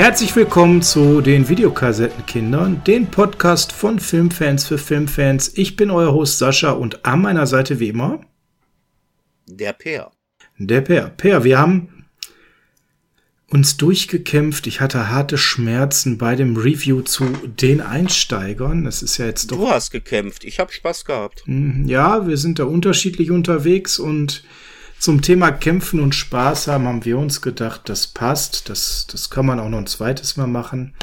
Herzlich 0.00 0.34
willkommen 0.34 0.80
zu 0.80 1.20
den 1.20 1.50
Videokassettenkindern, 1.50 2.82
den 2.84 3.10
Podcast 3.10 3.70
von 3.70 4.00
Filmfans 4.00 4.66
für 4.66 4.78
Filmfans. 4.78 5.52
Ich 5.58 5.76
bin 5.76 5.90
euer 5.90 6.14
Host 6.14 6.38
Sascha 6.38 6.70
und 6.70 7.04
an 7.04 7.20
meiner 7.20 7.46
Seite 7.46 7.80
wie 7.80 7.88
immer 7.88 8.22
der 9.44 9.74
Peer. 9.74 10.10
Der 10.56 10.80
Peer. 10.80 11.12
Peer, 11.18 11.44
wir 11.44 11.58
haben 11.58 12.06
uns 13.50 13.76
durchgekämpft. 13.76 14.66
Ich 14.66 14.80
hatte 14.80 15.10
harte 15.10 15.36
Schmerzen 15.36 16.16
bei 16.16 16.34
dem 16.34 16.56
Review 16.56 17.02
zu 17.02 17.26
den 17.46 17.82
Einsteigern. 17.82 18.84
Das 18.84 19.02
ist 19.02 19.18
ja 19.18 19.26
jetzt 19.26 19.50
doch. 19.50 19.58
Du 19.58 19.68
hast 19.68 19.90
gekämpft. 19.90 20.44
Ich 20.44 20.60
habe 20.60 20.72
Spaß 20.72 21.04
gehabt. 21.04 21.42
Hm, 21.44 21.86
ja, 21.86 22.26
wir 22.26 22.38
sind 22.38 22.58
da 22.58 22.64
unterschiedlich 22.64 23.30
unterwegs 23.30 23.98
und 23.98 24.44
zum 25.00 25.22
Thema 25.22 25.50
Kämpfen 25.50 25.98
und 25.98 26.14
Spaß 26.14 26.68
haben, 26.68 26.86
haben 26.86 27.06
wir 27.06 27.16
uns 27.16 27.40
gedacht, 27.40 27.88
das 27.88 28.06
passt. 28.06 28.68
Das, 28.68 29.06
das 29.10 29.30
kann 29.30 29.46
man 29.46 29.58
auch 29.58 29.70
noch 29.70 29.78
ein 29.78 29.86
zweites 29.86 30.36
Mal 30.36 30.46
machen. 30.46 30.94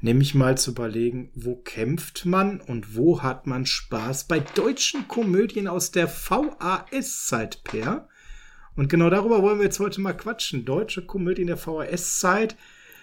Nämlich 0.00 0.34
mal 0.34 0.58
zu 0.58 0.72
überlegen, 0.72 1.30
wo 1.34 1.54
kämpft 1.54 2.26
man 2.26 2.60
und 2.60 2.96
wo 2.96 3.22
hat 3.22 3.46
man 3.46 3.64
Spaß 3.64 4.26
bei 4.26 4.40
deutschen 4.40 5.06
Komödien 5.06 5.68
aus 5.68 5.92
der 5.92 6.08
VAS-Zeit, 6.08 7.62
Per. 7.62 8.08
Und 8.74 8.88
genau 8.88 9.08
darüber 9.08 9.40
wollen 9.40 9.58
wir 9.58 9.66
jetzt 9.66 9.78
heute 9.78 10.00
mal 10.00 10.14
quatschen. 10.14 10.64
Deutsche 10.64 11.06
Komödien 11.06 11.46
der 11.46 11.56
VHS-Zeit. 11.56 12.56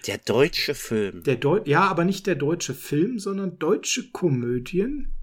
Der 0.06 0.18
deutsche 0.18 0.74
Film. 0.74 1.22
Der 1.22 1.36
Deu 1.36 1.62
ja, 1.64 1.80
aber 1.88 2.04
nicht 2.04 2.26
der 2.26 2.34
deutsche 2.34 2.74
Film, 2.74 3.18
sondern 3.18 3.58
deutsche 3.58 4.10
Komödien. 4.10 5.14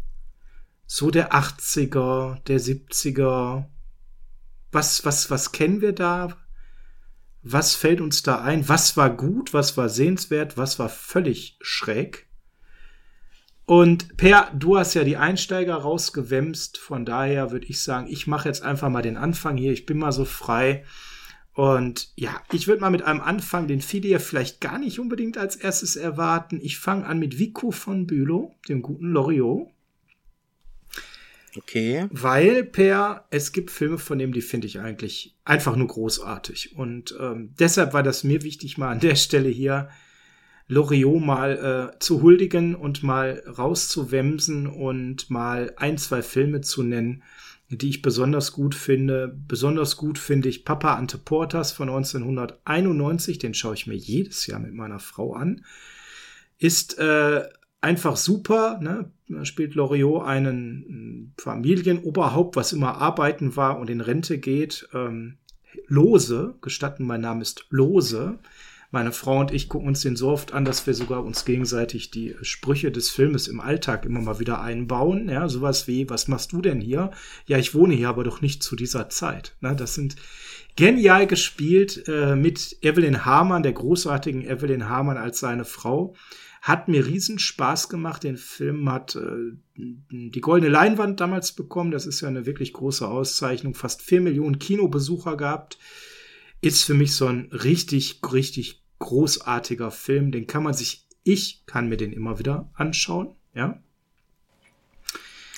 So 0.87 1.11
der 1.11 1.33
80er, 1.33 2.43
der 2.45 2.59
70er, 2.59 3.65
was, 4.71 5.05
was, 5.05 5.29
was 5.31 5.51
kennen 5.51 5.81
wir 5.81 5.93
da? 5.93 6.37
Was 7.41 7.75
fällt 7.75 8.01
uns 8.01 8.21
da 8.21 8.41
ein? 8.41 8.67
Was 8.67 8.97
war 8.97 9.09
gut? 9.09 9.53
Was 9.53 9.77
war 9.77 9.89
sehenswert? 9.89 10.57
Was 10.57 10.77
war 10.77 10.89
völlig 10.89 11.57
schräg? 11.61 12.27
Und 13.65 14.17
Per, 14.17 14.51
du 14.55 14.77
hast 14.77 14.95
ja 14.95 15.03
die 15.03 15.17
Einsteiger 15.17 15.75
rausgewämst. 15.75 16.77
Von 16.77 17.05
daher 17.05 17.51
würde 17.51 17.67
ich 17.67 17.81
sagen, 17.81 18.07
ich 18.09 18.27
mache 18.27 18.49
jetzt 18.49 18.63
einfach 18.63 18.89
mal 18.89 19.03
den 19.03 19.15
Anfang 19.15 19.57
hier. 19.57 19.71
Ich 19.71 19.85
bin 19.85 19.99
mal 19.99 20.11
so 20.11 20.25
frei. 20.25 20.83
Und 21.53 22.11
ja, 22.15 22.41
ich 22.51 22.67
würde 22.67 22.81
mal 22.81 22.89
mit 22.89 23.03
einem 23.03 23.21
Anfang, 23.21 23.67
den 23.67 23.81
viele 23.81 24.07
ja 24.07 24.19
vielleicht 24.19 24.59
gar 24.59 24.79
nicht 24.79 24.99
unbedingt 24.99 25.37
als 25.37 25.55
erstes 25.55 25.95
erwarten. 25.95 26.59
Ich 26.61 26.79
fange 26.79 27.05
an 27.05 27.19
mit 27.19 27.37
Vico 27.37 27.71
von 27.71 28.07
Bülow, 28.07 28.55
dem 28.67 28.81
guten 28.81 29.11
Loriot. 29.11 29.67
Okay. 31.55 32.07
Weil, 32.11 32.63
Per, 32.63 33.25
es 33.31 33.51
gibt 33.51 33.71
Filme 33.71 33.97
von 33.97 34.19
dem, 34.19 34.33
die 34.33 34.41
finde 34.41 34.67
ich 34.67 34.79
eigentlich 34.79 35.35
einfach 35.45 35.75
nur 35.75 35.87
großartig. 35.87 36.75
Und 36.75 37.15
ähm, 37.19 37.53
deshalb 37.59 37.93
war 37.93 38.03
das 38.03 38.23
mir 38.23 38.43
wichtig, 38.43 38.77
mal 38.77 38.89
an 38.89 38.99
der 38.99 39.15
Stelle 39.15 39.49
hier 39.49 39.89
Loriot 40.69 41.21
mal 41.21 41.91
äh, 41.95 41.99
zu 41.99 42.21
huldigen 42.21 42.75
und 42.75 43.01
mal 43.01 43.43
rauszuwemsen 43.57 44.67
und 44.67 45.29
mal 45.31 45.73
ein, 45.77 45.97
zwei 45.97 46.21
Filme 46.21 46.61
zu 46.61 46.83
nennen, 46.83 47.23
die 47.69 47.89
ich 47.89 48.03
besonders 48.03 48.51
gut 48.51 48.75
finde. 48.75 49.35
Besonders 49.47 49.97
gut 49.97 50.19
finde 50.19 50.47
ich 50.47 50.65
Papa 50.65 50.93
Ante 50.95 51.17
Portas 51.17 51.71
von 51.71 51.89
1991, 51.89 53.39
den 53.39 53.55
schaue 53.55 53.73
ich 53.73 53.87
mir 53.87 53.95
jedes 53.95 54.45
Jahr 54.45 54.59
mit 54.59 54.73
meiner 54.73 54.99
Frau 54.99 55.33
an. 55.33 55.65
Ist 56.59 56.99
äh, 56.99 57.47
einfach 57.81 58.17
super. 58.17 58.79
Ne? 58.81 59.11
Da 59.27 59.45
spielt 59.45 59.75
Loriot 59.75 60.25
einen 60.25 61.33
Familienoberhaupt, 61.37 62.55
was 62.55 62.73
immer 62.73 62.97
arbeiten 62.97 63.55
war 63.55 63.79
und 63.79 63.89
in 63.89 64.01
Rente 64.01 64.37
geht. 64.37 64.87
Ähm, 64.93 65.37
Lose, 65.87 66.55
gestatten, 66.61 67.05
mein 67.05 67.21
Name 67.21 67.41
ist 67.41 67.65
Lose. 67.69 68.39
Meine 68.91 69.11
Frau 69.11 69.39
und 69.39 69.53
ich 69.53 69.69
gucken 69.69 69.87
uns 69.87 70.01
den 70.01 70.15
so 70.15 70.29
oft 70.29 70.51
an, 70.51 70.65
dass 70.65 70.87
wir 70.87 70.95
sogar 70.95 71.23
uns 71.23 71.45
gegenseitig 71.45 72.09
die 72.09 72.35
Sprüche 72.41 72.91
des 72.91 73.11
Filmes 73.11 73.47
im 73.47 73.59
Alltag 73.59 74.03
immer 74.03 74.19
mal 74.19 74.39
wieder 74.39 74.61
einbauen. 74.61 75.29
Ja, 75.29 75.47
sowas 75.47 75.87
wie, 75.87 76.09
was 76.09 76.27
machst 76.27 76.53
du 76.53 76.61
denn 76.61 76.81
hier? 76.81 77.11
Ja, 77.45 77.59
ich 77.59 77.75
wohne 77.75 77.93
hier, 77.93 78.09
aber 78.09 78.23
doch 78.23 78.41
nicht 78.41 78.63
zu 78.63 78.75
dieser 78.75 79.07
Zeit. 79.09 79.55
Na, 79.61 79.75
das 79.75 79.93
sind 79.93 80.15
genial 80.75 81.27
gespielt 81.27 82.07
äh, 82.07 82.35
mit 82.35 82.77
Evelyn 82.81 83.25
Hamann, 83.25 83.61
der 83.61 83.73
großartigen 83.73 84.43
Evelyn 84.43 84.89
Hamann 84.89 85.17
als 85.17 85.39
seine 85.39 85.65
Frau. 85.65 86.15
Hat 86.63 86.87
mir 86.87 87.05
riesen 87.05 87.37
Spaß 87.37 87.89
gemacht. 87.89 88.23
Den 88.23 88.37
Film 88.37 88.91
hat 88.91 89.15
äh, 89.15 89.53
die 89.75 90.41
goldene 90.41 90.71
Leinwand 90.71 91.19
damals 91.19 91.51
bekommen. 91.51 91.91
Das 91.91 92.07
ist 92.07 92.21
ja 92.21 92.27
eine 92.27 92.47
wirklich 92.47 92.73
große 92.73 93.07
Auszeichnung. 93.07 93.75
Fast 93.75 94.01
vier 94.01 94.19
Millionen 94.19 94.57
Kinobesucher 94.57 95.37
gehabt. 95.37 95.77
Ist 96.61 96.83
für 96.83 96.93
mich 96.93 97.15
so 97.15 97.27
ein 97.27 97.49
richtig, 97.51 98.19
richtig 98.31 98.81
großartiger 98.99 99.91
Film. 99.91 100.31
Den 100.31 100.47
kann 100.47 100.63
man 100.63 100.73
sich, 100.73 101.05
ich 101.23 101.63
kann 101.65 101.89
mir 101.89 101.97
den 101.97 102.13
immer 102.13 102.39
wieder 102.39 102.69
anschauen. 102.73 103.35
Ja. 103.53 103.81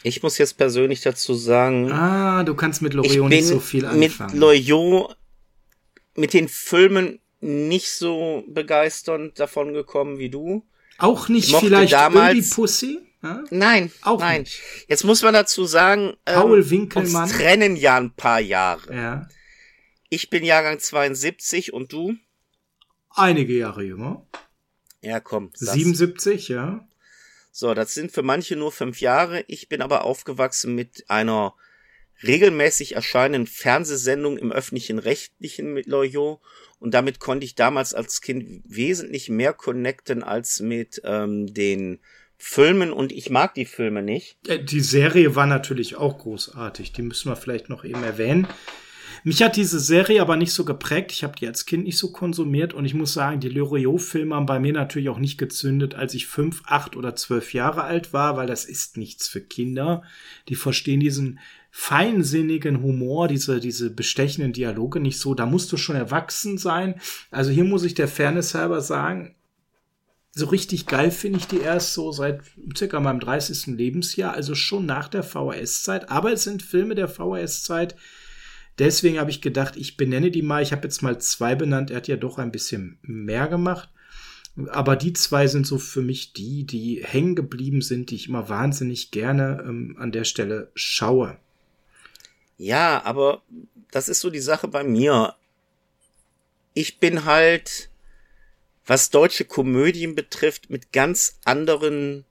Ich 0.04 0.24
muss 0.24 0.38
jetzt 0.38 0.58
persönlich 0.58 1.02
dazu 1.02 1.34
sagen. 1.34 1.92
Ah, 1.92 2.44
du 2.44 2.56
kannst 2.56 2.82
mit 2.82 2.94
Loriot 2.94 3.30
nicht 3.30 3.46
so 3.46 3.60
viel 3.60 3.86
anfangen. 3.86 4.32
Mit 4.32 4.40
Loriot, 4.40 5.16
mit 6.16 6.34
den 6.34 6.48
Filmen 6.48 7.20
nicht 7.40 7.92
so 7.92 8.44
begeisternd 8.48 9.40
davon 9.40 9.74
gekommen 9.74 10.18
wie 10.20 10.30
du. 10.30 10.66
Auch 10.98 11.30
nicht 11.30 11.56
vielleicht 11.56 11.94
damals, 11.94 12.52
Pussy? 12.52 13.00
Ja? 13.24 13.44
Nein, 13.50 13.92
auch 14.02 14.20
nein. 14.20 14.42
Nicht. 14.42 14.62
Jetzt 14.88 15.04
muss 15.04 15.22
man 15.22 15.34
dazu 15.34 15.66
sagen, 15.66 16.14
Paul 16.26 16.60
ähm, 16.60 16.70
Winkelmann. 16.70 17.24
uns 17.24 17.32
trennen 17.34 17.76
ja 17.76 17.98
ein 17.98 18.12
paar 18.12 18.40
Jahre. 18.40 18.94
Ja. 18.94 19.30
Ich 20.14 20.30
bin 20.30 20.44
Jahrgang 20.44 20.78
72 20.78 21.72
und 21.72 21.94
du? 21.94 22.18
Einige 23.12 23.54
Jahre 23.54 23.82
jünger. 23.82 24.28
Ja, 25.00 25.22
komm. 25.22 25.52
77, 25.54 26.50
ja. 26.50 26.86
So, 27.54 27.74
das 27.74 27.94
sind 27.94 28.12
für 28.12 28.22
manche 28.22 28.58
nur 28.58 28.74
fünf 28.74 29.00
Jahre. 29.00 29.46
Ich 29.48 29.70
bin 29.70 29.82
aber 29.82 30.04
aufgewachsen 30.04 30.76
mit 30.76 31.10
einer 31.10 31.56
regelmäßig 32.24 32.96
erscheinenden 32.96 33.48
Fernsehsendung 33.48 34.38
im 34.38 34.52
öffentlichen 34.52 35.00
Rechtlichen 35.00 35.74
mit 35.74 35.86
Loyot 35.86 36.42
und 36.80 36.94
damit 36.94 37.22
konnte 37.22 37.46
ich 37.46 37.56
damals 37.56 37.94
als 37.94 38.20
Kind 38.20 38.64
wesentlich 38.66 39.30
mehr 39.30 39.54
connecten 39.54 40.24
als 40.24 40.60
mit 40.60 41.02
ähm, 41.06 41.54
den 41.54 42.00
Filmen 42.38 42.92
und 42.92 43.14
ich 43.14 43.30
mag 43.30 43.54
die 43.54 43.66
Filme 43.66 44.02
nicht. 44.02 44.38
Äh, 44.46 44.62
die 44.62 44.82
Serie 44.82 45.38
war 45.38 45.48
natürlich 45.48 45.96
auch 45.96 46.18
großartig, 46.18 46.92
die 46.92 47.02
müssen 47.02 47.32
wir 47.32 47.38
vielleicht 47.38 47.70
noch 47.70 47.86
eben 47.86 48.04
erwähnen. 48.04 48.46
Mich 49.24 49.44
hat 49.44 49.56
diese 49.56 49.80
Serie 49.80 50.22
aber 50.22 50.36
nicht 50.36 50.52
so 50.52 50.66
geprägt. 50.66 51.12
Ich 51.12 51.24
habe 51.24 51.36
die 51.38 51.48
als 51.48 51.66
Kind 51.66 51.84
nicht 51.84 51.98
so 51.98 52.12
konsumiert 52.12 52.74
und 52.74 52.86
ich 52.86 52.94
muss 52.94 53.14
sagen, 53.14 53.40
die 53.40 53.50
Loriot-Filme 53.50 54.36
haben 54.36 54.48
bei 54.48 54.60
mir 54.60 54.74
natürlich 54.74 55.10
auch 55.10 55.20
nicht 55.20 55.38
gezündet, 55.38 55.94
als 55.94 56.14
ich 56.16 56.26
fünf, 56.26 56.64
acht 56.66 56.96
oder 56.96 57.16
zwölf 57.16 57.54
Jahre 57.54 57.84
alt 57.84 58.14
war, 58.14 58.36
weil 58.36 58.48
das 58.48 58.66
ist 58.66 58.98
nichts 58.98 59.28
für 59.28 59.42
Kinder. 59.42 60.02
Die 60.50 60.56
verstehen 60.56 61.00
diesen 61.00 61.40
feinsinnigen 61.70 62.82
Humor, 62.82 63.28
diese, 63.28 63.60
diese 63.60 63.92
bestechenden 63.92 64.54
Dialoge 64.54 65.00
nicht 65.00 65.20
so. 65.20 65.36
Da 65.36 65.46
musst 65.46 65.72
du 65.72 65.78
schon 65.78 65.96
erwachsen 65.96 66.58
sein. 66.58 66.96
Also 67.30 67.52
hier 67.52 67.64
muss 67.64 67.84
ich 67.84 67.94
der 67.94 68.08
Fairness 68.08 68.56
halber 68.56 68.82
sagen, 68.82 69.36
so 70.34 70.46
richtig 70.48 70.86
geil 70.86 71.12
finde 71.12 71.40
ich 71.40 71.48
die 71.48 71.60
erst 71.60 71.94
so 71.94 72.12
seit 72.12 72.42
circa 72.76 73.00
meinem 73.00 73.20
30. 73.20 73.68
Lebensjahr, 73.78 74.34
also 74.34 74.56
schon 74.56 74.86
nach 74.86 75.10
der 75.10 75.24
VHS-Zeit. 75.24 76.10
Aber 76.10 76.32
es 76.32 76.44
sind 76.44 76.64
Filme 76.64 76.96
der 76.96 77.10
VHS-Zeit. 77.10 77.96
Deswegen 78.80 79.20
habe 79.20 79.30
ich 79.32 79.42
gedacht, 79.42 79.76
ich 79.76 79.98
benenne 79.98 80.32
die 80.32 80.42
mal. 80.42 80.64
Ich 80.64 80.72
habe 80.72 80.84
jetzt 80.84 81.02
mal 81.02 81.20
zwei 81.20 81.56
benannt. 81.56 81.92
Er 81.92 81.98
hat 81.98 82.08
ja 82.08 82.16
doch 82.16 82.38
ein 82.38 82.52
bisschen 82.52 82.98
mehr 83.02 83.48
gemacht. 83.48 83.90
Aber 84.70 84.96
die 84.96 85.14
zwei 85.14 85.48
sind 85.48 85.66
so 85.66 85.78
für 85.78 86.02
mich 86.02 86.34
die, 86.34 86.66
die 86.66 87.04
hängen 87.04 87.36
geblieben 87.36 87.82
sind, 87.82 88.10
die 88.10 88.16
ich 88.16 88.28
immer 88.28 88.50
wahnsinnig 88.50 89.12
gerne 89.12 89.64
ähm, 89.66 89.96
an 89.98 90.12
der 90.12 90.26
Stelle 90.26 90.72
schaue. 90.76 91.38
Ja, 92.58 93.04
aber 93.06 93.42
das 93.92 94.10
ist 94.10 94.20
so 94.20 94.30
die 94.30 94.40
Sache 94.40 94.68
bei 94.68 94.84
mir. 94.84 95.36
Ich 96.74 97.00
bin 97.00 97.26
halt, 97.26 97.90
was 98.86 99.10
deutsche 99.10 99.46
Komödien 99.46 100.16
betrifft, 100.16 100.70
mit 100.70 100.92
ganz 100.92 101.40
anderen 101.46 102.26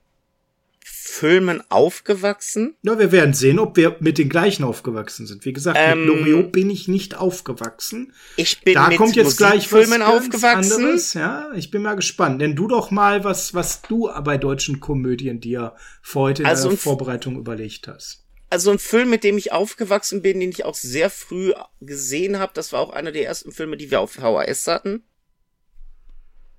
Filmen 1.02 1.62
aufgewachsen. 1.70 2.76
Ja, 2.82 2.98
wir 2.98 3.10
werden 3.10 3.32
sehen, 3.32 3.58
ob 3.58 3.76
wir 3.76 3.96
mit 4.00 4.18
den 4.18 4.28
gleichen 4.28 4.64
aufgewachsen 4.64 5.26
sind. 5.26 5.44
Wie 5.44 5.52
gesagt, 5.52 5.78
ähm, 5.80 6.00
mit 6.00 6.08
Loriot 6.08 6.52
bin 6.52 6.68
ich 6.68 6.88
nicht 6.88 7.16
aufgewachsen. 7.16 8.12
Ich 8.36 8.60
bin 8.60 8.74
da 8.74 8.88
mit 8.88 8.98
kommt 8.98 9.16
jetzt 9.16 9.38
gleich 9.38 9.68
Filmen 9.68 10.02
aufgewachsen. 10.02 10.72
Anderes, 10.72 11.14
ja, 11.14 11.50
ich 11.54 11.70
bin 11.70 11.82
mal 11.82 11.96
gespannt. 11.96 12.38
Nenn 12.38 12.54
du 12.54 12.68
doch 12.68 12.90
mal, 12.90 13.24
was, 13.24 13.54
was 13.54 13.82
du 13.82 14.10
bei 14.24 14.36
deutschen 14.36 14.80
Komödien 14.80 15.40
dir 15.40 15.74
für 16.02 16.20
heute 16.20 16.42
in 16.42 16.48
also 16.48 16.68
der 16.68 16.78
Vorbereitung 16.78 17.36
überlegt 17.36 17.88
hast 17.88 18.24
also 18.50 18.72
ein 18.72 18.80
Film, 18.80 19.10
mit 19.10 19.22
dem 19.22 19.38
ich 19.38 19.52
aufgewachsen 19.52 20.22
bin, 20.22 20.40
den 20.40 20.50
ich 20.50 20.64
auch 20.64 20.74
sehr 20.74 21.08
früh 21.08 21.52
gesehen 21.80 22.40
habe, 22.40 22.52
das 22.52 22.72
war 22.72 22.80
auch 22.80 22.90
einer 22.90 23.12
der 23.12 23.24
ersten 23.24 23.52
Filme, 23.52 23.76
die 23.76 23.92
wir 23.92 24.00
auf 24.00 24.10
VHS 24.10 24.66
hatten. 24.66 25.04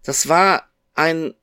Das 0.01 0.29
war 0.29 0.69
ein, 0.93 1.33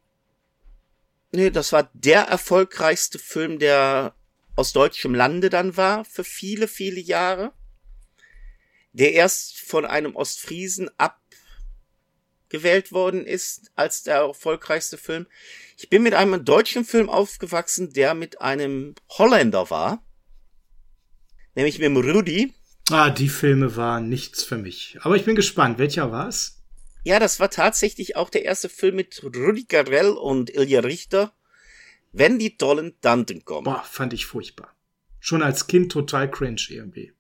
nee, 1.33 1.51
das 1.51 1.73
war 1.73 1.91
der 1.95 2.23
erfolgreichste 2.23 3.19
Film, 3.19 3.59
der 3.59 4.15
aus 4.57 4.73
deutschem 4.73 5.15
Lande 5.15 5.51
dann 5.51 5.77
war, 5.77 6.05
für 6.05 6.25
viele, 6.25 6.69
viele 6.69 7.01
Jahre. 7.01 7.53
Der 8.93 9.13
erst 9.13 9.61
von 9.61 9.85
einem 9.85 10.17
Ostfriesen 10.17 10.91
ab 10.99 11.21
gewählt 12.49 12.93
worden 12.93 13.25
ist 13.27 13.71
als 13.77 14.03
der 14.03 14.17
erfolgreichste 14.17 14.97
Film. 14.97 15.27
Ich 15.77 15.91
bin 15.91 16.03
mit 16.03 16.15
einem 16.15 16.45
deutschen 16.45 16.85
Film 16.85 17.09
aufgewachsen, 17.09 17.93
der 17.93 18.15
mit 18.15 18.41
einem 18.41 18.95
Holländer 19.11 19.71
war. 19.71 20.03
Nämlich 21.55 21.79
mit 21.79 21.87
dem 21.87 21.97
Rudi. 21.97 22.55
Ah, 22.91 23.11
die 23.11 23.29
Filme 23.29 23.77
waren 23.77 24.09
nichts 24.09 24.43
für 24.43 24.57
mich. 24.57 24.99
Aber 25.03 25.17
ich 25.17 25.25
bin 25.25 25.37
gespannt, 25.37 25.79
welcher 25.79 26.11
war's? 26.11 26.58
Ja, 27.09 27.19
das 27.19 27.41
war 27.41 27.49
tatsächlich 27.49 28.17
auch 28.17 28.29
der 28.29 28.45
erste 28.45 28.69
Film 28.69 28.97
mit 28.97 29.23
Rudi 29.25 29.65
Carell 29.65 30.11
und 30.11 30.51
Ilja 30.51 30.81
Richter. 30.81 31.33
Wenn 32.13 32.39
die 32.39 32.59
tollen 32.59 33.01
Tanten 33.01 33.47
kommen. 33.47 33.65
Boah, 33.65 33.83
fand 33.83 34.13
ich 34.13 34.27
furchtbar. 34.27 34.77
Schon 35.19 35.43
als 35.43 35.69
Kind 35.69 35.91
total 35.91 36.31
cringe 36.31 36.67
irgendwie. 36.69 37.15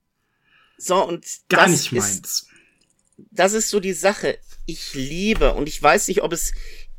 So, 0.76 1.02
und 1.02 1.24
Gar 1.48 1.68
nicht 1.68 1.90
meins. 1.92 2.18
Ist, 2.18 2.48
das 3.30 3.54
ist 3.54 3.70
so 3.70 3.80
die 3.80 3.94
Sache. 3.94 4.38
Ich 4.66 4.92
liebe, 4.92 5.54
und 5.54 5.70
ich 5.70 5.82
weiß 5.82 6.08
nicht, 6.08 6.20
ob 6.20 6.34
es 6.34 6.52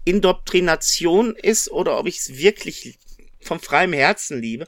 Indoktrination 0.03 1.35
ist 1.35 1.69
oder 1.69 1.99
ob 1.99 2.07
ich 2.07 2.17
es 2.17 2.37
wirklich 2.37 2.97
vom 3.41 3.59
freiem 3.59 3.93
Herzen 3.93 4.41
liebe. 4.41 4.67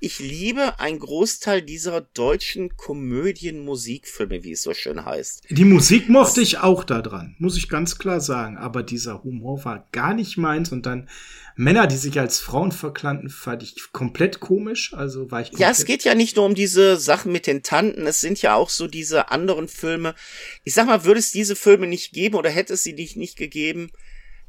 Ich 0.00 0.18
liebe 0.18 0.80
einen 0.80 0.98
Großteil 0.98 1.62
dieser 1.62 2.00
deutschen 2.00 2.76
Komödien-Musikfilme, 2.76 4.42
wie 4.44 4.52
es 4.52 4.62
so 4.62 4.74
schön 4.74 5.04
heißt. 5.04 5.44
Die 5.50 5.64
Musik 5.64 6.08
mochte 6.08 6.40
ich 6.40 6.58
auch 6.58 6.84
da 6.84 7.00
dran, 7.00 7.36
muss 7.38 7.56
ich 7.56 7.68
ganz 7.68 7.98
klar 7.98 8.20
sagen. 8.20 8.56
Aber 8.56 8.82
dieser 8.82 9.22
Humor 9.22 9.64
war 9.64 9.88
gar 9.92 10.14
nicht 10.14 10.36
meins. 10.36 10.72
Und 10.72 10.86
dann 10.86 11.08
Männer, 11.54 11.86
die 11.86 11.96
sich 11.96 12.18
als 12.20 12.38
Frauen 12.38 12.72
verkannten, 12.72 13.30
fand 13.30 13.62
ich 13.62 13.92
komplett 13.92 14.40
komisch. 14.40 14.94
Also 14.94 15.30
war 15.30 15.40
ich. 15.40 15.50
Ja, 15.58 15.70
es 15.70 15.84
geht 15.84 16.04
ja 16.04 16.14
nicht 16.14 16.36
nur 16.36 16.46
um 16.46 16.54
diese 16.54 16.96
Sachen 16.96 17.32
mit 17.32 17.46
den 17.46 17.62
Tanten. 17.62 18.06
Es 18.06 18.20
sind 18.20 18.42
ja 18.42 18.54
auch 18.54 18.70
so 18.70 18.86
diese 18.86 19.30
anderen 19.30 19.68
Filme. 19.68 20.14
Ich 20.64 20.74
sag 20.74 20.86
mal, 20.86 21.04
würde 21.04 21.20
es 21.20 21.32
diese 21.32 21.56
Filme 21.56 21.86
nicht 21.86 22.12
geben 22.12 22.36
oder 22.36 22.50
hätte 22.50 22.74
es 22.74 22.82
sie 22.82 22.92
nicht, 22.92 23.16
nicht 23.16 23.36
gegeben, 23.36 23.90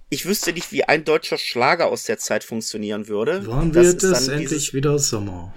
ich 0.09 0.25
wüsste 0.25 0.53
nicht, 0.53 0.71
wie 0.71 0.83
ein 0.83 1.05
deutscher 1.05 1.37
Schlager 1.37 1.87
aus 1.87 2.03
der 2.03 2.17
Zeit 2.17 2.43
funktionieren 2.43 3.07
würde. 3.07 3.45
Wann 3.45 3.73
wird 3.73 4.03
es 4.03 4.27
endlich 4.27 4.49
dieses, 4.49 4.73
wieder 4.73 4.97
Sommer? 4.97 5.53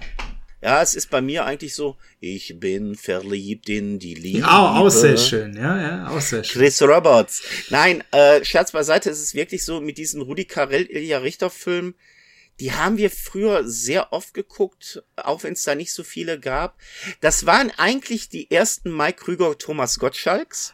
Ja, 0.61 0.81
es 0.81 0.95
ist 0.95 1.09
bei 1.09 1.21
mir 1.21 1.45
eigentlich 1.45 1.75
so, 1.75 1.97
ich 2.21 2.57
bin 2.59 2.95
verliebt 2.95 3.67
in 3.67 3.99
die 3.99 4.13
Liebe. 4.13 4.39
Ja, 4.39 4.77
auch 4.77 4.89
sehr 4.89 5.17
schön, 5.17 5.57
ja, 5.57 5.81
ja, 5.81 6.07
auch 6.07 6.21
sehr 6.21 6.43
schön. 6.43 6.61
Chris 6.61 6.81
Roberts. 6.81 7.41
Nein, 7.69 8.03
äh, 8.11 8.45
Scherz 8.45 8.71
beiseite, 8.71 9.09
es 9.09 9.21
ist 9.21 9.33
wirklich 9.33 9.65
so, 9.65 9.81
mit 9.81 9.97
diesen 9.97 10.21
Rudi 10.21 10.45
Carell, 10.45 10.85
Ilja 10.85 11.17
Richter 11.17 11.49
Filmen, 11.49 11.95
die 12.61 12.71
haben 12.71 12.97
wir 12.97 13.09
früher 13.09 13.67
sehr 13.67 14.13
oft 14.13 14.33
geguckt, 14.33 15.03
auch 15.17 15.43
wenn 15.43 15.53
es 15.53 15.63
da 15.63 15.75
nicht 15.75 15.91
so 15.91 16.03
viele 16.03 16.39
gab. 16.39 16.77
Das 17.19 17.45
waren 17.45 17.71
eigentlich 17.75 18.29
die 18.29 18.49
ersten 18.49 18.95
Mike 18.95 19.23
Krüger, 19.23 19.57
Thomas 19.57 19.99
Gottschalks 19.99 20.73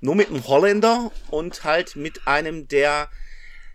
nur 0.00 0.14
mit 0.14 0.28
einem 0.28 0.46
Holländer 0.46 1.12
und 1.28 1.64
halt 1.64 1.96
mit 1.96 2.26
einem, 2.26 2.68
der 2.68 3.10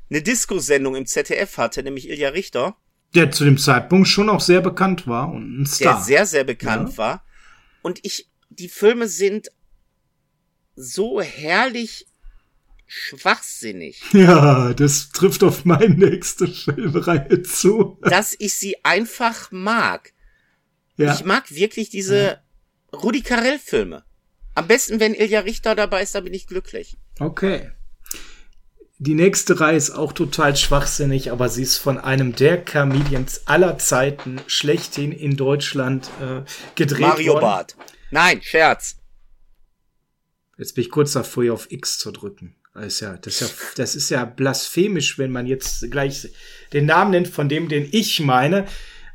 eine 0.09 0.21
Disco-Sendung 0.21 0.95
im 0.95 1.05
ZDF 1.05 1.57
hatte, 1.57 1.83
nämlich 1.83 2.09
Ilja 2.09 2.29
Richter. 2.29 2.77
Der 3.13 3.31
zu 3.31 3.45
dem 3.45 3.57
Zeitpunkt 3.57 4.07
schon 4.07 4.29
auch 4.29 4.41
sehr 4.41 4.61
bekannt 4.61 5.07
war 5.07 5.31
und 5.31 5.61
ein 5.61 5.65
Star. 5.65 5.95
Der 5.95 6.03
sehr, 6.03 6.25
sehr 6.25 6.43
bekannt 6.43 6.91
ja. 6.91 6.97
war. 6.97 7.25
Und 7.81 7.99
ich, 8.03 8.29
die 8.49 8.69
Filme 8.69 9.07
sind 9.07 9.49
so 10.75 11.21
herrlich 11.21 12.07
schwachsinnig. 12.87 14.01
Ja, 14.13 14.73
das 14.73 15.09
trifft 15.09 15.43
auf 15.43 15.65
meine 15.65 15.89
nächste 15.89 16.47
Filmreihe 16.47 17.41
zu. 17.43 17.97
Dass 18.01 18.35
ich 18.37 18.53
sie 18.53 18.83
einfach 18.83 19.51
mag. 19.51 20.13
Ja. 20.97 21.13
Ich 21.13 21.25
mag 21.25 21.53
wirklich 21.53 21.89
diese 21.89 22.17
ja. 22.17 22.97
Rudi 22.97 23.21
Carell 23.21 23.59
Filme. 23.59 24.03
Am 24.55 24.67
besten, 24.67 25.01
wenn 25.01 25.13
Ilja 25.13 25.41
Richter 25.41 25.75
dabei 25.75 26.01
ist, 26.01 26.15
da 26.15 26.21
bin 26.21 26.33
ich 26.33 26.47
glücklich. 26.47 26.97
Okay. 27.19 27.71
Die 28.97 29.13
nächste 29.13 29.59
Reihe 29.59 29.75
ist 29.75 29.91
auch 29.91 30.13
total 30.13 30.55
schwachsinnig, 30.55 31.29
aber 31.29 31.49
sie 31.49 31.63
ist 31.63 31.77
von 31.77 31.97
einem 31.97 32.33
der 32.33 32.63
Comedians 32.63 33.45
aller 33.45 33.77
Zeiten 33.77 34.39
schlechthin 34.47 35.11
in 35.11 35.35
Deutschland 35.35 36.09
äh, 36.21 36.43
gedreht 36.75 37.01
Mario 37.01 37.33
worden. 37.33 37.41
Barth. 37.41 37.75
Nein, 38.11 38.41
Scherz. 38.41 38.95
Jetzt 40.57 40.75
bin 40.75 40.85
ich 40.85 40.89
kurz 40.89 41.11
davor, 41.11 41.43
hier 41.43 41.53
auf 41.53 41.69
X 41.69 41.99
zu 41.99 42.11
drücken. 42.11 42.55
Das 42.73 42.85
ist, 42.85 42.99
ja, 43.01 43.17
das, 43.17 43.33
ist 43.33 43.41
ja, 43.41 43.47
das 43.75 43.95
ist 43.97 44.09
ja 44.09 44.23
blasphemisch, 44.23 45.17
wenn 45.17 45.31
man 45.31 45.47
jetzt 45.47 45.91
gleich 45.91 46.29
den 46.71 46.85
Namen 46.85 47.11
nennt 47.11 47.27
von 47.27 47.49
dem, 47.49 47.67
den 47.67 47.89
ich 47.91 48.21
meine. 48.21 48.65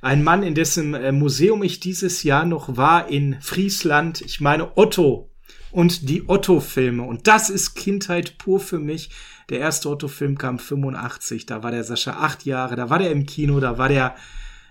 Ein 0.03 0.23
Mann, 0.23 0.43
in 0.43 0.55
dessen 0.55 0.93
äh, 0.93 1.13
Museum 1.13 1.63
ich 1.63 1.81
dieses 1.81 2.23
Jahr 2.23 2.45
noch 2.45 2.77
war 2.77 3.09
in 3.09 3.41
Friesland. 3.41 4.21
Ich 4.21 4.41
meine 4.41 4.77
Otto 4.77 5.30
und 5.73 6.09
die 6.09 6.29
Otto-Filme. 6.29 7.03
Und 7.03 7.27
das 7.27 7.51
ist 7.51 7.75
Kindheit 7.75 8.39
pur 8.39 8.61
für 8.61 8.79
mich. 8.79 9.11
Der 9.49 9.59
erste 9.59 9.89
Otto-Film 9.89 10.39
kam 10.39 10.59
85, 10.59 11.47
da 11.47 11.63
war 11.63 11.71
der 11.71 11.85
Sascha 11.85 12.13
acht 12.13 12.45
Jahre, 12.45 12.77
da 12.77 12.89
war 12.89 12.99
der 12.99 13.11
im 13.11 13.27
Kino, 13.27 13.59
da 13.59 13.79
war 13.79 13.89
der 13.89 14.15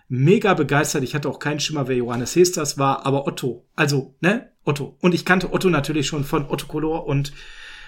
mega 0.08 0.54
begeistert. 0.54 1.04
Ich 1.04 1.16
hatte 1.16 1.30
auch 1.30 1.40
keinen 1.40 1.60
Schimmer, 1.60 1.88
wer 1.88 1.98
Johannes 1.98 2.36
Hesters 2.36 2.78
war, 2.78 3.06
aber 3.06 3.28
Otto. 3.28 3.68
Also, 3.76 4.16
ne? 4.22 4.52
Otto. 4.64 4.98
Und 5.02 5.14
ich 5.14 5.26
kannte 5.26 5.54
Otto 5.54 5.70
natürlich 5.70 6.08
schon 6.08 6.24
von 6.24 6.46
Otto 6.46 6.68
Color 6.68 7.06
und 7.06 7.34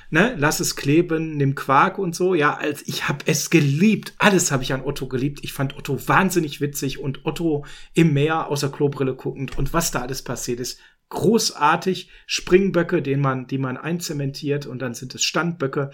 ne, 0.10 0.36
lass 0.38 0.60
es 0.60 0.76
kleben, 0.76 1.38
nimm 1.38 1.56
Quark 1.56 1.98
und 1.98 2.16
so. 2.16 2.36
Ja, 2.36 2.56
als 2.56 2.88
ich 2.88 3.08
habe 3.08 3.20
es 3.26 3.50
geliebt. 3.50 4.14
Alles 4.18 4.52
habe 4.52 4.64
ich 4.64 4.74
an 4.74 4.84
Otto 4.84 5.08
geliebt. 5.08 5.40
Ich 5.44 5.54
fand 5.54 5.78
Otto 5.78 6.08
wahnsinnig 6.08 6.62
witzig 6.62 7.00
und 7.00 7.26
Otto 7.26 7.66
im 7.94 8.14
Meer 8.14 8.48
außer 8.48 8.70
Klobrille 8.70 9.16
guckend 9.16 9.58
und 9.58 9.74
was 9.74 9.92
da 9.92 10.02
alles 10.02 10.22
passiert 10.22 10.60
ist, 10.60 10.80
großartig. 11.12 12.10
Springböcke, 12.26 13.04
den 13.04 13.20
man, 13.20 13.46
die 13.46 13.60
man 13.60 13.78
einzementiert 13.78 14.66
und 14.66 14.80
dann 14.80 14.96
sind 14.96 15.14
es 15.14 15.24
Standböcke. 15.24 15.92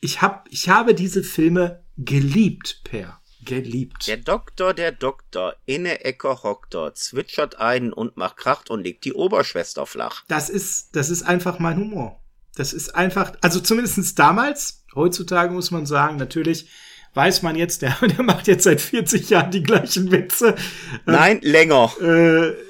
Ich 0.00 0.20
hab, 0.20 0.46
ich 0.50 0.68
habe 0.68 0.94
diese 0.94 1.22
Filme 1.22 1.82
geliebt, 1.96 2.82
Per. 2.84 3.18
Geliebt. 3.42 4.06
Der 4.06 4.18
Doktor, 4.18 4.74
der 4.74 4.92
Doktor, 4.92 5.56
inne 5.64 6.04
Ecke 6.04 6.42
hockt 6.42 6.74
dort, 6.74 6.98
zwitschert 6.98 7.58
einen 7.58 7.90
und 7.90 8.18
macht 8.18 8.36
Kracht 8.36 8.68
und 8.68 8.82
legt 8.82 9.06
die 9.06 9.14
Oberschwester 9.14 9.86
flach. 9.86 10.24
Das 10.28 10.50
ist, 10.50 10.94
das 10.94 11.08
ist 11.08 11.22
einfach 11.22 11.58
mein 11.58 11.78
Humor. 11.78 12.20
Das 12.56 12.74
ist 12.74 12.94
einfach, 12.94 13.32
also 13.40 13.60
zumindestens 13.60 14.14
damals, 14.14 14.84
heutzutage 14.94 15.54
muss 15.54 15.70
man 15.70 15.86
sagen, 15.86 16.18
natürlich 16.18 16.68
weiß 17.14 17.40
man 17.42 17.56
jetzt, 17.56 17.80
der, 17.82 17.96
der 18.02 18.22
macht 18.22 18.46
jetzt 18.46 18.64
seit 18.64 18.80
40 18.80 19.30
Jahren 19.30 19.50
die 19.50 19.62
gleichen 19.62 20.10
Witze. 20.10 20.54
Nein, 21.06 21.40
länger. 21.42 21.92
Äh, 22.00 22.69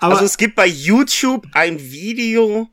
aber 0.00 0.14
also 0.14 0.24
es 0.24 0.36
gibt 0.36 0.54
bei 0.54 0.66
YouTube 0.66 1.46
ein 1.52 1.80
Video 1.80 2.70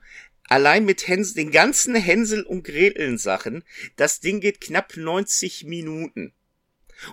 allein 0.48 0.86
mit 0.86 1.08
Hänsel, 1.08 1.36
den 1.36 1.52
ganzen 1.52 1.96
Hänsel 1.96 2.44
und 2.44 2.64
Greteln 2.64 3.18
Sachen. 3.18 3.64
Das 3.96 4.20
Ding 4.20 4.40
geht 4.40 4.62
knapp 4.62 4.96
90 4.96 5.66
Minuten. 5.66 6.34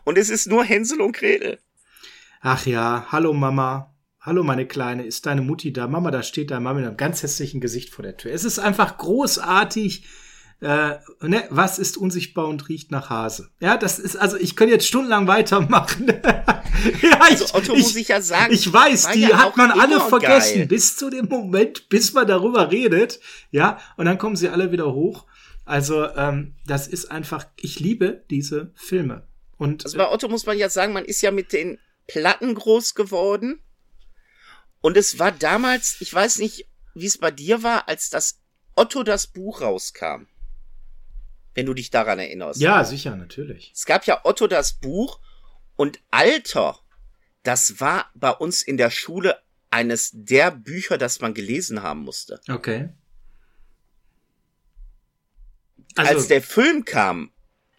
Und 0.04 0.18
es 0.18 0.30
ist 0.30 0.46
nur 0.46 0.64
Hänsel 0.64 1.00
und 1.00 1.16
Gretel. 1.16 1.58
Ach 2.40 2.66
ja, 2.66 3.06
hallo 3.10 3.32
Mama. 3.32 3.94
Hallo 4.20 4.42
meine 4.42 4.66
Kleine, 4.66 5.04
ist 5.04 5.26
deine 5.26 5.42
Mutti 5.42 5.70
da? 5.70 5.86
Mama, 5.86 6.10
da 6.10 6.22
steht 6.22 6.50
deine 6.50 6.62
Mama 6.62 6.80
mit 6.80 6.88
einem 6.88 6.96
ganz 6.96 7.22
hässlichen 7.22 7.60
Gesicht 7.60 7.90
vor 7.90 8.02
der 8.02 8.16
Tür. 8.16 8.32
Es 8.32 8.44
ist 8.44 8.58
einfach 8.58 8.96
großartig 8.96 10.06
äh, 10.64 10.98
ne, 11.20 11.46
was 11.50 11.78
ist 11.78 11.98
unsichtbar 11.98 12.48
und 12.48 12.70
riecht 12.70 12.90
nach 12.90 13.10
Hase? 13.10 13.50
Ja, 13.60 13.76
das 13.76 13.98
ist, 13.98 14.16
also 14.16 14.38
ich 14.38 14.56
könnte 14.56 14.72
jetzt 14.72 14.86
stundenlang 14.86 15.26
weitermachen. 15.26 16.06
ja, 17.02 17.20
also 17.20 17.54
Otto 17.54 17.74
ich, 17.74 17.82
muss 17.82 17.96
ich 17.96 18.08
ja 18.08 18.22
sagen. 18.22 18.50
Ich 18.50 18.72
weiß, 18.72 19.08
die 19.10 19.20
ja 19.20 19.44
hat 19.44 19.58
man 19.58 19.70
alle 19.72 20.00
vergessen, 20.00 20.60
geil. 20.60 20.66
bis 20.66 20.96
zu 20.96 21.10
dem 21.10 21.26
Moment, 21.26 21.90
bis 21.90 22.14
man 22.14 22.26
darüber 22.26 22.70
redet. 22.70 23.20
Ja, 23.50 23.78
und 23.98 24.06
dann 24.06 24.16
kommen 24.16 24.36
sie 24.36 24.48
alle 24.48 24.72
wieder 24.72 24.90
hoch. 24.94 25.26
Also, 25.66 26.08
ähm, 26.16 26.54
das 26.66 26.88
ist 26.88 27.10
einfach, 27.10 27.46
ich 27.56 27.78
liebe 27.78 28.24
diese 28.30 28.72
Filme. 28.74 29.26
Und, 29.58 29.84
also 29.84 29.98
bei 29.98 30.10
Otto 30.10 30.28
muss 30.28 30.46
man 30.46 30.56
ja 30.56 30.70
sagen, 30.70 30.94
man 30.94 31.04
ist 31.04 31.20
ja 31.20 31.30
mit 31.30 31.52
den 31.52 31.78
Platten 32.06 32.54
groß 32.54 32.94
geworden. 32.94 33.60
Und 34.80 34.96
es 34.96 35.18
war 35.18 35.30
damals, 35.30 35.98
ich 36.00 36.12
weiß 36.12 36.38
nicht, 36.38 36.66
wie 36.94 37.06
es 37.06 37.18
bei 37.18 37.30
dir 37.30 37.62
war, 37.62 37.86
als 37.86 38.08
das 38.08 38.40
Otto 38.76 39.02
das 39.02 39.26
Buch 39.26 39.60
rauskam 39.60 40.26
wenn 41.54 41.66
du 41.66 41.74
dich 41.74 41.90
daran 41.90 42.18
erinnerst. 42.18 42.60
Ja, 42.60 42.84
sicher, 42.84 43.16
natürlich. 43.16 43.72
Es 43.74 43.86
gab 43.86 44.06
ja 44.06 44.20
Otto 44.24 44.46
das 44.46 44.74
Buch 44.74 45.20
und 45.76 46.00
Alter, 46.10 46.78
das 47.42 47.80
war 47.80 48.10
bei 48.14 48.30
uns 48.30 48.62
in 48.62 48.76
der 48.76 48.90
Schule 48.90 49.38
eines 49.70 50.10
der 50.12 50.50
Bücher, 50.50 50.98
das 50.98 51.20
man 51.20 51.34
gelesen 51.34 51.82
haben 51.82 52.00
musste. 52.00 52.40
Okay. 52.48 52.90
Also, 55.96 56.12
Als 56.12 56.28
der 56.28 56.42
Film 56.42 56.84
kam, 56.84 57.30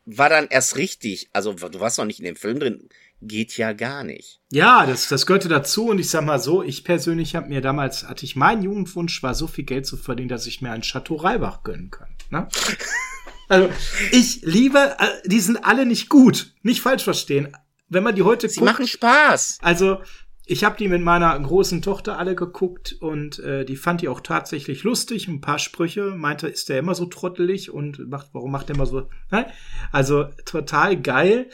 war 0.05 0.29
dann 0.29 0.48
erst 0.48 0.77
richtig, 0.77 1.29
also 1.34 1.53
du 1.53 1.79
warst 1.79 1.98
noch 1.98 2.05
nicht 2.05 2.20
in 2.20 2.25
dem 2.25 2.36
Film 2.36 2.60
drin, 2.60 2.89
geht 3.22 3.58
ja 3.58 3.74
gar 3.74 4.03
nicht. 4.03 4.41
Ja, 4.51 4.86
das, 4.86 5.08
das 5.08 5.25
gehörte 5.25 5.48
dazu 5.48 5.88
und 5.88 6.00
ich 6.00 6.10
sag 6.10 6.24
mal 6.24 6.39
so, 6.39 6.63
ich 6.63 6.84
persönlich 6.84 7.36
habe 7.36 7.48
mir 7.48 7.62
damals, 7.62 8.03
hatte 8.08 8.25
ich 8.25 8.36
meinen 8.36 8.62
Jugendwunsch, 8.62 9.24
war 9.24 9.34
so 9.34 9.48
viel 9.48 9.65
Geld 9.65 9.86
zu 9.86 9.98
verdienen, 9.98 10.29
dass 10.29 10.46
ich 10.46 10.62
mir 10.62 10.72
ein 10.72 10.82
Chateau 10.82 11.15
Reibach 11.15 11.63
gönnen 11.63 11.91
kann. 11.91 12.15
Ne? 12.29 12.48
Also, 13.47 13.69
ich 14.11 14.41
liebe, 14.43 14.95
äh, 14.99 15.27
die 15.27 15.39
sind 15.39 15.63
alle 15.63 15.85
nicht 15.85 16.09
gut. 16.09 16.53
Nicht 16.63 16.81
falsch 16.81 17.03
verstehen. 17.03 17.55
Wenn 17.87 18.03
man 18.03 18.15
die 18.15 18.23
heute 18.23 18.49
Sie 18.49 18.59
guckt, 18.59 18.71
machen 18.71 18.87
Spaß. 18.87 19.59
Also, 19.61 19.99
ich 20.47 20.63
habe 20.63 20.77
die 20.77 20.87
mit 20.87 21.01
meiner 21.01 21.39
großen 21.39 21.81
Tochter 21.81 22.19
alle 22.19 22.35
geguckt 22.35 22.95
und 22.99 23.39
äh, 23.39 23.65
die 23.65 23.75
fand 23.75 24.01
die 24.01 24.09
auch 24.09 24.19
tatsächlich 24.19 24.83
lustig. 24.83 25.27
Ein 25.27 25.41
paar 25.41 25.57
Sprüche 25.57 26.15
meinte, 26.15 26.47
ist 26.47 26.69
der 26.69 26.79
immer 26.79 26.93
so 26.93 27.07
trottelig 27.07 27.71
und 27.71 28.07
macht, 28.09 28.29
warum 28.33 28.51
macht 28.51 28.69
der 28.69 28.75
immer 28.75 28.85
so? 28.85 29.09
Nein? 29.31 29.45
Also 29.91 30.25
total 30.45 31.01
geil. 31.01 31.49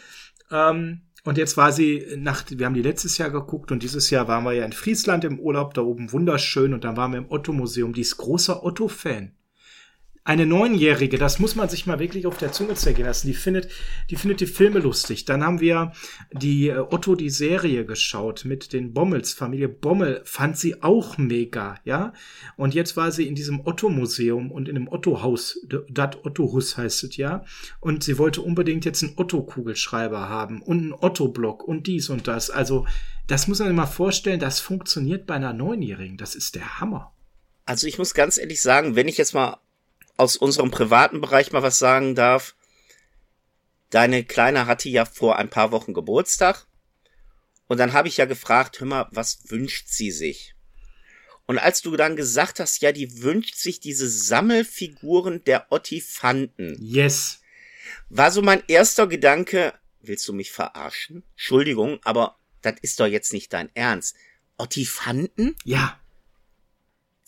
Ähm, 0.52 1.04
und 1.24 1.38
jetzt 1.38 1.56
war 1.56 1.72
sie 1.72 2.06
nach, 2.18 2.44
wir 2.50 2.66
haben 2.66 2.74
die 2.74 2.82
letztes 2.82 3.18
Jahr 3.18 3.30
geguckt 3.30 3.72
und 3.72 3.84
dieses 3.84 4.10
Jahr 4.10 4.28
waren 4.28 4.44
wir 4.44 4.54
ja 4.54 4.66
in 4.66 4.74
Friesland 4.74 5.24
im 5.24 5.40
Urlaub, 5.40 5.74
da 5.74 5.82
oben 5.82 6.12
wunderschön 6.12 6.74
und 6.74 6.84
dann 6.84 6.98
waren 6.98 7.12
wir 7.12 7.20
im 7.20 7.32
Otto-Museum. 7.32 7.94
Die 7.94 8.02
ist 8.02 8.18
großer 8.18 8.64
Otto-Fan 8.64 9.34
eine 10.24 10.46
Neunjährige, 10.46 11.18
das 11.18 11.40
muss 11.40 11.56
man 11.56 11.68
sich 11.68 11.88
mal 11.88 12.00
wirklich 12.00 12.28
auf 12.28 12.38
der 12.38 12.52
Zunge 12.52 12.76
zergehen 12.76 13.08
lassen. 13.08 13.26
Die 13.26 13.34
findet, 13.34 13.70
die 14.12 14.16
findet 14.16 14.40
die 14.40 14.46
Filme 14.46 14.80
lustig. 14.80 15.26
Dann 15.26 15.44
haben 15.44 15.62
wir 15.62 15.94
die 16.32 16.70
äh, 16.70 16.78
Otto 16.78 17.16
die 17.16 17.32
Serie 17.32 17.86
geschaut 17.86 18.46
mit 18.46 18.72
den 18.72 18.94
Bommels. 18.94 19.34
Familie 19.34 19.68
Bommel 19.68 20.22
fand 20.24 20.58
sie 20.58 20.84
auch 20.84 21.18
mega, 21.18 21.80
ja. 21.86 22.14
Und 22.56 22.76
jetzt 22.76 22.96
war 22.98 23.12
sie 23.12 23.28
in 23.28 23.34
diesem 23.34 23.66
Otto 23.66 23.90
Museum 23.90 24.52
und 24.52 24.70
in 24.70 24.76
dem 24.76 24.88
Otto 24.88 25.24
Haus, 25.24 25.60
dat 25.90 26.24
Otto 26.24 26.52
Hus 26.52 26.78
heißt 26.78 27.04
es 27.04 27.18
ja. 27.18 27.44
Und 27.80 28.04
sie 28.04 28.20
wollte 28.20 28.42
unbedingt 28.42 28.86
jetzt 28.86 29.02
einen 29.04 29.14
Otto 29.16 29.42
Kugelschreiber 29.42 30.30
haben 30.30 30.62
und 30.62 30.80
einen 30.80 30.94
Otto 30.94 31.30
Block 31.30 31.64
und 31.64 31.88
dies 31.88 32.10
und 32.10 32.28
das. 32.28 32.52
Also, 32.52 32.86
das 33.26 33.48
muss 33.48 33.58
man 33.58 33.70
sich 33.70 33.78
mal 33.78 33.88
vorstellen, 33.88 34.40
das 34.40 34.60
funktioniert 34.60 35.26
bei 35.26 35.34
einer 35.34 35.54
Neunjährigen. 35.54 36.18
Das 36.18 36.36
ist 36.36 36.54
der 36.54 36.80
Hammer. 36.80 37.12
Also 37.66 37.88
ich 37.88 37.98
muss 37.98 38.14
ganz 38.14 38.38
ehrlich 38.38 38.62
sagen, 38.62 38.96
wenn 38.96 39.08
ich 39.08 39.18
jetzt 39.18 39.34
mal 39.34 39.58
aus 40.18 40.36
unserem 40.38 40.72
privaten 40.72 41.22
Bereich 41.22 41.52
mal 41.52 41.64
was 41.64 41.80
sagen 41.80 42.16
darf. 42.16 42.56
Deine 43.90 44.24
Kleine 44.24 44.66
hatte 44.66 44.90
ja 44.90 45.06
vor 45.06 45.38
ein 45.38 45.50
paar 45.50 45.72
Wochen 45.72 45.94
Geburtstag. 45.94 46.66
Und 47.68 47.78
dann 47.78 47.94
habe 47.94 48.08
ich 48.08 48.18
ja 48.18 48.26
gefragt, 48.26 48.80
hör 48.80 48.88
mal, 48.88 49.08
was 49.12 49.50
wünscht 49.50 49.88
sie 49.88 50.12
sich? 50.12 50.56
Und 51.46 51.58
als 51.58 51.82
du 51.82 51.96
dann 51.96 52.16
gesagt 52.16 52.60
hast, 52.60 52.82
ja, 52.82 52.92
die 52.92 53.22
wünscht 53.22 53.56
sich 53.56 53.80
diese 53.80 54.10
Sammelfiguren 54.10 55.44
der 55.44 55.72
Ottifanten. 55.72 56.78
Yes. 56.80 57.42
War 58.10 58.32
so 58.32 58.42
mein 58.42 58.64
erster 58.68 59.08
Gedanke, 59.08 59.74
willst 60.02 60.28
du 60.28 60.34
mich 60.34 60.52
verarschen? 60.52 61.24
Entschuldigung, 61.32 62.00
aber 62.04 62.38
das 62.62 62.76
ist 62.82 63.00
doch 63.00 63.08
jetzt 63.08 63.34
nicht 63.34 63.54
dein 63.54 63.70
Ernst. 63.74 64.16
Ottifanten? 64.58 65.56
Ja. 65.64 66.01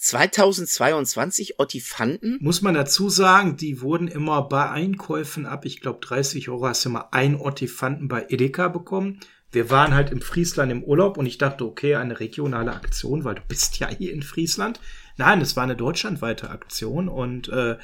2022 0.04 1.60
Ottifanten? 1.60 2.38
Muss 2.42 2.62
man 2.62 2.74
dazu 2.74 3.10
sagen, 3.10 3.56
die 3.56 3.80
wurden 3.80 4.10
immer 4.10 4.42
bei 4.42 4.70
Einkäufen 4.70 5.46
ab, 5.46 5.64
ich 5.66 5.80
glaube 5.80 6.00
30 6.02 6.50
Euro 6.50 6.68
hast 6.68 6.84
du 6.84 6.90
immer 6.90 7.14
ein 7.14 7.40
Ottifanten 7.40 8.10
bei 8.10 8.26
Edeka 8.28 8.68
bekommen. 8.68 9.22
Wir 9.52 9.70
waren 9.70 9.94
halt 9.94 10.12
im 10.12 10.20
Friesland 10.20 10.72
im 10.72 10.84
Urlaub 10.84 11.18
und 11.18 11.26
ich 11.26 11.38
dachte, 11.38 11.64
okay, 11.64 11.96
eine 11.96 12.20
regionale 12.20 12.74
Aktion, 12.74 13.24
weil 13.24 13.36
du 13.36 13.44
bist 13.48 13.80
ja 13.80 13.88
hier 13.88 14.12
in 14.12 14.24
Friesland. 14.24 14.82
Nein, 15.16 15.40
es 15.42 15.56
war 15.56 15.64
eine 15.64 15.78
deutschlandweite 15.78 16.50
Aktion 16.50 17.08
und 17.08 17.48
äh, 17.50 17.78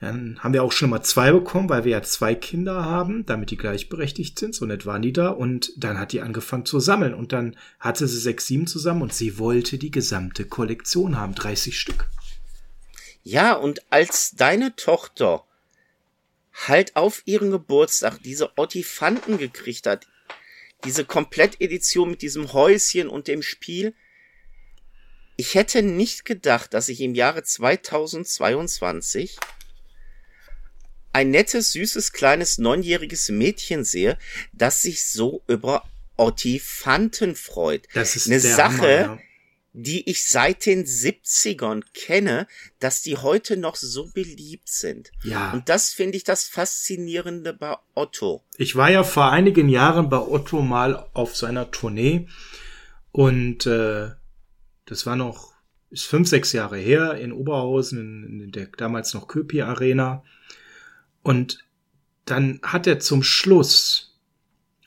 dann 0.00 0.38
haben 0.40 0.52
wir 0.52 0.62
auch 0.62 0.70
schon 0.70 0.90
mal 0.90 1.02
zwei 1.02 1.32
bekommen, 1.32 1.68
weil 1.68 1.82
wir 1.84 1.90
ja 1.90 2.02
zwei 2.02 2.36
Kinder 2.36 2.84
haben, 2.84 3.26
damit 3.26 3.50
die 3.50 3.56
gleichberechtigt 3.56 4.38
sind. 4.38 4.54
So 4.54 4.64
nett 4.64 4.86
waren 4.86 5.02
die 5.02 5.12
da. 5.12 5.30
Und 5.30 5.72
dann 5.76 5.98
hat 5.98 6.12
die 6.12 6.20
angefangen 6.20 6.64
zu 6.64 6.78
sammeln. 6.78 7.14
Und 7.14 7.32
dann 7.32 7.56
hatte 7.80 8.06
sie 8.06 8.20
sechs, 8.20 8.46
sieben 8.46 8.68
zusammen 8.68 9.02
und 9.02 9.12
sie 9.12 9.38
wollte 9.38 9.76
die 9.76 9.90
gesamte 9.90 10.44
Kollektion 10.44 11.18
haben. 11.18 11.34
30 11.34 11.76
Stück. 11.76 12.08
Ja, 13.24 13.54
und 13.54 13.82
als 13.90 14.36
deine 14.36 14.76
Tochter 14.76 15.44
halt 16.68 16.94
auf 16.94 17.22
ihren 17.24 17.50
Geburtstag 17.50 18.22
diese 18.22 18.56
Ottifanten 18.56 19.36
gekriegt 19.36 19.88
hat, 19.88 20.06
diese 20.84 21.04
Komplettedition 21.04 22.10
mit 22.10 22.22
diesem 22.22 22.52
Häuschen 22.52 23.08
und 23.08 23.26
dem 23.26 23.42
Spiel, 23.42 23.94
ich 25.36 25.56
hätte 25.56 25.82
nicht 25.82 26.24
gedacht, 26.24 26.72
dass 26.72 26.88
ich 26.88 27.00
im 27.00 27.16
Jahre 27.16 27.42
2022 27.42 29.36
ein 31.18 31.30
nettes, 31.30 31.72
süßes, 31.72 32.12
kleines, 32.12 32.58
neunjähriges 32.58 33.28
Mädchen 33.30 33.82
sehe, 33.82 34.16
das 34.52 34.82
sich 34.82 35.04
so 35.04 35.42
über 35.48 35.82
Ottifanten 36.16 37.34
freut. 37.34 37.88
Das 37.92 38.14
ist 38.14 38.28
eine 38.28 38.38
Sache, 38.38 39.04
Hammer, 39.04 39.16
ja. 39.16 39.18
die 39.72 40.08
ich 40.08 40.28
seit 40.28 40.64
den 40.64 40.84
70ern 40.84 41.82
kenne, 41.92 42.46
dass 42.78 43.02
die 43.02 43.16
heute 43.16 43.56
noch 43.56 43.74
so 43.74 44.08
beliebt 44.12 44.68
sind. 44.68 45.10
Ja. 45.24 45.52
Und 45.52 45.68
das 45.68 45.92
finde 45.92 46.16
ich 46.16 46.22
das 46.22 46.44
Faszinierende 46.44 47.52
bei 47.52 47.74
Otto. 47.94 48.44
Ich 48.56 48.76
war 48.76 48.88
ja 48.88 49.02
vor 49.02 49.32
einigen 49.32 49.68
Jahren 49.68 50.08
bei 50.08 50.18
Otto 50.18 50.62
mal 50.62 51.08
auf 51.14 51.36
seiner 51.36 51.72
Tournee 51.72 52.28
und 53.10 53.66
äh, 53.66 54.10
das 54.86 55.04
war 55.04 55.16
noch 55.16 55.52
ist 55.90 56.04
fünf, 56.04 56.28
sechs 56.28 56.52
Jahre 56.52 56.76
her 56.76 57.14
in 57.14 57.32
Oberhausen 57.32 57.98
in, 57.98 58.40
in 58.40 58.52
der 58.52 58.66
damals 58.76 59.14
noch 59.14 59.26
Köpi 59.26 59.62
Arena. 59.62 60.22
Und 61.22 61.64
dann 62.24 62.60
hat 62.62 62.86
er 62.86 63.00
zum 63.00 63.22
Schluss, 63.22 64.16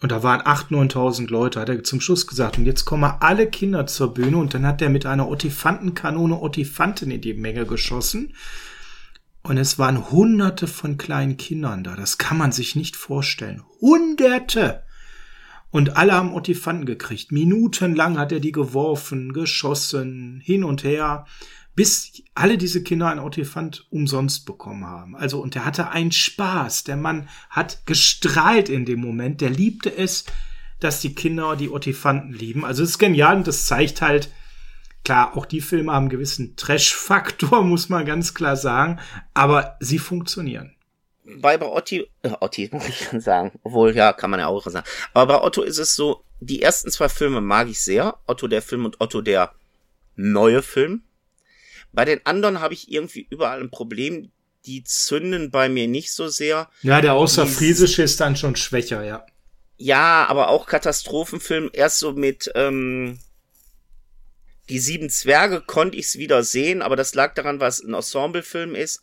und 0.02 0.12
da 0.12 0.24
waren 0.24 0.42
8.000, 0.42 0.92
9.000 0.92 1.30
Leute, 1.30 1.60
hat 1.60 1.70
er 1.70 1.84
zum 1.84 2.02
Schluss 2.02 2.28
gesagt, 2.28 2.58
und 2.58 2.66
jetzt 2.66 2.86
kommen 2.86 3.12
alle 3.20 3.48
Kinder 3.48 3.86
zur 3.88 4.14
Bühne, 4.14 4.38
und 4.38 4.54
dann 4.54 4.66
hat 4.66 4.82
er 4.82 4.90
mit 4.90 5.06
einer 5.06 5.28
Ottifantenkanone 5.28 6.42
Ottifanten 6.42 7.12
in 7.12 7.22
die 7.22 7.34
Menge 7.34 7.66
geschossen. 7.66 8.34
Und 9.44 9.58
es 9.58 9.80
waren 9.80 10.12
hunderte 10.12 10.68
von 10.68 10.98
kleinen 10.98 11.38
Kindern 11.38 11.84
da. 11.84 11.96
Das 11.96 12.20
kann 12.20 12.38
man 12.38 12.52
sich 12.52 12.76
nicht 12.76 12.96
vorstellen. 12.96 13.64
Hunderte! 13.80 14.84
Und 15.72 15.96
alle 15.96 16.14
haben 16.14 16.34
Ottifanten 16.34 16.86
gekriegt. 16.86 17.32
Minutenlang 17.32 18.20
hat 18.20 18.32
er 18.32 18.42
die 18.42 18.52
geworfen, 18.52 19.34
geschossen, 19.34 20.42
hin 20.44 20.64
und 20.64 20.84
her 20.84 21.26
bis 21.82 22.22
alle 22.36 22.60
diese 22.60 22.84
Kinder 22.84 23.10
ein 23.10 23.18
Ottifant 23.18 23.88
umsonst 23.90 24.46
bekommen 24.46 24.86
haben. 24.86 25.16
Also, 25.16 25.42
und 25.42 25.56
der 25.56 25.66
hatte 25.66 25.90
einen 25.90 26.12
Spaß. 26.12 26.84
Der 26.84 26.96
Mann 26.96 27.28
hat 27.50 27.88
gestrahlt 27.88 28.70
in 28.70 28.86
dem 28.86 29.00
Moment. 29.00 29.42
Der 29.42 29.50
liebte 29.50 29.92
es, 29.92 30.26
dass 30.80 31.02
die 31.02 31.16
Kinder 31.16 31.56
die 31.56 31.72
Ottifanten 31.72 32.34
lieben. 32.34 32.66
Also, 32.66 32.84
es 32.84 32.92
ist 32.92 33.00
genial 33.00 33.38
und 33.38 33.48
das 33.48 33.66
zeigt 33.66 34.04
halt, 34.04 34.30
klar, 35.04 35.36
auch 35.36 35.48
die 35.48 35.60
Filme 35.60 35.92
haben 35.92 36.04
einen 36.04 36.10
gewissen 36.10 36.56
Trash-Faktor, 36.56 37.64
muss 37.64 37.90
man 37.90 38.06
ganz 38.06 38.36
klar 38.36 38.58
sagen, 38.58 39.00
aber 39.34 39.76
sie 39.80 39.98
funktionieren. 39.98 40.76
Bei, 41.40 41.58
bei 41.58 41.66
Otti, 41.66 42.08
äh, 42.22 42.30
Otti 42.42 42.70
muss 42.74 42.88
ich 42.88 43.08
schon 43.10 43.22
sagen, 43.22 43.54
obwohl, 43.64 43.96
ja, 43.96 44.14
kann 44.14 44.30
man 44.30 44.40
ja 44.40 44.46
auch 44.46 44.64
sagen. 44.68 44.86
Aber 45.16 45.34
bei 45.34 45.44
Otto 45.44 45.64
ist 45.64 45.80
es 45.80 45.96
so, 45.96 46.26
die 46.42 46.62
ersten 46.62 46.92
zwei 46.92 47.10
Filme 47.10 47.42
mag 47.42 47.70
ich 47.70 47.82
sehr. 47.82 48.20
Otto 48.28 48.48
der 48.48 48.62
Film 48.62 48.86
und 48.86 49.02
Otto 49.02 49.22
der 49.22 49.56
neue 50.16 50.62
Film. 50.62 51.02
Bei 51.94 52.06
den 52.06 52.26
anderen 52.26 52.60
habe 52.60 52.74
ich 52.74 52.92
irgendwie 52.92 53.28
überall 53.30 53.60
ein 53.60 53.72
Problem. 53.72 54.32
Die 54.66 54.84
zünden 54.84 55.50
bei 55.50 55.70
mir 55.70 55.88
nicht 55.88 56.14
so 56.14 56.28
sehr. 56.28 56.70
Ja, 56.84 57.02
der 57.02 57.14
Außerfriesische 57.14 58.04
ist 58.04 58.20
dann 58.20 58.36
schon 58.36 58.56
schwächer, 58.56 59.04
ja. 59.04 59.26
Ja, 59.78 60.28
aber 60.30 60.50
auch 60.50 60.68
Katastrophenfilm. 60.68 61.72
Erst 61.74 61.98
so 61.98 62.14
mit 62.14 62.52
ähm, 62.54 63.20
die 64.70 64.80
sieben 64.80 65.10
Zwerge 65.10 65.62
konnte 65.62 65.98
ich 65.98 66.06
es 66.06 66.18
wieder 66.18 66.44
sehen, 66.44 66.82
aber 66.82 66.96
das 66.96 67.16
lag 67.16 67.34
daran, 67.34 67.60
was 67.60 67.82
ein 67.82 67.94
Ensemblefilm 67.94 68.76
ist. 68.76 69.02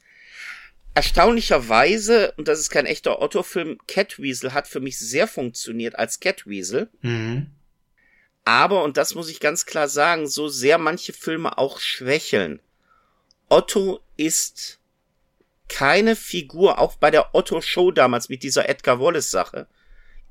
Erstaunlicherweise, 0.95 2.33
und 2.37 2.49
das 2.49 2.59
ist 2.59 2.71
kein 2.71 2.87
echter 2.87 3.21
Otto-Film, 3.21 3.78
Catweasel 3.87 4.54
hat 4.54 4.66
für 4.66 4.80
mich 4.80 4.99
sehr 4.99 5.28
funktioniert 5.28 5.97
als 5.97 6.21
Catweasel. 6.21 6.88
Mhm. 7.02 7.50
Aber, 8.45 8.83
und 8.83 8.97
das 8.97 9.14
muss 9.14 9.28
ich 9.28 9.40
ganz 9.40 9.66
klar 9.66 9.88
sagen, 9.88 10.26
so 10.26 10.49
sehr 10.49 10.78
manche 10.78 11.12
Filme 11.12 11.59
auch 11.59 11.80
schwächeln. 11.80 12.61
Otto 13.49 14.00
ist 14.17 14.78
keine 15.69 16.17
Figur, 16.17 16.78
auch 16.78 16.97
bei 16.97 17.11
der 17.11 17.35
Otto 17.35 17.61
Show 17.61 17.90
damals 17.90 18.28
mit 18.28 18.43
dieser 18.43 18.69
Edgar 18.69 19.00
Wallace 19.00 19.31
Sache. 19.31 19.67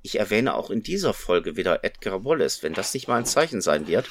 Ich 0.01 0.19
erwähne 0.19 0.55
auch 0.55 0.69
in 0.69 0.83
dieser 0.83 1.13
Folge 1.13 1.55
wieder 1.57 1.83
Edgar 1.83 2.23
Wallace, 2.25 2.63
wenn 2.63 2.73
das 2.73 2.93
nicht 2.93 3.07
mal 3.07 3.17
ein 3.17 3.25
Zeichen 3.25 3.61
sein 3.61 3.87
wird. 3.87 4.07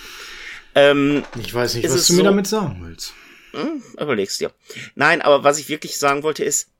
Ähm, 0.75 1.25
ich 1.39 1.53
weiß 1.53 1.75
nicht, 1.75 1.89
was 1.89 2.07
du 2.07 2.13
mir 2.15 2.19
so, 2.19 2.25
damit 2.25 2.47
sagen 2.47 2.79
willst. 2.83 3.15
Hm, 3.53 3.83
überlegst 4.01 4.41
dir. 4.41 4.53
Nein, 4.95 5.23
aber 5.23 5.43
was 5.43 5.59
ich 5.59 5.69
wirklich 5.69 5.99
sagen 5.99 6.23
wollte 6.23 6.45
ist, 6.45 6.71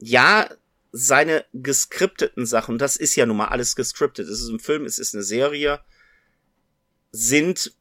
ja, 0.00 0.48
seine 0.90 1.44
geskripteten 1.52 2.46
Sachen, 2.46 2.78
das 2.78 2.96
ist 2.96 3.14
ja 3.14 3.26
nun 3.26 3.36
mal 3.36 3.48
alles 3.48 3.76
geskriptet. 3.76 4.28
Es 4.28 4.40
ist 4.40 4.48
ein 4.48 4.60
Film, 4.60 4.84
es 4.84 4.98
ist 4.98 5.14
eine 5.14 5.22
Serie, 5.22 5.80
sind 7.12 7.72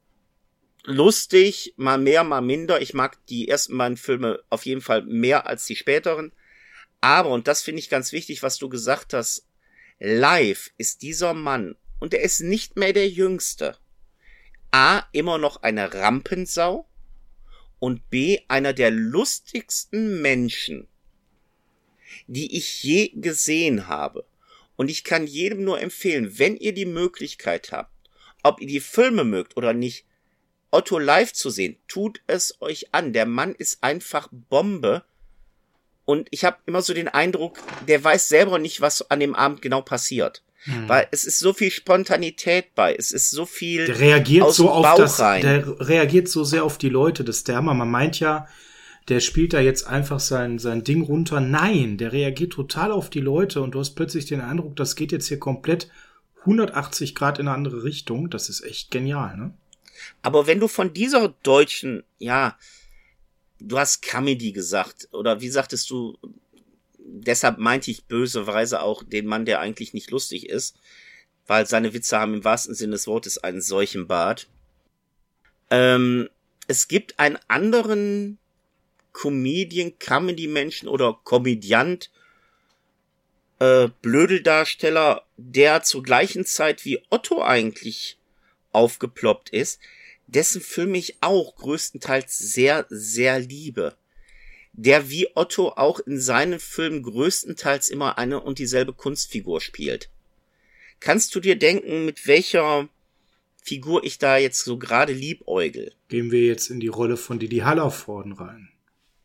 lustig, 0.87 1.73
mal 1.75 1.97
mehr, 1.97 2.23
mal 2.23 2.41
minder. 2.41 2.81
Ich 2.81 2.93
mag 2.93 3.23
die 3.27 3.49
ersten 3.49 3.77
beiden 3.77 3.97
Filme 3.97 4.41
auf 4.49 4.65
jeden 4.65 4.81
Fall 4.81 5.03
mehr 5.03 5.45
als 5.45 5.65
die 5.65 5.75
späteren. 5.75 6.31
Aber, 7.01 7.29
und 7.29 7.47
das 7.47 7.61
finde 7.61 7.79
ich 7.79 7.89
ganz 7.89 8.13
wichtig, 8.13 8.41
was 8.41 8.57
du 8.57 8.69
gesagt 8.69 9.13
hast, 9.13 9.45
live 9.99 10.71
ist 10.77 11.01
dieser 11.01 11.33
Mann, 11.33 11.75
und 11.99 12.13
er 12.13 12.21
ist 12.21 12.39
nicht 12.39 12.77
mehr 12.77 12.93
der 12.93 13.09
Jüngste, 13.09 13.77
A, 14.71 15.03
immer 15.11 15.37
noch 15.37 15.61
eine 15.61 15.93
Rampensau 15.93 16.87
und 17.79 18.09
B, 18.09 18.39
einer 18.47 18.73
der 18.73 18.91
lustigsten 18.91 20.21
Menschen, 20.21 20.87
die 22.27 22.57
ich 22.57 22.83
je 22.83 23.09
gesehen 23.09 23.87
habe. 23.87 24.25
Und 24.75 24.89
ich 24.89 25.03
kann 25.03 25.27
jedem 25.27 25.63
nur 25.63 25.81
empfehlen, 25.81 26.37
wenn 26.39 26.55
ihr 26.55 26.73
die 26.73 26.85
Möglichkeit 26.85 27.71
habt, 27.71 27.91
ob 28.43 28.61
ihr 28.61 28.67
die 28.67 28.79
Filme 28.79 29.23
mögt 29.23 29.57
oder 29.57 29.73
nicht, 29.73 30.06
Otto 30.77 30.99
live 30.99 31.33
zu 31.33 31.49
sehen, 31.49 31.75
tut 31.87 32.21
es 32.27 32.61
euch 32.61 32.93
an. 32.93 33.11
Der 33.11 33.25
Mann 33.25 33.55
ist 33.55 33.83
einfach 33.83 34.29
Bombe. 34.31 35.03
Und 36.05 36.27
ich 36.29 36.45
habe 36.45 36.57
immer 36.67 36.83
so 36.83 36.93
den 36.93 37.07
Eindruck, 37.07 37.57
der 37.87 38.03
weiß 38.03 38.29
selber 38.29 38.59
nicht, 38.59 38.79
was 38.79 39.09
an 39.09 39.19
dem 39.19 39.33
Abend 39.33 39.63
genau 39.63 39.81
passiert. 39.81 40.43
Hm. 40.65 40.87
Weil 40.87 41.07
es 41.09 41.25
ist 41.25 41.39
so 41.39 41.51
viel 41.51 41.71
Spontanität 41.71 42.75
bei, 42.75 42.93
es 42.93 43.11
ist 43.11 43.31
so 43.31 43.45
viel. 43.47 43.87
Der 43.87 43.99
reagiert 43.99 44.53
so 44.53 44.69
auf 44.69 44.83
Bauch 44.83 44.97
das, 44.97 45.19
rein. 45.19 45.41
der 45.41 45.79
reagiert 45.79 46.27
so 46.27 46.43
sehr 46.43 46.63
auf 46.63 46.77
die 46.77 46.89
Leute, 46.89 47.23
das 47.23 47.43
der 47.43 47.55
Hammer. 47.55 47.73
Man 47.73 47.89
meint 47.89 48.19
ja, 48.19 48.47
der 49.09 49.19
spielt 49.19 49.53
da 49.53 49.59
jetzt 49.59 49.87
einfach 49.87 50.19
sein, 50.19 50.59
sein 50.59 50.83
Ding 50.83 51.01
runter. 51.01 51.39
Nein, 51.39 51.97
der 51.97 52.13
reagiert 52.13 52.53
total 52.53 52.91
auf 52.91 53.09
die 53.09 53.21
Leute 53.21 53.61
und 53.61 53.71
du 53.71 53.79
hast 53.79 53.95
plötzlich 53.95 54.27
den 54.27 54.41
Eindruck, 54.41 54.75
das 54.75 54.95
geht 54.95 55.11
jetzt 55.11 55.27
hier 55.27 55.39
komplett 55.39 55.89
180 56.41 57.15
Grad 57.15 57.39
in 57.39 57.47
eine 57.47 57.55
andere 57.55 57.83
Richtung. 57.83 58.29
Das 58.29 58.47
ist 58.47 58.63
echt 58.63 58.91
genial, 58.91 59.37
ne? 59.37 59.53
Aber 60.27 60.45
wenn 60.45 60.59
du 60.59 60.67
von 60.67 60.93
dieser 60.93 61.29
deutschen, 61.41 62.03
ja, 62.17 62.59
du 63.61 63.79
hast 63.79 64.01
Comedy 64.01 64.51
gesagt, 64.51 65.07
oder 65.13 65.39
wie 65.39 65.47
sagtest 65.47 65.89
du, 65.89 66.17
deshalb 66.99 67.59
meinte 67.59 67.91
ich 67.91 68.07
böseweise 68.07 68.81
auch 68.81 69.03
den 69.03 69.25
Mann, 69.25 69.45
der 69.45 69.61
eigentlich 69.61 69.93
nicht 69.93 70.11
lustig 70.11 70.49
ist, 70.49 70.75
weil 71.45 71.65
seine 71.65 71.93
Witze 71.93 72.19
haben 72.19 72.33
im 72.33 72.43
wahrsten 72.43 72.75
Sinne 72.75 72.91
des 72.91 73.07
Wortes 73.07 73.37
einen 73.37 73.61
solchen 73.61 74.05
Bart. 74.07 74.49
Ähm, 75.69 76.27
es 76.67 76.89
gibt 76.89 77.17
einen 77.19 77.39
anderen 77.47 78.37
Comedian, 79.13 79.97
Comedy-Menschen 79.97 80.89
oder 80.89 81.17
Komödiant, 81.23 82.11
äh, 83.59 83.87
Blödeldarsteller, 84.01 85.23
der 85.37 85.83
zur 85.83 86.03
gleichen 86.03 86.43
Zeit 86.43 86.83
wie 86.83 87.01
Otto 87.09 87.41
eigentlich 87.41 88.17
aufgeploppt 88.73 89.51
ist, 89.51 89.79
dessen 90.27 90.61
Film 90.61 90.93
ich 90.95 91.17
auch 91.21 91.55
größtenteils 91.55 92.37
sehr, 92.37 92.85
sehr 92.89 93.39
liebe. 93.39 93.95
Der 94.73 95.09
wie 95.09 95.27
Otto 95.35 95.69
auch 95.69 95.99
in 95.99 96.19
seinen 96.19 96.59
Filmen 96.59 97.01
größtenteils 97.01 97.89
immer 97.89 98.17
eine 98.17 98.41
und 98.41 98.59
dieselbe 98.59 98.93
Kunstfigur 98.93 99.59
spielt. 99.59 100.09
Kannst 100.99 101.33
du 101.33 101.39
dir 101.39 101.57
denken, 101.57 102.05
mit 102.05 102.27
welcher 102.27 102.87
Figur 103.63 104.03
ich 104.03 104.19
da 104.19 104.37
jetzt 104.37 104.63
so 104.63 104.77
gerade 104.77 105.13
liebäugel? 105.13 105.93
Gehen 106.09 106.31
wir 106.31 106.45
jetzt 106.45 106.69
in 106.69 106.79
die 106.79 106.87
Rolle 106.87 107.17
von 107.17 107.39
Didi 107.39 107.57
Hallervorden 107.59 108.33
rein. 108.33 108.69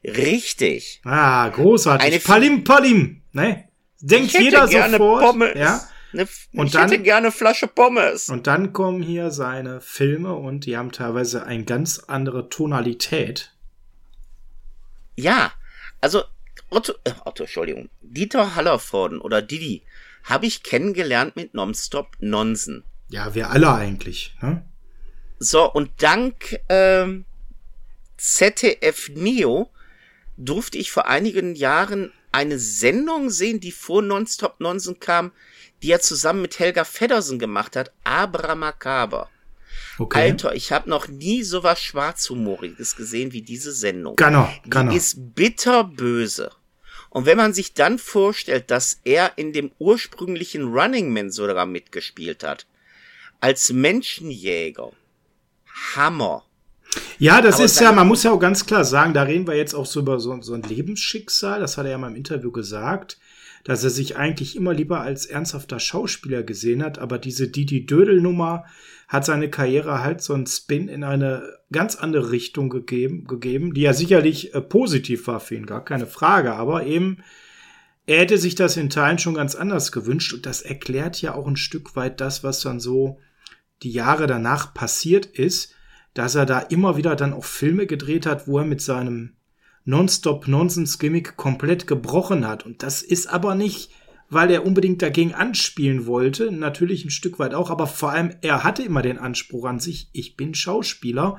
Richtig. 0.05 1.01
Ah, 1.05 1.49
großartig. 1.49 2.07
Eine 2.07 2.19
Palim 2.19 2.65
Palim, 2.65 3.23
ne? 3.33 3.69
Denkt 4.01 4.33
jeder 4.33 4.67
sofort. 4.67 5.23
Pommes. 5.23 5.55
Ja. 5.55 5.89
Ne, 6.13 6.29
und 6.55 6.67
ich 6.67 6.73
dann, 6.73 6.91
hätte 6.91 7.03
gerne 7.03 7.33
Flasche 7.33 7.67
Pommes. 7.67 8.29
Und 8.29 8.47
dann 8.47 8.73
kommen 8.73 9.03
hier 9.03 9.31
seine 9.31 9.81
Filme 9.81 10.35
und 10.35 10.67
die 10.67 10.77
haben 10.77 10.93
teilweise 10.93 11.45
eine 11.45 11.65
ganz 11.65 12.01
andere 12.01 12.49
Tonalität. 12.49 13.55
Ja, 15.17 15.53
also 16.01 16.23
Otto, 16.71 16.93
äh, 17.05 17.13
Otto, 17.25 17.45
Entschuldigung, 17.45 17.89
Dieter 18.01 18.55
Hallervorden 18.55 19.21
oder 19.21 19.43
Didi 19.43 19.83
habe 20.25 20.47
ich 20.47 20.63
kennengelernt 20.63 21.37
mit 21.37 21.55
Nonstop 21.55 22.17
Nonsen. 22.21 22.85
Ja, 23.09 23.35
wir 23.35 23.51
alle 23.51 23.73
eigentlich. 23.73 24.35
Ne? 24.41 24.65
So, 25.39 25.71
und 25.71 25.91
dank 25.99 26.61
ähm, 26.69 27.25
ZDF 28.17 29.11
Neo 29.15 29.71
durfte 30.37 30.79
ich 30.79 30.91
vor 30.91 31.09
einigen 31.09 31.55
Jahren 31.55 32.13
eine 32.31 32.59
Sendung 32.59 33.31
sehen, 33.31 33.61
die 33.61 33.73
vor 33.73 34.01
Nonstop 34.03 34.61
Nonsen 34.61 35.01
kam, 35.01 35.33
die 35.83 35.91
er 35.91 36.01
zusammen 36.01 36.43
mit 36.43 36.59
Helga 36.59 36.85
Feddersen 36.85 37.39
gemacht 37.39 37.77
hat, 37.77 37.93
Abra 38.05 38.55
Macaber. 38.55 39.29
Okay. 39.99 40.31
Alter, 40.31 40.55
ich 40.55 40.73
habe 40.73 40.89
noch 40.89 41.09
nie 41.09 41.43
so 41.43 41.63
was 41.63 41.83
Schwarzhumoriges 41.83 42.97
gesehen 42.97 43.33
wie 43.33 43.43
diese 43.43 43.73
Sendung. 43.73 44.17
Genau, 44.17 44.49
genau. 44.65 44.91
Die 44.91 44.97
ist 44.97 45.35
bitterböse. 45.35 46.51
Und 47.11 47.27
wenn 47.27 47.37
man 47.37 47.53
sich 47.53 47.75
dann 47.75 47.99
vorstellt, 47.99 48.71
dass 48.71 49.01
er 49.05 49.33
in 49.37 49.53
dem 49.53 49.71
ursprünglichen 49.79 50.73
Running 50.73 51.13
Man 51.13 51.31
sogar 51.31 51.67
mitgespielt 51.67 52.43
hat, 52.43 52.67
als 53.41 53.73
Menschenjäger, 53.73 54.93
Hammer. 55.95 56.45
Ja, 57.19 57.41
das 57.41 57.57
Aber 57.57 57.65
ist 57.65 57.81
ja, 57.81 57.93
man 57.93 58.09
muss 58.09 58.23
ja 58.23 58.33
auch 58.33 58.39
ganz 58.39 58.65
klar 58.65 58.85
sagen, 58.85 59.15
da 59.15 59.23
reden 59.23 59.47
wir 59.47 59.57
jetzt 59.57 59.75
auch 59.75 59.87
so 59.87 60.01
über 60.01 60.21
so, 60.21 60.41
so 60.43 60.55
ein 60.55 60.63
Lebensschicksal, 60.63 61.61
das 61.61 61.77
hat 61.77 61.85
er 61.85 61.93
ja 61.93 61.99
mal 61.99 62.11
im 62.11 62.17
Interview 62.17 62.51
gesagt 62.51 63.19
dass 63.65 63.85
er 63.85 63.91
sich 63.91 64.17
eigentlich 64.17 64.57
immer 64.57 64.75
lieber 64.75 65.01
als 65.01 65.27
ernsthafter 65.27 65.79
Schauspieler 65.79 66.43
gesehen 66.43 66.83
hat, 66.83 66.99
aber 66.99 67.19
diese 67.19 67.49
Didi 67.49 67.87
Dödel-Nummer 67.87 68.65
hat 69.09 69.25
seine 69.25 69.51
Karriere 69.51 70.03
halt 70.03 70.23
so 70.23 70.35
einen 70.35 70.47
Spin 70.47 70.89
in 70.89 71.05
eine 71.05 71.45
ganz 71.71 71.97
andere 71.97 72.31
Richtung 72.33 72.71
gegeben, 72.71 73.27
gegeben 73.27 73.75
die 73.75 73.83
ja 73.83 73.93
sicherlich 73.93 74.55
äh, 74.55 74.61
positiv 74.61 75.27
war 75.27 75.41
für 75.41 75.55
ihn, 75.55 75.67
gar 75.67 75.85
keine 75.85 76.07
Frage, 76.07 76.55
aber 76.55 76.87
eben 76.87 77.19
er 78.05 78.21
hätte 78.21 78.37
sich 78.39 78.57
das 78.57 78.77
in 78.77 78.91
Teilen 78.91 79.19
schon 79.19 79.35
ganz 79.35 79.55
anders 79.55 79.93
gewünscht 79.93 80.33
und 80.33 80.45
das 80.45 80.63
erklärt 80.63 81.23
ja 81.23 81.35
auch 81.35 81.47
ein 81.47 81.57
Stück 81.57 81.95
weit 81.95 82.21
das, 82.21 82.43
was 82.43 82.61
dann 82.61 82.81
so 82.81 83.21
die 83.83 83.93
Jahre 83.93 84.27
danach 84.27 84.75
passiert 84.75 85.27
ist, 85.27 85.75
dass 86.15 86.35
er 86.35 86.47
da 86.47 86.59
immer 86.59 86.97
wieder 86.97 87.17
dann 87.17 87.33
auch 87.33 87.45
Filme 87.45 87.87
gedreht 87.87 88.27
hat, 88.27 88.49
wo 88.49 88.59
er 88.59 88.65
mit 88.65 88.81
seinem 88.81 89.37
Nonstop-Nonsense-Gimmick 89.85 91.37
komplett 91.37 91.87
gebrochen 91.87 92.47
hat. 92.47 92.65
Und 92.65 92.83
das 92.83 93.03
ist 93.03 93.27
aber 93.27 93.55
nicht, 93.55 93.91
weil 94.33 94.51
er 94.51 94.65
unbedingt 94.65 95.03
dagegen 95.03 95.35
anspielen 95.35 96.07
wollte, 96.07 96.51
natürlich 96.51 97.05
ein 97.05 97.11
Stück 97.11 97.39
weit 97.39 97.53
auch, 97.53 97.71
aber 97.71 97.87
vor 97.87 98.13
allem 98.13 98.35
er 98.41 98.65
hatte 98.65 98.83
immer 98.83 99.03
den 99.03 99.19
Anspruch 99.19 99.67
an 99.67 99.79
sich, 99.79 100.09
ich 100.13 100.37
bin 100.37 100.55
Schauspieler. 100.55 101.39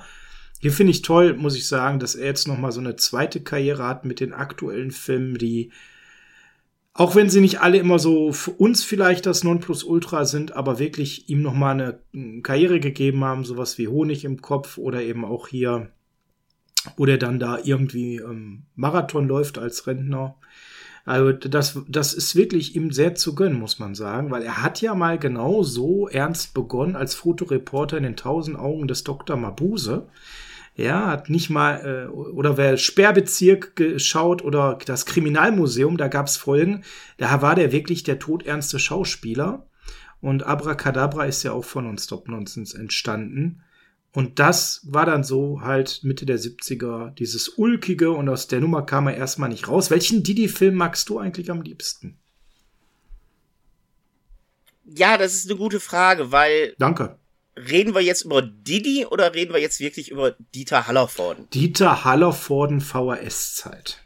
Hier 0.60 0.72
finde 0.72 0.92
ich 0.92 1.02
toll, 1.02 1.34
muss 1.34 1.58
ich 1.58 1.68
sagen, 1.68 2.00
dass 2.00 2.14
er 2.14 2.28
jetzt 2.28 2.48
noch 2.48 2.58
mal 2.58 2.72
so 2.72 2.80
eine 2.80 2.96
zweite 2.96 3.42
Karriere 3.42 3.84
hat 3.84 4.06
mit 4.06 4.20
den 4.20 4.32
aktuellen 4.32 4.92
Filmen, 4.92 5.38
die 5.38 5.72
auch 6.94 7.16
wenn 7.16 7.30
sie 7.30 7.42
nicht 7.42 7.62
alle 7.62 7.80
immer 7.80 7.98
so 7.98 8.32
für 8.32 8.52
uns 8.52 8.84
vielleicht 8.84 9.26
das 9.26 9.44
Nonplusultra 9.44 10.26
sind, 10.26 10.56
aber 10.56 10.78
wirklich 10.78 11.28
ihm 11.28 11.42
noch 11.42 11.56
mal 11.56 11.72
eine 11.72 12.42
Karriere 12.44 12.80
gegeben 12.80 13.24
haben, 13.24 13.44
sowas 13.46 13.80
wie 13.80 13.88
Honig 13.88 14.24
im 14.26 14.42
Kopf 14.42 14.78
oder 14.78 15.02
eben 15.02 15.26
auch 15.26 15.48
hier 15.48 15.92
wo 16.98 17.06
der 17.06 17.18
dann 17.18 17.40
da 17.40 17.60
irgendwie 17.64 18.18
ähm, 18.18 18.64
Marathon 18.76 19.28
läuft 19.28 19.58
als 19.58 19.88
Rentner. 19.88 20.36
Also 21.06 21.34
das, 21.34 21.80
das 21.88 22.14
ist 22.14 22.36
wirklich 22.36 22.76
ihm 22.76 22.92
sehr 22.92 23.14
zu 23.16 23.36
gönnen, 23.36 23.60
muss 23.60 23.78
man 23.78 23.94
sagen, 23.94 24.32
weil 24.32 24.42
er 24.44 24.64
hat 24.64 24.82
ja 24.82 24.96
mal 24.96 25.20
genau 25.20 25.62
so 25.64 26.08
ernst 26.08 26.54
begonnen 26.54 26.96
als 26.96 27.14
Fotoreporter 27.14 27.98
in 27.98 28.04
den 28.04 28.16
tausend 28.16 28.58
Augen 28.58 28.88
des 28.88 29.04
Dr. 29.04 29.36
Mabuse. 29.36 30.08
Ja, 30.76 31.08
hat 31.08 31.30
nicht 31.30 31.50
mal, 31.50 32.08
äh, 32.08 32.12
oder 32.12 32.58
wer 32.58 32.78
Sperrbezirk 32.78 33.76
geschaut 33.76 34.44
oder 34.44 34.80
das 34.86 35.06
Kriminalmuseum, 35.06 35.98
da 35.98 36.08
gab's 36.08 36.38
Folgen, 36.38 36.84
da 37.18 37.42
war 37.42 37.54
der 37.56 37.72
wirklich 37.72 38.04
der 38.04 38.18
todernste 38.18 38.80
Schauspieler. 38.80 39.68
Und 40.20 40.44
Abracadabra 40.44 41.26
ist 41.26 41.44
ja 41.44 41.52
auch 41.52 41.66
von 41.66 41.86
uns 41.86 42.06
Stop 42.06 42.30
Nonsense 42.30 42.78
entstanden. 42.78 43.62
Und 44.14 44.38
das 44.38 44.82
war 44.84 45.08
dann 45.08 45.24
so 45.24 45.62
halt 45.62 46.02
Mitte 46.04 46.28
der 46.28 46.40
70er, 46.40 47.10
dieses 47.16 47.50
Ulkige 47.50 48.12
und 48.12 48.30
aus 48.30 48.48
der 48.48 48.62
Nummer 48.62 48.86
kam 48.86 49.08
er 49.08 49.18
erstmal 49.18 49.50
nicht 49.50 49.68
raus. 49.68 49.90
Welchen 49.90 50.22
Didi-Film 50.22 50.76
magst 50.76 51.10
du 51.10 51.18
eigentlich 51.18 51.50
am 51.50 51.64
liebsten? 51.64 52.20
Ja, 54.86 55.18
das 55.18 55.34
ist 55.34 55.50
eine 55.50 55.58
gute 55.58 55.80
Frage, 55.80 56.32
weil. 56.32 56.76
Danke. 56.78 57.18
Reden 57.56 57.96
wir 57.96 58.02
jetzt 58.02 58.26
über 58.26 58.42
Didi 58.42 59.06
oder 59.06 59.34
reden 59.34 59.54
wir 59.54 59.62
jetzt 59.62 59.80
wirklich 59.80 60.10
über 60.10 60.36
Dieter 60.54 60.88
Hallervorden? 60.88 61.48
Dieter 61.52 62.04
Hallervorden 62.04 62.82
VHS-Zeit. 62.82 64.04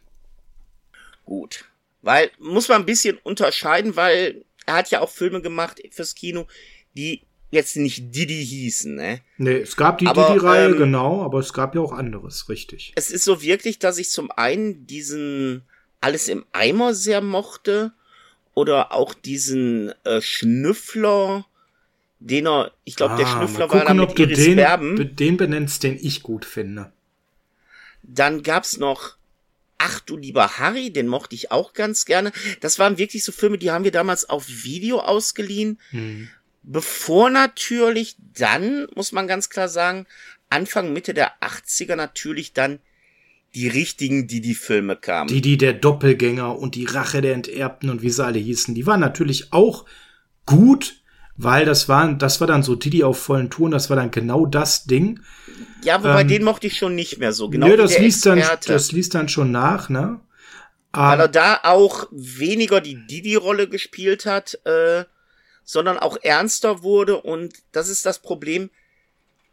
Gut. 1.26 1.66
Weil, 2.02 2.32
muss 2.40 2.70
man 2.70 2.82
ein 2.82 2.86
bisschen 2.86 3.18
unterscheiden, 3.18 3.96
weil 3.96 4.46
er 4.66 4.76
hat 4.76 4.92
ja 4.92 5.02
auch 5.02 5.10
Filme 5.10 5.42
gemacht 5.42 5.82
fürs 5.92 6.14
Kino, 6.16 6.46
die 6.96 7.27
jetzt 7.52 7.78
nicht 7.78 8.16
Didi 8.16 8.46
hießen, 8.46 8.96
ne? 8.96 9.22
Nee, 9.38 9.58
es 9.58 9.76
gab 9.76 10.00
die 10.00 10.06
Didi-Reihe, 10.06 10.72
ähm, 10.72 10.78
genau, 10.78 11.24
aber 11.24 11.40
es 11.40 11.54
gab 11.54 11.76
ja 11.76 11.82
auch 11.82 11.94
anderes, 11.94 12.50
richtig. 12.50 12.94
Es 12.96 13.12
ist 13.12 13.24
so 13.24 13.42
wirklich, 13.42 13.80
dass 13.80 13.98
ich 13.98 14.10
zum 14.10 14.32
einen 14.32 14.86
diesen 14.88 15.64
Alles 16.02 16.28
im 16.28 16.46
Eimer 16.52 16.94
sehr 16.94 17.22
mochte 17.22 17.92
oder 18.54 18.92
auch 18.92 19.14
diesen 19.14 19.94
äh, 20.04 20.22
Schnüffler, 20.22 21.46
den 22.20 22.48
er, 22.48 22.72
ich 22.84 22.96
glaube, 22.96 23.14
ah, 23.14 23.18
der 23.18 23.28
Schnüffler 23.28 23.68
gucken, 23.68 23.80
war 23.80 23.86
da 23.88 23.94
mit 23.94 24.20
Iris 24.20 24.44
den, 24.44 24.56
Berben. 24.56 25.16
Den 25.16 25.38
benennst, 25.38 25.84
den 25.84 25.98
ich 26.00 26.24
gut 26.24 26.46
finde. 26.46 26.92
Dann 28.04 28.44
gab's 28.44 28.78
noch 28.78 29.18
Ach 29.80 30.00
du 30.00 30.18
lieber 30.18 30.58
Harry, 30.58 30.92
den 30.92 31.08
mochte 31.08 31.36
ich 31.36 31.52
auch 31.52 31.74
ganz 31.74 32.06
gerne. 32.06 32.32
Das 32.62 32.80
waren 32.80 32.98
wirklich 32.98 33.24
so 33.24 33.32
Filme, 33.32 33.60
die 33.60 33.70
haben 33.70 33.84
wir 33.84 33.92
damals 33.92 34.28
auf 34.28 34.48
Video 34.48 35.00
ausgeliehen. 35.00 35.80
Hm. 35.92 36.30
Bevor 36.70 37.30
natürlich 37.30 38.18
dann, 38.38 38.88
muss 38.94 39.14
man 39.14 39.26
ganz 39.26 39.50
klar 39.50 39.70
sagen, 39.70 40.06
Anfang, 40.50 40.92
Mitte 40.92 41.14
der 41.14 41.32
80er 41.42 41.96
natürlich 41.96 42.52
dann 42.52 42.80
die 43.56 43.70
richtigen 43.70 44.28
Didi-Filme 44.28 44.98
kamen. 44.98 45.30
Didi 45.30 45.58
der 45.58 45.72
Doppelgänger 45.72 46.60
und 46.60 46.76
die 46.76 46.84
Rache 46.84 47.22
der 47.22 47.36
Enterbten 47.36 47.90
und 47.90 48.02
wie 48.02 48.10
sie 48.10 48.24
alle 48.24 48.40
hießen, 48.40 48.76
die 48.76 48.86
waren 48.86 49.00
natürlich 49.00 49.54
auch 49.54 49.86
gut, 50.46 51.02
weil 51.38 51.66
das 51.66 51.88
war, 51.88 52.14
das 52.14 52.42
war 52.42 52.48
dann 52.48 52.64
so 52.64 52.76
Didi 52.76 53.02
auf 53.06 53.18
vollen 53.18 53.50
Touren, 53.50 53.72
das 53.72 53.90
war 53.90 53.96
dann 53.96 54.12
genau 54.12 54.46
das 54.46 54.84
Ding. 54.84 55.22
Ja, 55.86 56.04
wobei 56.04 56.22
ähm, 56.22 56.28
den 56.28 56.44
mochte 56.44 56.68
ich 56.68 56.78
schon 56.78 56.96
nicht 56.96 57.18
mehr 57.18 57.32
so. 57.32 57.50
Genau. 57.50 57.68
Nö, 57.68 57.78
das 57.78 57.98
liest 57.98 58.26
dann, 58.26 58.44
das 58.66 58.92
liest 58.92 59.16
dann 59.16 59.30
schon 59.30 59.52
nach, 59.52 59.88
ne? 59.88 60.20
Weil 60.92 61.20
er 61.22 61.28
da 61.28 61.60
auch 61.64 62.08
weniger 62.12 62.82
die 62.82 63.06
Didi-Rolle 63.08 63.70
gespielt 63.70 64.26
hat, 64.26 64.60
äh, 64.66 65.06
sondern 65.68 66.00
auch 66.00 66.18
ernster 66.24 66.82
wurde 66.82 67.22
und 67.22 67.54
das 67.74 67.90
ist 67.90 68.06
das 68.06 68.20
Problem. 68.20 68.70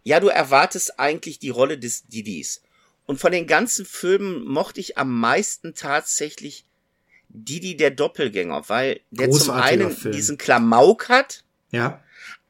Ja, 0.04 0.20
du 0.20 0.28
erwartest 0.28 1.00
eigentlich 1.00 1.40
die 1.40 1.50
Rolle 1.50 1.76
des 1.76 2.06
Didis. 2.06 2.62
Und 3.04 3.18
von 3.18 3.32
den 3.32 3.48
ganzen 3.48 3.84
Filmen 3.84 4.44
mochte 4.44 4.78
ich 4.78 4.96
am 4.96 5.18
meisten 5.18 5.74
tatsächlich 5.74 6.64
Didi 7.28 7.76
der 7.76 7.90
Doppelgänger, 7.90 8.68
weil 8.68 9.00
der 9.10 9.28
zum 9.32 9.50
einen 9.50 9.90
Film. 9.90 10.14
diesen 10.14 10.38
Klamauk 10.38 11.08
hat. 11.08 11.42
Ja. 11.72 12.00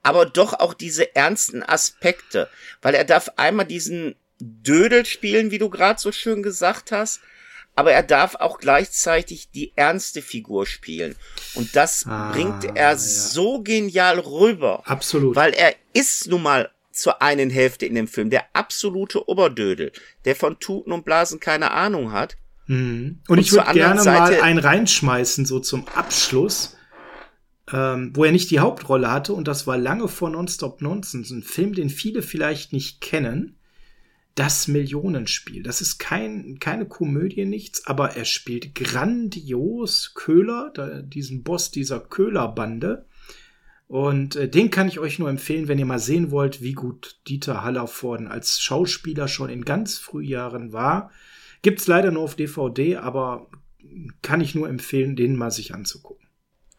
Aber 0.02 0.26
doch 0.26 0.52
auch 0.52 0.74
diese 0.74 1.16
ernsten 1.16 1.62
Aspekte, 1.62 2.50
weil 2.82 2.94
er 2.94 3.04
darf 3.04 3.30
einmal 3.36 3.66
diesen 3.66 4.14
Dödel 4.38 5.06
spielen, 5.06 5.50
wie 5.50 5.58
du 5.58 5.70
gerade 5.70 5.98
so 5.98 6.12
schön 6.12 6.42
gesagt 6.42 6.92
hast, 6.92 7.20
aber 7.76 7.92
er 7.92 8.02
darf 8.02 8.36
auch 8.36 8.58
gleichzeitig 8.58 9.50
die 9.50 9.72
ernste 9.76 10.22
Figur 10.22 10.66
spielen. 10.66 11.16
Und 11.54 11.74
das 11.76 12.06
ah, 12.06 12.30
bringt 12.32 12.64
er 12.64 12.90
ja. 12.90 12.96
so 12.96 13.62
genial 13.62 14.18
rüber. 14.20 14.82
Absolut. 14.86 15.34
Weil 15.36 15.52
er 15.54 15.74
ist 15.92 16.28
nun 16.28 16.42
mal 16.42 16.70
zur 16.92 17.20
einen 17.20 17.50
Hälfte 17.50 17.86
in 17.86 17.94
dem 17.94 18.06
Film 18.06 18.30
der 18.30 18.44
absolute 18.52 19.28
Oberdödel, 19.28 19.92
der 20.24 20.36
von 20.36 20.60
Tuten 20.60 20.92
und 20.92 21.04
Blasen 21.04 21.40
keine 21.40 21.72
Ahnung 21.72 22.12
hat. 22.12 22.36
Mhm. 22.66 23.20
Und, 23.28 23.32
und, 23.32 23.38
ich 23.38 23.52
würde 23.52 23.72
gerne 23.72 24.00
Seite 24.00 24.38
mal 24.38 24.42
einen 24.42 24.58
reinschmeißen, 24.58 25.44
so 25.44 25.58
zum 25.58 25.86
Abschluss, 25.88 26.76
ähm, 27.72 28.12
wo 28.14 28.24
er 28.24 28.32
nicht 28.32 28.50
die 28.50 28.60
Hauptrolle 28.60 29.10
hatte, 29.10 29.32
und 29.32 29.48
das 29.48 29.66
war 29.66 29.76
lange 29.76 30.08
vor 30.08 30.30
Nonstop 30.30 30.80
Nonsense, 30.80 31.34
ein 31.34 31.42
Film, 31.42 31.74
den 31.74 31.90
viele 31.90 32.22
vielleicht 32.22 32.72
nicht 32.72 33.00
kennen. 33.00 33.56
Das 34.34 34.66
Millionenspiel. 34.66 35.62
Das 35.62 35.80
ist 35.80 35.98
kein, 35.98 36.58
keine 36.58 36.86
Komödie, 36.86 37.44
nichts, 37.44 37.86
aber 37.86 38.16
er 38.16 38.24
spielt 38.24 38.74
grandios 38.74 40.12
Köhler, 40.14 40.72
da, 40.74 41.02
diesen 41.02 41.42
Boss 41.44 41.70
dieser 41.70 42.00
Köhlerbande. 42.00 43.06
Und 43.86 44.34
äh, 44.34 44.48
den 44.48 44.70
kann 44.70 44.88
ich 44.88 44.98
euch 44.98 45.18
nur 45.18 45.28
empfehlen, 45.28 45.68
wenn 45.68 45.78
ihr 45.78 45.86
mal 45.86 46.00
sehen 46.00 46.30
wollt, 46.30 46.62
wie 46.62 46.72
gut 46.72 47.20
Dieter 47.28 47.62
Hallervorden 47.62 48.26
als 48.26 48.60
Schauspieler 48.60 49.28
schon 49.28 49.50
in 49.50 49.64
ganz 49.64 49.98
Frühjahren 49.98 50.72
war. 50.72 51.12
Gibt's 51.62 51.86
leider 51.86 52.10
nur 52.10 52.24
auf 52.24 52.34
DVD, 52.34 52.96
aber 52.96 53.48
kann 54.22 54.40
ich 54.40 54.54
nur 54.54 54.68
empfehlen, 54.68 55.16
den 55.16 55.36
mal 55.36 55.50
sich 55.50 55.74
anzugucken. 55.74 56.28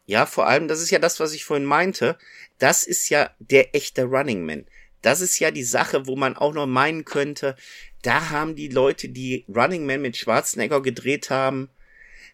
Ja, 0.05 0.25
vor 0.25 0.47
allem, 0.47 0.67
das 0.67 0.81
ist 0.81 0.91
ja 0.91 0.99
das, 0.99 1.19
was 1.19 1.33
ich 1.33 1.45
vorhin 1.45 1.65
meinte. 1.65 2.17
Das 2.59 2.85
ist 2.85 3.09
ja 3.09 3.31
der 3.39 3.75
echte 3.75 4.03
Running 4.03 4.45
Man. 4.45 4.65
Das 5.05 5.21
ist 5.21 5.37
ja 5.37 5.51
die 5.51 5.63
Sache, 5.63 6.07
wo 6.07 6.15
man 6.15 6.35
auch 6.35 6.51
noch 6.51 6.65
meinen 6.65 7.05
könnte, 7.05 7.55
da 8.01 8.31
haben 8.31 8.55
die 8.55 8.69
Leute, 8.69 9.07
die 9.07 9.45
Running 9.47 9.85
Man 9.85 10.01
mit 10.01 10.17
Schwarzenegger 10.17 10.81
gedreht 10.81 11.29
haben, 11.29 11.69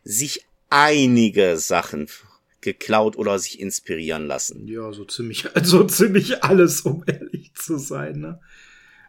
sich 0.06 0.46
einige 0.70 1.58
Sachen 1.58 2.08
geklaut 2.62 3.18
oder 3.18 3.38
sich 3.40 3.60
inspirieren 3.60 4.26
lassen. 4.26 4.70
Ja, 4.70 4.94
so 4.94 5.04
ziemlich, 5.04 5.50
so 5.64 5.84
ziemlich 5.84 6.46
alles, 6.46 6.82
um 6.82 7.04
ehrlich 7.08 7.54
zu 7.56 7.78
sein. 7.78 8.22
Ne? 8.22 8.40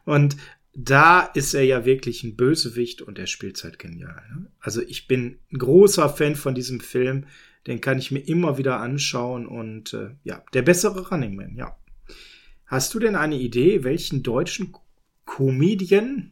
Und 0.04 0.36
da 0.74 1.20
ist 1.20 1.54
er 1.54 1.62
ja 1.62 1.84
wirklich 1.84 2.24
ein 2.24 2.34
Bösewicht 2.34 3.00
und 3.00 3.16
er 3.16 3.28
spielt 3.28 3.62
halt 3.62 3.78
genial. 3.78 4.24
Ne? 4.34 4.46
Also 4.58 4.82
ich 4.82 5.06
bin 5.06 5.38
ein 5.52 5.58
großer 5.58 6.08
Fan 6.08 6.34
von 6.34 6.56
diesem 6.56 6.80
Film. 6.80 7.26
Den 7.68 7.80
kann 7.80 7.98
ich 7.98 8.10
mir 8.10 8.26
immer 8.26 8.58
wieder 8.58 8.80
anschauen 8.80 9.46
und 9.46 9.94
äh, 9.94 10.10
ja, 10.24 10.42
der 10.52 10.62
bessere 10.62 11.08
Running 11.08 11.36
Man, 11.36 11.54
ja. 11.54 11.76
Hast 12.72 12.94
du 12.94 12.98
denn 12.98 13.16
eine 13.16 13.36
Idee, 13.36 13.84
welchen 13.84 14.22
deutschen 14.22 14.74
Comedian 15.26 16.30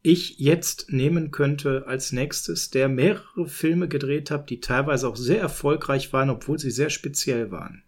ich 0.00 0.38
jetzt 0.38 0.92
nehmen 0.92 1.32
könnte 1.32 1.88
als 1.88 2.12
nächstes, 2.12 2.70
der 2.70 2.88
mehrere 2.88 3.48
Filme 3.48 3.88
gedreht 3.88 4.30
hat, 4.30 4.48
die 4.48 4.60
teilweise 4.60 5.08
auch 5.08 5.16
sehr 5.16 5.40
erfolgreich 5.40 6.12
waren, 6.12 6.30
obwohl 6.30 6.60
sie 6.60 6.70
sehr 6.70 6.90
speziell 6.90 7.50
waren. 7.50 7.82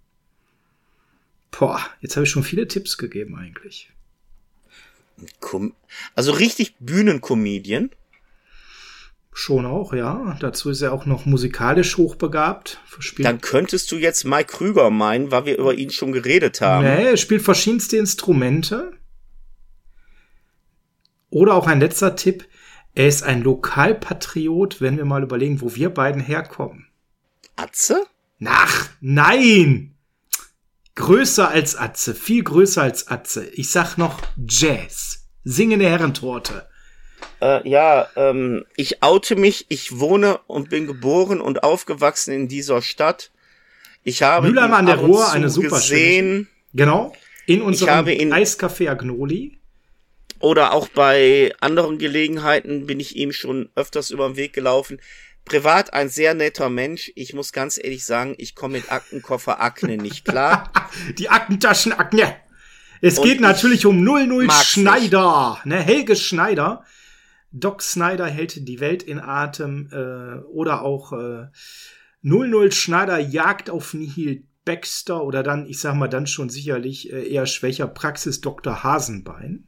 Boah, 1.53 1.81
jetzt 2.01 2.17
habe 2.17 2.25
ich 2.25 2.31
schon 2.31 2.43
viele 2.43 2.67
Tipps 2.67 2.99
gegeben 2.99 3.37
eigentlich. 3.37 3.93
Also 6.17 6.33
richtig 6.33 6.75
Bühnenkomedien? 6.81 7.91
Schon 9.33 9.67
auch, 9.67 9.93
ja. 9.93 10.37
Dazu 10.41 10.71
ist 10.71 10.83
er 10.83 10.93
auch 10.93 11.07
noch 11.07 11.25
musikalisch 11.25 11.97
hochbegabt. 11.97 12.81
Spielt 12.99 13.27
Dann 13.27 13.41
könntest 13.41 13.93
du 13.93 13.97
jetzt 13.97 14.25
Mike 14.25 14.53
Krüger 14.53 14.91
meinen, 14.91 15.31
weil 15.31 15.47
wir 15.47 15.59
über 15.59 15.75
ihn 15.75 15.91
schon 15.91 16.13
geredet 16.13 16.61
haben. 16.61 16.85
Nee, 16.85 17.11
er 17.11 17.17
spielt 17.17 17.43
verschiedenste 17.43 17.97
Instrumente. 17.97 18.93
Oder 21.31 21.55
auch 21.55 21.67
ein 21.67 21.81
letzter 21.81 22.17
Tipp, 22.17 22.49
er 22.95 23.07
ist 23.07 23.23
ein 23.23 23.43
Lokalpatriot, 23.43 24.81
wenn 24.81 24.97
wir 24.97 25.05
mal 25.05 25.23
überlegen, 25.23 25.61
wo 25.61 25.75
wir 25.75 25.91
beiden 25.91 26.21
herkommen. 26.21 26.89
Atze? 27.55 28.07
Ach, 28.45 28.89
nein! 29.01 29.95
Größer 30.95 31.49
als 31.49 31.77
Atze, 31.77 32.15
viel 32.15 32.43
größer 32.43 32.83
als 32.83 33.07
Atze. 33.07 33.47
Ich 33.51 33.71
sag 33.71 33.99
noch 33.99 34.21
Jazz. 34.49 35.29
Singende 35.45 35.89
Herrentorte. 35.89 36.69
Äh, 37.41 37.69
ja, 37.69 38.09
ähm, 38.17 38.65
ich 38.77 39.03
oute 39.03 39.37
mich. 39.37 39.67
Ich 39.69 39.99
wohne 39.99 40.39
und 40.47 40.71
bin 40.71 40.87
geboren 40.87 41.41
und 41.41 41.63
aufgewachsen 41.63 42.33
in 42.33 42.49
dieser 42.49 42.83
Stadt. 42.83 43.31
Ich 44.05 44.23
habe 44.23 44.49
Mülheim 44.49 44.73
an 44.73 44.87
der 44.87 44.97
Ruhr, 44.97 45.31
eine 45.33 45.49
super 45.49 45.77
gesehen. 45.77 46.49
Genau. 46.75 47.13
In 47.47 47.63
unserem 47.63 48.07
Eiscafé 48.07 48.91
Agnoli 48.91 49.59
oder 50.41 50.73
auch 50.73 50.89
bei 50.89 51.53
anderen 51.61 51.99
Gelegenheiten 51.99 52.87
bin 52.87 53.01
ich 53.01 53.17
ihm 53.17 53.33
schon 53.33 53.71
öfters 53.75 54.11
über 54.11 54.29
den 54.29 54.37
Weg 54.37 54.53
gelaufen. 54.53 55.01
Privat 55.45 55.95
ein 55.95 56.09
sehr 56.09 56.35
netter 56.35 56.69
Mensch. 56.69 57.11
Ich 57.15 57.33
muss 57.33 57.53
ganz 57.53 57.79
ehrlich 57.83 58.05
sagen, 58.05 58.35
ich 58.39 58.55
komme 58.55 58.75
mit 58.79 58.93
Aktenkoffer 58.93 59.61
Akne 59.61 59.97
nicht 59.97 60.25
klar. 60.25 60.71
Die 61.19 61.31
Aktentaschen 61.31 61.93
Akne. 61.93 62.37
Es 63.01 63.19
Und 63.19 63.25
geht 63.25 63.41
natürlich 63.41 63.87
um 63.87 64.03
00 64.03 64.51
Schneider, 64.51 65.61
ne, 65.65 65.81
Helge 65.81 66.17
Schneider. 66.17 66.85
Doc 67.51 67.83
Snyder 67.83 68.27
hält 68.27 68.69
die 68.69 68.81
Welt 68.81 69.03
in 69.03 69.21
Atem 69.21 69.89
äh, 69.93 70.41
oder 70.49 70.83
auch 70.83 71.13
äh, 71.13 71.47
00 72.23 72.73
Schneider 72.73 73.19
jagt 73.19 73.71
auf 73.71 73.95
Nihil 73.95 74.45
Baxter 74.65 75.25
oder 75.25 75.43
dann, 75.43 75.67
ich 75.67 75.81
sag 75.81 75.95
mal, 75.95 76.09
dann 76.09 76.27
schon 76.27 76.51
sicherlich 76.51 77.11
äh, 77.11 77.27
eher 77.27 77.47
schwächer 77.47 77.87
Praxis 77.87 78.43
Dr. 78.43 78.83
Hasenbein. 78.83 79.67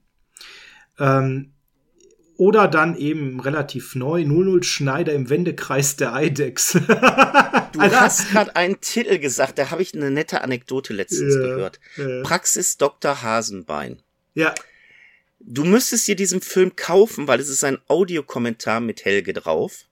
Ähm, 0.98 1.54
oder 2.36 2.68
dann 2.68 2.96
eben 2.96 3.40
relativ 3.40 3.94
neu 3.94 4.24
00 4.24 4.62
Schneider 4.62 5.12
im 5.14 5.30
Wendekreis 5.30 5.96
der 5.96 6.14
Eidex. 6.14 6.72
du 7.72 7.80
hast 7.80 8.30
gerade 8.30 8.56
einen 8.56 8.80
Titel 8.80 9.18
gesagt, 9.18 9.58
da 9.58 9.70
habe 9.70 9.80
ich 9.82 9.94
eine 9.94 10.10
nette 10.10 10.42
Anekdote 10.42 10.92
letztens 10.92 11.34
ja, 11.34 11.40
gehört. 11.40 11.80
Ja. 11.96 12.22
Praxis 12.22 12.76
Dr. 12.76 13.22
Hasenbein. 13.22 14.02
Ja. 14.34 14.54
Du 15.40 15.64
müsstest 15.64 16.06
dir 16.06 16.16
diesen 16.16 16.40
Film 16.40 16.76
kaufen, 16.76 17.26
weil 17.26 17.40
es 17.40 17.48
ist 17.48 17.64
ein 17.64 17.78
Audiokommentar 17.88 18.80
mit 18.80 19.04
Helge 19.04 19.32
drauf, 19.32 19.86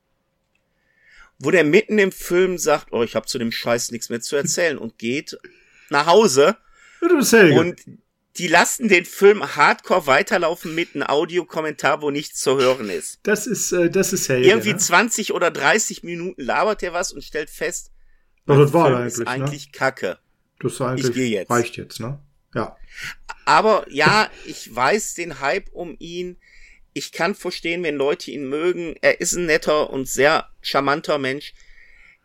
wo 1.38 1.50
der 1.50 1.64
mitten 1.64 1.98
im 1.98 2.12
Film 2.12 2.58
sagt, 2.58 2.92
oh, 2.92 3.02
ich 3.02 3.16
habe 3.16 3.26
zu 3.26 3.38
dem 3.38 3.50
Scheiß 3.50 3.90
nichts 3.90 4.10
mehr 4.10 4.20
zu 4.20 4.36
erzählen 4.36 4.78
und 4.78 4.98
geht 4.98 5.38
nach 5.88 6.06
Hause. 6.06 6.56
Du 7.00 7.16
bist 7.16 7.32
Helge. 7.32 7.58
Und 7.58 7.80
die 8.36 8.46
lassen 8.46 8.88
den 8.88 9.04
Film 9.04 9.56
hardcore 9.56 10.06
weiterlaufen 10.06 10.74
mit 10.74 10.94
einem 10.94 11.04
Audiokommentar, 11.04 12.02
wo 12.02 12.10
nichts 12.10 12.40
zu 12.40 12.56
hören 12.56 12.88
ist. 12.88 13.18
Das 13.24 13.46
ist, 13.46 13.72
äh, 13.72 13.90
das 13.90 14.12
ist 14.12 14.28
Helge, 14.28 14.48
Irgendwie 14.48 14.72
ne? 14.72 14.78
20 14.78 15.32
oder 15.32 15.50
30 15.50 16.04
Minuten 16.04 16.40
labert 16.40 16.82
er 16.82 16.92
was 16.92 17.12
und 17.12 17.24
stellt 17.24 17.50
fest, 17.50 17.90
ja, 18.46 18.56
das 18.56 18.72
war 18.72 18.86
Film 18.86 18.98
eigentlich, 18.98 19.14
ist 19.14 19.26
eigentlich 19.26 19.66
ne? 19.66 19.72
Kacke. 19.72 20.18
Das 20.60 20.72
ist 20.72 20.80
eigentlich, 20.80 21.08
ich 21.08 21.14
gehe 21.14 21.28
jetzt. 21.28 21.50
reicht 21.50 21.76
jetzt, 21.76 22.00
ne? 22.00 22.20
Ja. 22.58 22.76
Aber 23.44 23.86
ja, 23.88 24.30
ich 24.46 24.74
weiß 24.74 25.14
den 25.14 25.40
Hype 25.40 25.70
um 25.72 25.96
ihn. 25.98 26.36
Ich 26.92 27.12
kann 27.12 27.34
verstehen, 27.34 27.82
wenn 27.82 27.96
Leute 27.96 28.30
ihn 28.30 28.48
mögen. 28.48 28.96
Er 29.00 29.20
ist 29.20 29.34
ein 29.34 29.46
netter 29.46 29.90
und 29.90 30.08
sehr 30.08 30.48
charmanter 30.60 31.18
Mensch. 31.18 31.54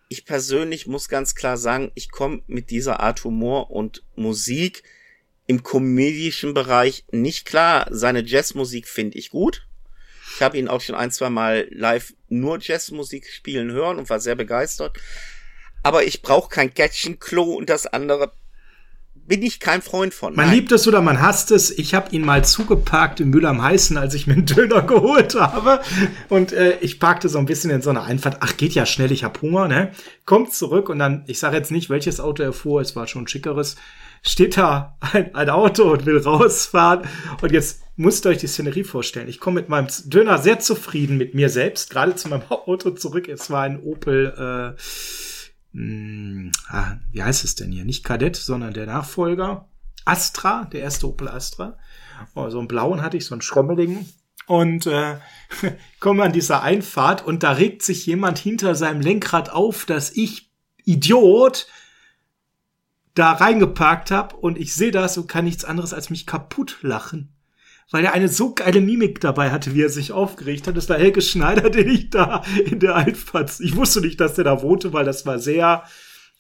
Ich 0.10 0.26
persönlich 0.26 0.88
muss 0.88 1.10
ganz 1.10 1.36
klar 1.36 1.58
sagen, 1.58 1.92
ich 1.96 2.12
komme 2.12 2.42
mit 2.48 2.70
dieser 2.70 3.00
Art 3.00 3.24
Humor 3.24 3.72
und 3.72 4.04
Musik 4.16 4.84
im 5.46 5.64
komödischen 5.64 6.54
Bereich 6.54 7.06
nicht 7.12 7.46
klar. 7.46 7.88
Seine 7.90 8.24
Jazzmusik 8.24 8.88
finde 8.88 9.18
ich 9.18 9.30
gut. 9.30 9.68
Ich 10.36 10.42
habe 10.42 10.58
ihn 10.58 10.68
auch 10.68 10.82
schon 10.82 10.96
ein, 10.96 11.12
zwei 11.12 11.30
Mal 11.30 11.68
live 11.72 12.14
nur 12.28 12.60
Jazzmusik 12.60 13.28
spielen 13.28 13.72
hören 13.72 14.00
und 14.00 14.10
war 14.10 14.20
sehr 14.20 14.36
begeistert. 14.36 14.98
Aber 15.84 16.06
ich 16.06 16.22
brauche 16.22 16.50
kein 16.50 16.74
Klo 16.74 17.54
und 17.54 17.70
das 17.70 17.86
andere 17.88 18.34
bin 19.26 19.42
ich 19.42 19.60
kein 19.60 19.82
Freund 19.82 20.14
von. 20.14 20.36
Man 20.36 20.48
Nein. 20.48 20.56
liebt 20.56 20.72
es 20.72 20.88
oder 20.88 21.02
man 21.02 21.22
hasst 21.22 21.52
es. 21.52 21.72
Ich 21.72 21.94
habe 21.94 22.14
ihn 22.16 22.26
mal 22.26 22.44
zugeparkt 22.44 23.20
in 23.20 23.30
Müller 23.30 23.50
am 23.50 23.62
Heißen, 23.62 23.98
als 23.98 24.14
ich 24.14 24.28
mir 24.28 24.34
einen 24.34 24.46
Döner 24.46 24.82
geholt 24.82 25.36
habe. 25.36 25.82
Und 26.30 26.52
äh, 26.52 26.78
ich 26.82 27.00
parkte 27.00 27.30
so 27.30 27.40
ein 27.40 27.46
bisschen 27.46 27.72
in 27.72 27.82
so 27.82 27.90
einer 27.90 28.04
Einfahrt. 28.04 28.38
Ach, 28.42 28.58
geht 28.58 28.74
ja 28.74 28.86
schnell, 28.86 29.12
ich 29.12 29.24
hab 29.24 29.42
Hunger, 29.42 29.68
ne? 29.68 29.92
Kommt 30.26 30.54
zurück 30.54 30.90
und 30.90 31.00
dann, 31.00 31.24
ich 31.28 31.40
sage 31.40 31.58
jetzt 31.58 31.72
nicht, 31.72 31.90
welches 31.90 32.20
Auto 32.20 32.44
er 32.44 32.54
fuhr, 32.54 32.82
es 32.82 32.96
war 32.96 33.08
schon 33.08 33.24
ein 33.24 33.28
schickeres. 33.28 33.76
Steht 34.22 34.58
da 34.58 34.98
ein, 35.00 35.34
ein 35.36 35.50
Auto 35.50 35.92
und 35.92 36.06
will 36.06 36.18
rausfahren. 36.18 37.08
Und 37.42 37.52
jetzt 37.52 37.82
musst 37.96 38.26
ihr 38.26 38.30
euch 38.30 38.38
die 38.40 38.48
Szenerie 38.48 38.84
vorstellen. 38.84 39.30
Ich 39.30 39.40
komme 39.40 39.62
mit 39.62 39.70
meinem 39.70 39.88
Döner 40.06 40.38
sehr 40.38 40.60
zufrieden 40.60 41.18
mit 41.18 41.34
mir 41.34 41.50
selbst, 41.50 41.90
gerade 41.90 42.16
zu 42.16 42.28
meinem 42.28 42.44
Auto 42.50 42.92
zurück. 42.92 43.28
Es 43.28 43.50
war 43.50 43.64
ein 43.64 43.82
Opel, 43.82 44.76
äh, 44.78 44.82
mh, 45.74 46.52
ah, 46.70 46.98
wie 47.12 47.24
heißt 47.24 47.44
es 47.44 47.56
denn 47.56 47.72
hier? 47.72 47.86
Nicht 47.86 48.04
Kadett, 48.04 48.36
sondern 48.36 48.74
der 48.74 48.86
Nachfolger. 48.86 49.68
Astra, 50.06 50.66
der 50.66 50.82
erste 50.82 51.08
Opel 51.08 51.28
Astra. 51.28 51.78
Oh, 52.36 52.50
so 52.50 52.60
einen 52.60 52.68
blauen 52.68 53.02
hatte 53.02 53.18
ich, 53.18 53.26
so 53.26 53.36
einen 53.36 53.42
schrommeligen. 53.42 54.06
Und 54.48 54.88
äh, 54.88 55.18
komme 56.00 56.24
an 56.24 56.34
dieser 56.34 56.62
Einfahrt 56.64 57.26
und 57.26 57.44
da 57.44 57.52
regt 57.52 57.82
sich 57.82 58.06
jemand 58.06 58.38
hinter 58.38 58.76
seinem 58.76 59.02
Lenkrad 59.02 59.50
auf, 59.50 59.86
dass 59.86 60.12
ich, 60.12 60.52
Idiot, 60.84 61.68
da 63.14 63.32
reingeparkt 63.32 64.12
habe 64.12 64.36
und 64.36 64.58
ich 64.58 64.74
sehe 64.74 64.92
das 64.92 65.18
und 65.18 65.28
kann 65.28 65.46
nichts 65.46 65.66
anderes 65.66 65.94
als 65.94 66.10
mich 66.10 66.26
kaputt 66.26 66.80
lachen. 66.82 67.33
Weil 67.92 68.06
er 68.06 68.14
eine 68.14 68.28
so 68.28 68.54
geile 68.54 68.82
Mimik 68.82 69.20
dabei 69.20 69.52
hatte, 69.52 69.76
wie 69.76 69.84
er 69.84 69.90
sich 69.90 70.12
aufgeregt 70.12 70.68
hat. 70.68 70.78
Das 70.78 70.90
war 70.90 70.98
Helge 70.98 71.22
Schneider, 71.22 71.70
den 71.72 71.90
ich 71.90 72.10
da 72.10 72.44
in 72.66 72.80
der 72.80 72.96
Einfahrt. 72.96 73.60
Ich 73.60 73.76
wusste 73.76 74.02
nicht, 74.02 74.20
dass 74.20 74.36
der 74.36 74.46
da 74.46 74.62
wohnte, 74.62 74.94
weil 74.94 75.06
das 75.06 75.26
war 75.26 75.40
sehr 75.40 75.84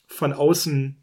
von 0.07 0.33
außen 0.33 1.02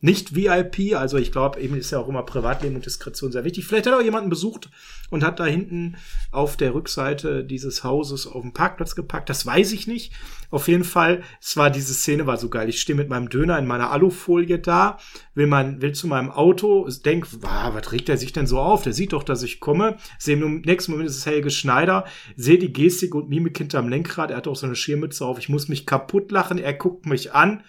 nicht 0.00 0.34
VIP, 0.34 0.94
also 0.94 1.16
ich 1.16 1.32
glaube, 1.32 1.58
eben 1.58 1.74
ist 1.74 1.90
ja 1.90 1.98
auch 1.98 2.08
immer 2.08 2.22
Privatleben 2.22 2.76
und 2.76 2.84
Diskretion 2.84 3.32
sehr 3.32 3.44
wichtig. 3.44 3.66
Vielleicht 3.66 3.86
hat 3.86 3.94
er 3.94 3.98
auch 3.98 4.04
jemanden 4.04 4.28
besucht 4.28 4.68
und 5.08 5.24
hat 5.24 5.40
da 5.40 5.46
hinten 5.46 5.96
auf 6.30 6.58
der 6.58 6.74
Rückseite 6.74 7.42
dieses 7.42 7.82
Hauses 7.82 8.26
auf 8.26 8.42
dem 8.42 8.52
Parkplatz 8.52 8.94
gepackt. 8.94 9.30
Das 9.30 9.46
weiß 9.46 9.72
ich 9.72 9.86
nicht. 9.86 10.12
Auf 10.50 10.68
jeden 10.68 10.84
Fall, 10.84 11.22
es 11.40 11.56
war 11.56 11.70
diese 11.70 11.94
Szene 11.94 12.26
war 12.26 12.36
so 12.36 12.50
geil. 12.50 12.68
Ich 12.68 12.80
stehe 12.82 12.96
mit 12.96 13.08
meinem 13.08 13.30
Döner 13.30 13.58
in 13.58 13.66
meiner 13.66 13.90
Alufolie 13.90 14.58
da, 14.58 14.98
will 15.34 15.46
mein 15.46 15.80
will 15.80 15.92
zu 15.92 16.08
meinem 16.08 16.30
Auto, 16.30 16.86
denk, 17.06 17.26
was 17.40 17.92
regt 17.92 18.10
er 18.10 18.18
sich 18.18 18.34
denn 18.34 18.46
so 18.46 18.58
auf? 18.58 18.82
Der 18.82 18.92
sieht 18.92 19.14
doch, 19.14 19.22
dass 19.22 19.42
ich 19.42 19.60
komme. 19.60 19.96
Sehe 20.18 20.36
im 20.36 20.60
nächsten 20.60 20.92
Moment 20.92 21.08
ist 21.08 21.16
es 21.16 21.26
Helge 21.26 21.50
Schneider, 21.50 22.04
sehe 22.36 22.58
die 22.58 22.72
Gestik 22.72 23.14
und 23.14 23.30
Mimik 23.30 23.56
hinterm 23.56 23.88
Lenkrad. 23.88 24.30
Er 24.30 24.36
hat 24.36 24.46
auch 24.46 24.56
so 24.56 24.66
eine 24.66 24.76
Schirmmütze 24.76 25.24
auf. 25.24 25.38
Ich 25.38 25.48
muss 25.48 25.68
mich 25.68 25.86
kaputt 25.86 26.30
lachen. 26.30 26.58
Er 26.58 26.74
guckt 26.74 27.06
mich 27.06 27.32
an 27.32 27.62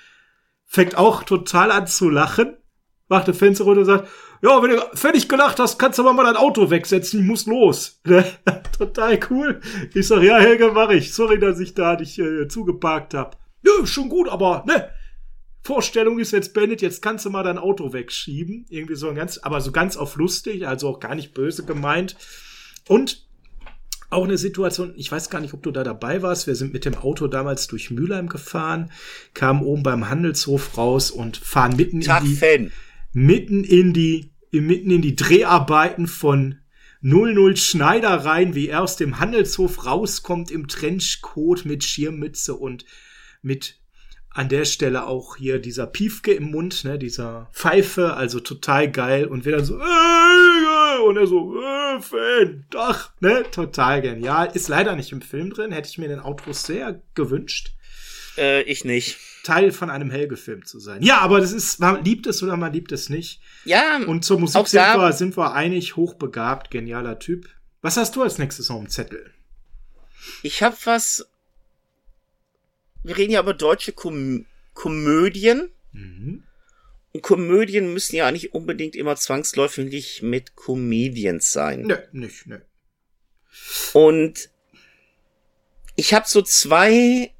fängt 0.68 0.98
auch 0.98 1.24
total 1.24 1.72
an 1.72 1.88
zu 1.88 2.10
lachen, 2.10 2.58
macht 3.08 3.28
das 3.28 3.38
Fenster 3.38 3.64
runter 3.64 3.80
und 3.80 3.86
sagt, 3.86 4.10
ja, 4.42 4.62
wenn 4.62 4.72
du 4.72 4.82
fertig 4.94 5.28
gelacht 5.28 5.60
hast, 5.60 5.80
kannst 5.80 5.98
du 5.98 6.04
aber 6.04 6.14
mal 6.14 6.26
dein 6.26 6.36
Auto 6.36 6.70
wegsetzen, 6.70 7.22
ich 7.22 7.26
muss 7.26 7.48
los. 7.48 8.02
total 8.78 9.20
cool. 9.32 9.62
Ich 9.96 10.08
sag, 10.08 10.22
ja, 10.22 10.38
Helge, 10.38 10.72
mach 10.74 10.90
ich. 10.90 11.14
Sorry, 11.14 11.40
dass 11.40 11.60
ich 11.60 11.74
da 11.74 11.96
dich 11.96 12.20
äh, 12.20 12.48
zugeparkt 12.48 13.16
hab. 13.16 13.38
Nö, 13.64 13.88
schon 13.88 14.10
gut, 14.10 14.30
aber 14.30 14.64
ne, 14.68 14.90
Vorstellung 15.64 16.20
ist 16.20 16.32
jetzt 16.32 16.54
beendet, 16.54 16.82
jetzt 16.82 17.02
kannst 17.02 17.26
du 17.26 17.30
mal 17.30 17.44
dein 17.44 17.58
Auto 17.58 17.94
wegschieben. 17.94 18.66
Irgendwie 18.70 18.96
so 18.96 19.10
ein 19.10 19.16
ganz, 19.16 19.40
aber 19.40 19.60
so 19.62 19.72
ganz 19.72 19.98
auf 19.98 20.16
lustig, 20.16 20.68
also 20.68 20.90
auch 20.90 21.00
gar 21.00 21.16
nicht 21.16 21.34
böse 21.34 21.66
gemeint. 21.66 22.16
Und 22.88 23.27
auch 24.10 24.24
eine 24.24 24.38
Situation, 24.38 24.94
ich 24.96 25.12
weiß 25.12 25.30
gar 25.30 25.42
nicht, 25.42 25.54
ob 25.54 25.64
du 25.64 25.72
da 25.72 25.84
dabei 25.84 26.22
warst. 26.22 26.48
Wir 26.48 26.56
sind 26.56 26.74
mit 26.74 26.86
dem 26.86 26.96
Auto 26.96 27.28
damals 27.28 27.68
durch 27.68 27.92
Mülheim 27.92 28.30
gefahren, 28.30 28.92
kamen 29.34 29.64
oben 29.64 29.84
beim 29.84 30.10
Handelshof 30.10 30.78
raus 30.78 31.12
und 31.12 31.38
fahren 31.38 31.76
mitten 31.76 32.02
Tag 32.02 32.24
in 32.24 32.30
die, 32.30 32.36
Fan. 32.36 32.72
mitten 33.14 33.64
in 33.64 33.94
die, 33.94 34.32
mitten 34.52 34.92
in 34.92 35.02
die 35.02 35.16
Dreharbeiten 35.16 36.08
von 36.08 36.60
00 37.02 37.58
Schneider 37.58 38.10
rein, 38.10 38.56
wie 38.56 38.70
er 38.70 38.82
aus 38.82 38.96
dem 38.96 39.20
Handelshof 39.20 39.86
rauskommt 39.86 40.52
im 40.52 40.68
Trenchcoat 40.68 41.66
mit 41.66 41.84
Schirmmütze 41.84 42.56
und 42.56 42.86
mit 43.42 43.80
an 44.30 44.50
der 44.50 44.66
Stelle 44.66 45.08
auch 45.08 45.36
hier 45.36 45.60
dieser 45.60 45.88
Piefke 45.88 46.32
im 46.32 46.52
Mund, 46.52 46.84
ne, 46.86 47.00
dieser 47.00 47.50
Pfeife, 47.54 48.14
also 48.14 48.40
total 48.40 48.92
geil 48.92 49.26
und 49.26 49.46
dann 49.48 49.66
so, 49.66 49.80
äh, 49.80 51.00
und 51.08 51.18
er 51.18 51.26
so, 51.26 51.60
äh, 51.60 51.77
Fan, 52.02 52.66
Dach, 52.70 53.12
ne, 53.20 53.44
total 53.52 54.02
genial. 54.02 54.52
Ist 54.54 54.68
leider 54.68 54.96
nicht 54.96 55.12
im 55.12 55.22
Film 55.22 55.52
drin, 55.52 55.72
hätte 55.72 55.90
ich 55.90 55.98
mir 55.98 56.08
den 56.08 56.20
Autos 56.20 56.64
sehr 56.64 57.02
gewünscht. 57.16 57.74
Äh, 58.38 58.62
ich 58.64 58.86
nicht. 58.86 59.18
Teil 59.44 59.72
von 59.72 59.90
einem 59.90 60.12
Helge-Film 60.12 60.66
zu 60.66 60.80
sein. 60.80 61.02
Ja, 61.02 61.20
aber 61.20 61.40
das 61.40 61.54
ist, 61.54 61.80
man 61.80 62.04
liebt 62.04 62.28
es 62.28 62.44
oder 62.44 62.58
man 62.58 62.74
liebt 62.74 62.92
es 62.92 63.10
nicht. 63.10 63.42
Ja, 63.66 63.98
Und 64.06 64.26
zur 64.26 64.40
Musik 64.40 64.68
sind 64.68 64.82
wir, 64.82 65.14
sind 65.14 65.38
wir 65.38 65.54
einig, 65.54 65.96
hochbegabt, 65.96 66.70
genialer 66.70 67.18
Typ. 67.20 67.48
Was 67.82 67.98
hast 67.98 68.16
du 68.16 68.24
als 68.24 68.38
nächstes 68.38 68.70
auf 68.70 68.80
dem 68.80 68.90
Zettel? 68.90 69.32
ich 70.44 70.64
hab 70.64 70.86
was. 70.86 71.28
Wir 73.04 73.18
reden 73.18 73.32
ja 73.32 73.40
über 73.42 73.54
deutsche 73.54 73.94
Kom 73.94 74.46
Komödien. 74.74 75.70
Mhm. 75.94 76.44
Und 77.18 77.24
Komödien 77.24 77.94
müssen 77.94 78.16
ja 78.16 78.32
nicht 78.32 78.54
unbedingt 78.54 78.96
immer 78.96 79.16
zwangsläufig 79.16 80.22
mit 80.22 80.56
Comedians 80.56 81.52
sein. 81.52 81.82
Nö, 81.82 81.98
nicht, 82.12 82.46
nö. 82.46 82.60
Und 83.94 84.52
ich 85.96 86.14
habe 86.14 86.28
so 86.28 86.44
zwei, 86.44 87.34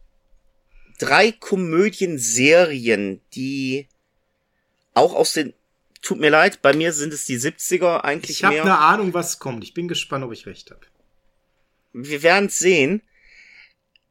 drei 0.98 1.32
Komödienserien, 1.32 3.22
die 3.36 3.88
auch 4.96 5.14
aus 5.14 5.34
den, 5.34 5.54
tut 6.02 6.20
mir 6.20 6.32
leid, 6.32 6.64
bei 6.64 6.74
mir 6.74 6.92
sind 6.92 7.14
es 7.14 7.26
die 7.26 7.38
70er 7.38 8.00
eigentlich 8.00 8.38
Ich 8.38 8.44
habe 8.44 8.60
eine 8.60 8.80
Ahnung, 8.80 9.14
was 9.14 9.38
kommt. 9.38 9.64
Ich 9.64 9.76
bin 9.76 9.88
gespannt, 9.88 10.26
ob 10.26 10.32
ich 10.32 10.48
recht 10.48 10.72
habe. 10.72 10.88
Wir 11.94 12.24
werden 12.24 12.50
sehen. 12.50 13.04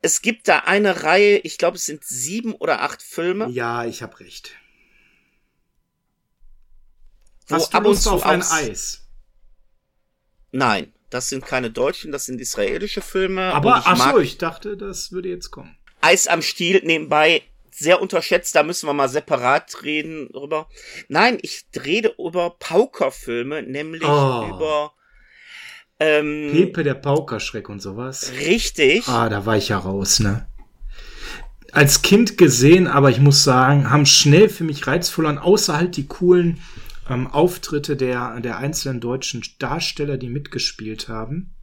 Es 0.00 0.22
gibt 0.22 0.46
da 0.46 0.60
eine 0.60 1.02
Reihe, 1.02 1.38
ich 1.38 1.58
glaube, 1.58 1.76
es 1.76 1.86
sind 1.86 2.04
sieben 2.04 2.52
oder 2.54 2.82
acht 2.82 3.02
Filme, 3.02 3.48
Ja, 3.48 3.84
ich 3.84 4.00
habe 4.00 4.20
recht. 4.20 4.54
Hast 7.50 7.72
du 7.72 7.76
ab 7.78 7.84
und 7.84 7.90
Lust 7.92 8.02
zu 8.04 8.10
auf 8.10 8.24
ein 8.26 8.42
Eis? 8.42 9.02
Nein, 10.52 10.92
das 11.10 11.28
sind 11.28 11.44
keine 11.44 11.70
deutschen, 11.70 12.12
das 12.12 12.26
sind 12.26 12.40
israelische 12.40 13.02
Filme. 13.02 13.52
Aber, 13.54 13.78
ich 13.78 13.86
ach 13.86 14.12
so, 14.12 14.18
ich 14.18 14.38
dachte, 14.38 14.76
das 14.76 15.12
würde 15.12 15.28
jetzt 15.28 15.50
kommen. 15.50 15.76
Eis 16.00 16.26
am 16.28 16.42
Stiel 16.42 16.80
nebenbei 16.84 17.42
sehr 17.70 18.00
unterschätzt, 18.00 18.54
da 18.54 18.62
müssen 18.62 18.88
wir 18.88 18.94
mal 18.94 19.08
separat 19.08 19.82
reden 19.82 20.30
drüber. 20.32 20.68
Nein, 21.08 21.38
ich 21.42 21.66
rede 21.84 22.14
über 22.18 22.56
Paukerfilme, 22.58 23.62
nämlich 23.62 24.02
Oh. 24.02 24.46
über 24.50 24.92
ähm, 26.00 26.50
Pepe 26.52 26.84
der 26.84 26.94
Paukerschreck 26.94 27.68
und 27.68 27.80
sowas. 27.80 28.32
richtig. 28.40 29.06
Ah, 29.08 29.28
da 29.28 29.44
war 29.46 29.56
ich 29.56 29.68
ja 29.68 29.78
raus, 29.78 30.20
ne? 30.20 30.48
Als 31.72 32.00
Kind 32.00 32.38
gesehen, 32.38 32.86
aber 32.86 33.10
ich 33.10 33.18
muss 33.20 33.44
sagen, 33.44 33.90
haben 33.90 34.06
schnell 34.06 34.48
für 34.48 34.64
mich 34.64 34.86
reizvoll 34.86 35.26
an, 35.26 35.36
außer 35.38 35.76
halt 35.76 35.96
die 35.98 36.06
coolen 36.06 36.62
ähm, 37.08 37.26
Auftritte 37.26 37.96
der, 37.96 38.40
der 38.40 38.58
einzelnen 38.58 39.00
deutschen 39.00 39.44
Darsteller, 39.58 40.16
die 40.16 40.28
mitgespielt 40.28 41.08
haben. 41.08 41.54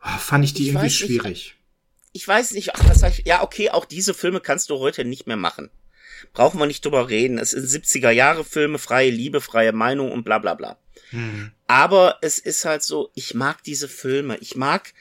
Ah, 0.00 0.18
fand 0.18 0.44
ich 0.44 0.54
die 0.54 0.64
Ich 0.64 0.68
irgendwie 0.68 0.90
schwierig. 0.90 1.56
Ich 2.12 2.26
weiß 2.26 2.52
nicht, 2.52 2.74
ach, 2.74 2.84
das 2.86 3.02
heißt, 3.02 3.22
ja, 3.26 3.42
okay, 3.42 3.70
auch 3.70 3.84
diese 3.84 4.14
Filme 4.14 4.40
kannst 4.40 4.70
du 4.70 4.78
heute 4.78 5.04
nicht 5.04 5.26
mehr 5.26 5.36
machen. 5.36 5.70
Brauchen 6.32 6.58
wir 6.58 6.66
nicht 6.66 6.84
drüber 6.84 7.08
reden. 7.08 7.38
Es 7.38 7.50
sind 7.50 7.66
70er 7.66 8.10
Jahre 8.10 8.44
Filme, 8.44 8.78
freie 8.78 9.10
Liebe, 9.10 9.40
freie 9.40 9.72
Meinung 9.72 10.12
und 10.12 10.24
bla 10.24 10.38
bla 10.38 10.54
bla. 10.54 10.78
Hm. 11.10 11.52
Aber 11.66 12.18
es 12.22 12.38
ist 12.38 12.64
halt 12.64 12.82
so, 12.82 13.10
ich 13.14 13.34
mag 13.34 13.62
diese 13.64 13.88
Filme. 13.88 14.38
Ich 14.38 14.56
mag, 14.56 14.94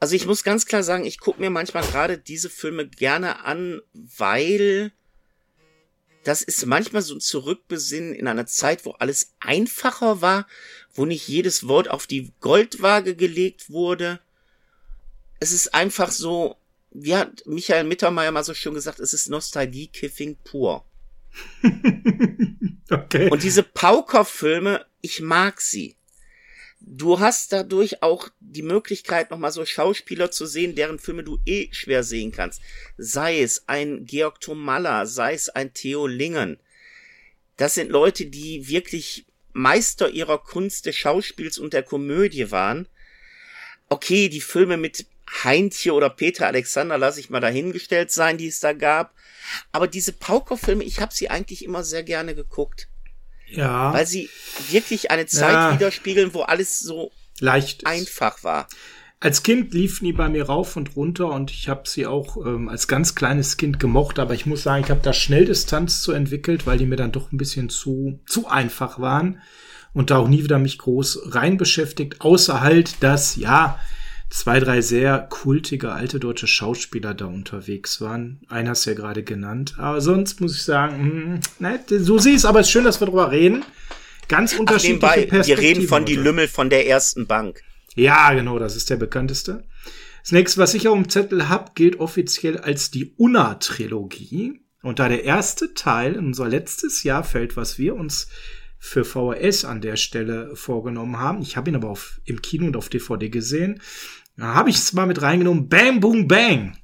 also 0.00 0.14
ich 0.14 0.26
muss 0.26 0.44
ganz 0.44 0.66
klar 0.66 0.82
sagen, 0.82 1.04
ich 1.04 1.18
gucke 1.18 1.40
mir 1.40 1.50
manchmal 1.50 1.84
gerade 1.84 2.18
diese 2.18 2.50
Filme 2.50 2.86
gerne 2.86 3.44
an, 3.44 3.80
weil 3.94 4.92
das 6.24 6.42
ist 6.42 6.66
manchmal 6.66 7.02
so 7.02 7.14
ein 7.14 7.20
Zurückbesinnen 7.20 8.14
in 8.14 8.28
einer 8.28 8.46
Zeit, 8.46 8.84
wo 8.84 8.92
alles 8.92 9.34
einfacher 9.40 10.20
war, 10.20 10.46
wo 10.94 11.04
nicht 11.04 11.26
jedes 11.28 11.66
Wort 11.68 11.88
auf 11.88 12.06
die 12.06 12.32
Goldwaage 12.40 13.16
gelegt 13.16 13.70
wurde. 13.70 14.20
Es 15.40 15.52
ist 15.52 15.74
einfach 15.74 16.10
so, 16.10 16.56
wie 16.90 17.16
hat 17.16 17.44
Michael 17.46 17.84
Mittermeier 17.84 18.30
mal 18.30 18.44
so 18.44 18.54
schön 18.54 18.74
gesagt, 18.74 19.00
es 19.00 19.14
ist 19.14 19.28
Nostalgie-Kiffing 19.28 20.36
pur. 20.44 20.84
okay. 22.90 23.30
Und 23.30 23.42
diese 23.42 23.62
Pauker-Filme, 23.62 24.84
ich 25.00 25.20
mag 25.20 25.60
sie. 25.60 25.96
Du 26.84 27.20
hast 27.20 27.52
dadurch 27.52 28.02
auch 28.02 28.28
die 28.40 28.62
Möglichkeit, 28.62 29.30
nochmal 29.30 29.52
so 29.52 29.64
Schauspieler 29.64 30.32
zu 30.32 30.46
sehen, 30.46 30.74
deren 30.74 30.98
Filme 30.98 31.22
du 31.22 31.38
eh 31.46 31.68
schwer 31.72 32.02
sehen 32.02 32.32
kannst. 32.32 32.60
Sei 32.98 33.40
es 33.40 33.68
ein 33.68 34.04
Georg 34.04 34.40
Tomalla, 34.40 35.06
sei 35.06 35.34
es 35.34 35.48
ein 35.48 35.72
Theo 35.72 36.08
Lingen. 36.08 36.58
Das 37.56 37.74
sind 37.74 37.90
Leute, 37.90 38.26
die 38.26 38.68
wirklich 38.68 39.26
Meister 39.52 40.10
ihrer 40.10 40.38
Kunst 40.38 40.86
des 40.86 40.96
Schauspiels 40.96 41.56
und 41.56 41.72
der 41.72 41.84
Komödie 41.84 42.50
waren. 42.50 42.88
Okay, 43.88 44.28
die 44.28 44.40
Filme 44.40 44.76
mit 44.76 45.06
Heintje 45.44 45.92
oder 45.92 46.10
Peter 46.10 46.48
Alexander 46.48 46.98
lasse 46.98 47.20
ich 47.20 47.30
mal 47.30 47.40
dahingestellt 47.40 48.10
sein, 48.10 48.38
die 48.38 48.48
es 48.48 48.58
da 48.58 48.72
gab. 48.72 49.14
Aber 49.70 49.86
diese 49.86 50.12
Pauker-Filme, 50.12 50.82
ich 50.82 51.00
habe 51.00 51.14
sie 51.14 51.30
eigentlich 51.30 51.64
immer 51.64 51.84
sehr 51.84 52.02
gerne 52.02 52.34
geguckt. 52.34 52.88
Ja. 53.56 53.92
Weil 53.92 54.06
sie 54.06 54.28
wirklich 54.70 55.10
eine 55.10 55.26
Zeit 55.26 55.52
Ja. 55.52 55.74
widerspiegeln, 55.74 56.34
wo 56.34 56.42
alles 56.42 56.80
so 56.80 57.10
Leicht. 57.40 57.82
ist. 57.82 57.86
einfach 57.86 58.42
war. 58.44 58.66
Als 59.20 59.44
Kind 59.44 59.72
liefen 59.72 60.04
die 60.04 60.12
bei 60.12 60.28
mir 60.28 60.46
rauf 60.46 60.74
und 60.76 60.96
runter 60.96 61.28
und 61.30 61.52
ich 61.52 61.68
habe 61.68 61.88
sie 61.88 62.06
auch 62.06 62.36
ähm, 62.44 62.68
als 62.68 62.88
ganz 62.88 63.14
kleines 63.14 63.56
Kind 63.56 63.78
gemocht, 63.78 64.18
aber 64.18 64.34
ich 64.34 64.46
muss 64.46 64.64
sagen, 64.64 64.82
ich 64.84 64.90
habe 64.90 65.00
da 65.02 65.12
schnell 65.12 65.44
Distanz 65.44 66.02
zu 66.02 66.10
entwickelt, 66.10 66.66
weil 66.66 66.76
die 66.78 66.86
mir 66.86 66.96
dann 66.96 67.12
doch 67.12 67.30
ein 67.30 67.36
bisschen 67.36 67.68
zu, 67.68 68.18
zu 68.26 68.48
einfach 68.48 68.98
waren 68.98 69.40
und 69.94 70.10
da 70.10 70.16
auch 70.18 70.26
nie 70.26 70.42
wieder 70.42 70.58
mich 70.58 70.76
groß 70.78 71.34
rein 71.36 71.56
beschäftigt, 71.56 72.20
außer 72.20 72.62
halt, 72.62 72.96
dass, 73.04 73.36
ja, 73.36 73.78
zwei, 74.32 74.60
drei 74.60 74.80
sehr 74.80 75.18
kultige 75.18 75.92
alte 75.92 76.18
deutsche 76.18 76.46
Schauspieler 76.46 77.14
da 77.14 77.26
unterwegs 77.26 78.00
waren. 78.00 78.40
Einer 78.48 78.70
hast 78.70 78.86
du 78.86 78.90
ja 78.90 78.96
gerade 78.96 79.22
genannt. 79.22 79.74
Aber 79.78 80.00
sonst 80.00 80.40
muss 80.40 80.56
ich 80.56 80.64
sagen, 80.64 81.40
mh, 81.58 81.70
ne, 81.70 81.80
so 82.00 82.18
siehst 82.18 82.38
es, 82.38 82.44
aber 82.44 82.60
es 82.60 82.66
ist 82.66 82.72
schön, 82.72 82.84
dass 82.84 83.00
wir 83.00 83.06
drüber 83.06 83.30
reden. 83.30 83.64
Ganz 84.28 84.54
Ach, 84.54 84.60
unterschiedliche 84.60 84.94
nebenbei, 84.94 85.16
wir 85.16 85.28
Perspektiven. 85.28 85.76
reden 85.76 85.88
von 85.88 86.04
die. 86.04 86.16
Lümmel 86.16 86.48
von 86.48 86.70
der 86.70 86.86
ersten 86.86 87.26
Bank. 87.26 87.60
Ja, 87.94 88.32
genau, 88.32 88.58
das 88.58 88.74
ist 88.74 88.88
der 88.88 88.96
bekannteste. 88.96 89.64
Das 90.22 90.32
nächste, 90.32 90.60
was 90.60 90.72
ich 90.74 90.88
auf 90.88 90.94
dem 90.94 91.10
Zettel 91.10 91.48
hab, 91.48 91.74
gilt 91.74 92.00
offiziell 92.00 92.56
als 92.56 92.90
die 92.90 93.12
Unna-Trilogie. 93.16 94.60
Und 94.82 94.98
da 94.98 95.08
der 95.08 95.24
erste 95.24 95.74
Teil 95.74 96.14
in 96.14 96.26
unser 96.26 96.48
letztes 96.48 97.02
Jahr 97.02 97.22
fällt, 97.22 97.56
was 97.56 97.78
wir 97.78 97.94
uns 97.94 98.28
für 98.78 99.04
VHS 99.04 99.64
an 99.64 99.80
der 99.80 99.96
Stelle 99.96 100.56
vorgenommen 100.56 101.18
haben, 101.18 101.40
ich 101.42 101.56
habe 101.56 101.70
ihn 101.70 101.76
aber 101.76 101.88
auf, 101.88 102.20
im 102.24 102.42
Kino 102.42 102.66
und 102.66 102.76
auf 102.76 102.88
DVD 102.88 103.28
gesehen, 103.28 103.80
da 104.36 104.54
habe 104.54 104.70
ich 104.70 104.76
es 104.76 104.92
mal 104.92 105.06
mit 105.06 105.22
reingenommen, 105.22 105.68
Bang 105.68 106.00
Boom 106.00 106.28
Bang 106.28 106.76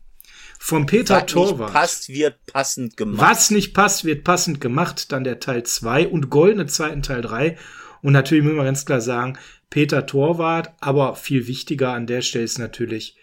von 0.58 0.86
Peter 0.86 1.14
Was 1.14 1.22
nicht 1.22 1.32
Torwart. 1.32 1.72
passt, 1.72 2.08
wird 2.08 2.46
passend 2.46 2.96
gemacht. 2.96 3.20
Was 3.20 3.50
nicht 3.50 3.74
passt, 3.74 4.04
wird 4.04 4.24
passend 4.24 4.60
gemacht. 4.60 5.12
Dann 5.12 5.24
der 5.24 5.40
Teil 5.40 5.62
2 5.62 6.08
und 6.08 6.30
Goldene 6.30 6.66
Zeiten 6.66 7.02
Teil 7.02 7.22
3. 7.22 7.56
Und 8.02 8.12
natürlich 8.12 8.44
müssen 8.44 8.56
wir 8.56 8.64
ganz 8.64 8.84
klar 8.84 9.00
sagen, 9.00 9.38
Peter 9.70 10.06
Torwart, 10.06 10.72
aber 10.80 11.14
viel 11.14 11.46
wichtiger 11.46 11.92
an 11.92 12.06
der 12.06 12.22
Stelle 12.22 12.44
ist 12.44 12.58
natürlich 12.58 13.16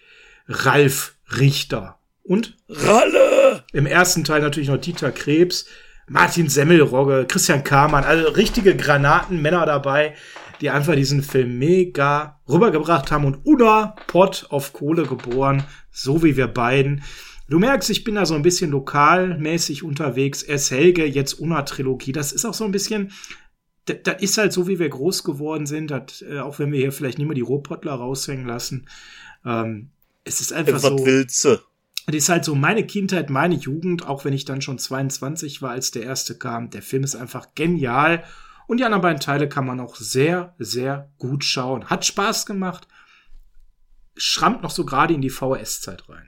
Ralf 0.47 1.15
Richter. 1.37 1.99
Und 2.23 2.57
Ralle! 2.69 3.63
im 3.73 3.85
ersten 3.85 4.23
Teil 4.23 4.41
natürlich 4.41 4.69
noch 4.69 4.77
Dieter 4.77 5.11
Krebs, 5.11 5.65
Martin 6.07 6.49
Semmelrogge, 6.49 7.25
Christian 7.27 7.63
Kamann, 7.63 8.03
also 8.03 8.29
richtige 8.29 8.75
Granatenmänner 8.75 9.65
dabei, 9.65 10.15
die 10.61 10.69
einfach 10.69 10.95
diesen 10.95 11.23
Film 11.23 11.57
mega 11.57 12.39
rübergebracht 12.47 13.11
haben 13.11 13.25
und 13.25 13.45
Una 13.45 13.95
Pott 14.07 14.47
auf 14.49 14.73
Kohle 14.73 15.03
geboren, 15.03 15.63
so 15.91 16.23
wie 16.23 16.37
wir 16.37 16.47
beiden. 16.47 17.03
Du 17.47 17.59
merkst, 17.59 17.89
ich 17.89 18.03
bin 18.03 18.15
da 18.15 18.25
so 18.25 18.33
ein 18.33 18.41
bisschen 18.41 18.71
lokalmäßig 18.71 19.83
unterwegs. 19.83 20.41
S. 20.41 20.71
Helge, 20.71 21.05
jetzt 21.05 21.39
Una-Trilogie. 21.39 22.11
Das 22.11 22.31
ist 22.31 22.45
auch 22.45 22.55
so 22.55 22.63
ein 22.63 22.71
bisschen, 22.71 23.11
das, 23.85 24.21
ist 24.21 24.37
halt 24.37 24.51
so, 24.51 24.67
wie 24.67 24.79
wir 24.79 24.89
groß 24.89 25.23
geworden 25.23 25.67
sind. 25.67 25.91
Das, 25.91 26.23
äh, 26.23 26.39
auch 26.39 26.57
wenn 26.57 26.71
wir 26.71 26.79
hier 26.79 26.91
vielleicht 26.91 27.19
nicht 27.19 27.27
mehr 27.27 27.35
die 27.35 27.41
Rohpottler 27.41 27.93
raushängen 27.93 28.47
lassen. 28.47 28.87
Ähm, 29.45 29.89
es 30.23 30.41
ist 30.41 30.53
einfach 30.53 30.79
so. 30.79 31.59
Das 32.07 32.15
ist 32.15 32.29
halt 32.29 32.45
so 32.45 32.55
meine 32.55 32.85
Kindheit, 32.85 33.29
meine 33.29 33.55
Jugend, 33.55 34.07
auch 34.07 34.25
wenn 34.25 34.33
ich 34.33 34.45
dann 34.45 34.61
schon 34.61 34.77
22 34.77 35.61
war, 35.61 35.71
als 35.71 35.91
der 35.91 36.03
erste 36.03 36.37
kam. 36.37 36.69
Der 36.69 36.81
Film 36.81 37.03
ist 37.03 37.15
einfach 37.15 37.49
genial. 37.55 38.23
Und 38.67 38.79
die 38.79 38.83
anderen 38.83 39.01
beiden 39.01 39.19
Teile 39.19 39.47
kann 39.47 39.65
man 39.65 39.79
auch 39.79 39.95
sehr, 39.95 40.55
sehr 40.57 41.11
gut 41.17 41.43
schauen. 41.43 41.89
Hat 41.89 42.05
Spaß 42.05 42.45
gemacht. 42.45 42.87
Schrammt 44.17 44.63
noch 44.63 44.71
so 44.71 44.85
gerade 44.85 45.13
in 45.13 45.21
die 45.21 45.29
VHS-Zeit 45.29 46.09
rein. 46.09 46.27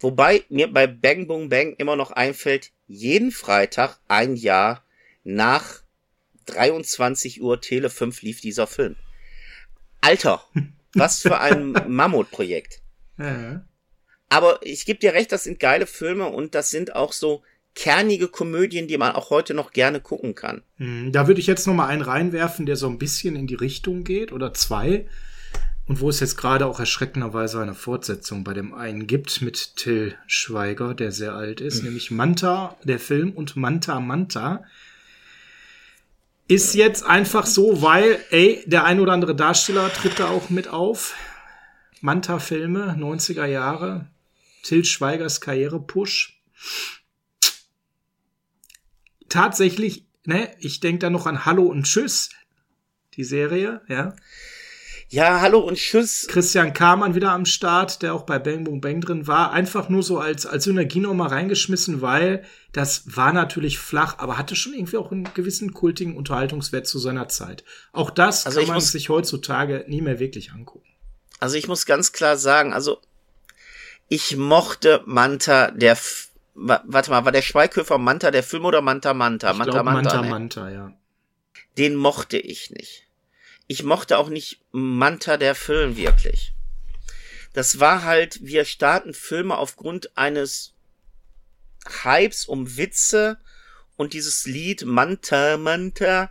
Wobei 0.00 0.44
mir 0.48 0.72
bei 0.72 0.86
Bang 0.86 1.26
Boom 1.26 1.48
Bang 1.48 1.74
immer 1.78 1.96
noch 1.96 2.10
einfällt, 2.10 2.72
jeden 2.86 3.30
Freitag 3.30 3.98
ein 4.08 4.34
Jahr 4.34 4.84
nach 5.24 5.82
23 6.46 7.40
Uhr 7.40 7.60
Tele 7.60 7.90
5 7.90 8.22
lief 8.22 8.40
dieser 8.40 8.66
Film. 8.66 8.96
Alter, 10.00 10.44
was 10.94 11.20
für 11.20 11.38
ein 11.38 11.72
Mammutprojekt. 11.88 12.80
Ja. 13.18 13.62
Aber 14.30 14.58
ich 14.62 14.86
gebe 14.86 14.98
dir 14.98 15.12
recht, 15.12 15.30
das 15.30 15.44
sind 15.44 15.60
geile 15.60 15.86
Filme 15.86 16.26
und 16.26 16.54
das 16.54 16.70
sind 16.70 16.96
auch 16.96 17.12
so 17.12 17.42
kernige 17.74 18.28
Komödien, 18.28 18.86
die 18.86 18.98
man 18.98 19.12
auch 19.12 19.30
heute 19.30 19.54
noch 19.54 19.72
gerne 19.72 20.00
gucken 20.00 20.34
kann. 20.34 20.62
Hm, 20.76 21.12
Da 21.12 21.26
würde 21.26 21.40
ich 21.40 21.46
jetzt 21.46 21.66
noch 21.66 21.74
mal 21.74 21.86
einen 21.86 22.02
reinwerfen, 22.02 22.66
der 22.66 22.76
so 22.76 22.88
ein 22.88 22.98
bisschen 22.98 23.36
in 23.36 23.46
die 23.46 23.54
Richtung 23.54 24.04
geht 24.04 24.32
oder 24.32 24.52
zwei. 24.54 25.06
Und 25.86 26.00
wo 26.00 26.08
es 26.08 26.20
jetzt 26.20 26.36
gerade 26.36 26.66
auch 26.66 26.78
erschreckenderweise 26.78 27.60
eine 27.60 27.74
Fortsetzung 27.74 28.44
bei 28.44 28.54
dem 28.54 28.72
einen 28.72 29.06
gibt 29.06 29.42
mit 29.42 29.76
Till 29.76 30.14
Schweiger, 30.26 30.94
der 30.94 31.10
sehr 31.10 31.34
alt 31.34 31.60
ist, 31.60 31.82
nämlich 31.82 32.10
Manta, 32.10 32.76
der 32.84 33.00
Film 33.00 33.32
und 33.32 33.56
Manta 33.56 33.98
Manta. 34.00 34.64
Ist 36.46 36.74
jetzt 36.74 37.04
einfach 37.04 37.46
so, 37.46 37.82
weil, 37.82 38.18
ey, 38.30 38.62
der 38.66 38.84
ein 38.84 39.00
oder 39.00 39.12
andere 39.12 39.34
Darsteller 39.34 39.92
tritt 39.92 40.20
da 40.20 40.28
auch 40.28 40.50
mit 40.50 40.68
auf. 40.68 41.14
Manta-Filme, 42.00 42.96
90er 42.98 43.46
Jahre. 43.46 44.06
Till 44.62 44.84
Schweigers 44.84 45.40
Karriere-Push. 45.40 46.40
Tatsächlich, 49.32 50.04
ne, 50.26 50.50
ich 50.60 50.80
denke 50.80 50.98
da 50.98 51.08
noch 51.10 51.24
an 51.24 51.46
Hallo 51.46 51.62
und 51.62 51.84
Tschüss, 51.84 52.28
die 53.14 53.24
Serie, 53.24 53.80
ja. 53.88 54.14
Ja, 55.08 55.40
hallo 55.40 55.60
und 55.60 55.76
tschüss. 55.76 56.26
Christian 56.28 56.72
Kamann 56.74 57.14
wieder 57.14 57.32
am 57.32 57.44
Start, 57.46 58.02
der 58.02 58.12
auch 58.14 58.24
bei 58.24 58.38
Bang 58.38 58.64
Boom 58.64 58.80
Bang 58.82 59.00
drin 59.00 59.26
war. 59.26 59.52
Einfach 59.52 59.88
nur 59.90 60.02
so 60.02 60.18
als, 60.18 60.44
als 60.46 60.64
Synergie 60.64 61.00
noch 61.00 61.12
mal 61.14 61.28
reingeschmissen, 61.28 62.00
weil 62.02 62.44
das 62.72 63.02
war 63.16 63.32
natürlich 63.34 63.78
flach, 63.78 64.18
aber 64.18 64.36
hatte 64.36 64.54
schon 64.54 64.72
irgendwie 64.74 64.96
auch 64.98 65.10
einen 65.12 65.28
gewissen 65.34 65.72
kultigen 65.74 66.14
Unterhaltungswert 66.16 66.86
zu 66.86 66.98
seiner 66.98 67.28
Zeit. 67.28 67.64
Auch 67.92 68.10
das 68.10 68.44
Also 68.46 68.60
kann 68.60 68.68
man 68.68 68.74
muss- 68.76 68.92
sich 68.92 69.08
heutzutage 69.10 69.84
nie 69.88 70.00
mehr 70.02 70.18
wirklich 70.18 70.52
angucken. 70.52 70.88
Also 71.40 71.56
ich 71.56 71.68
muss 71.68 71.84
ganz 71.86 72.12
klar 72.12 72.36
sagen, 72.36 72.72
also 72.74 72.98
ich 74.08 74.36
mochte 74.36 75.02
Manta, 75.06 75.70
der, 75.72 75.92
F 75.92 76.28
warte 76.54 77.10
mal, 77.10 77.24
war 77.24 77.32
der 77.32 77.42
Schweighöfer 77.42 77.98
Manta 77.98 78.30
der 78.30 78.42
Film 78.42 78.64
oder 78.64 78.82
Manta 78.82 79.14
Manta? 79.14 79.52
Ich 79.52 79.58
Manta 79.58 79.72
glaub, 79.72 79.84
Manta, 79.84 80.22
ne? 80.22 80.28
Manta, 80.28 80.70
ja. 80.70 80.92
Den 81.78 81.96
mochte 81.96 82.38
ich 82.38 82.70
nicht. 82.70 83.08
Ich 83.66 83.82
mochte 83.82 84.18
auch 84.18 84.28
nicht 84.28 84.60
Manta 84.70 85.36
der 85.36 85.54
Film 85.54 85.96
wirklich. 85.96 86.52
Das 87.52 87.80
war 87.80 88.02
halt, 88.04 88.38
wir 88.42 88.64
starten 88.64 89.14
Filme 89.14 89.56
aufgrund 89.56 90.16
eines 90.16 90.74
Hypes 92.02 92.46
um 92.46 92.76
Witze 92.76 93.38
und 93.96 94.12
dieses 94.12 94.46
Lied 94.46 94.84
Manta, 94.84 95.56
Manta. 95.56 96.30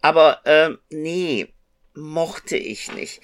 Aber 0.00 0.40
ähm, 0.44 0.78
nee, 0.90 1.52
mochte 1.94 2.56
ich 2.56 2.92
nicht. 2.92 3.20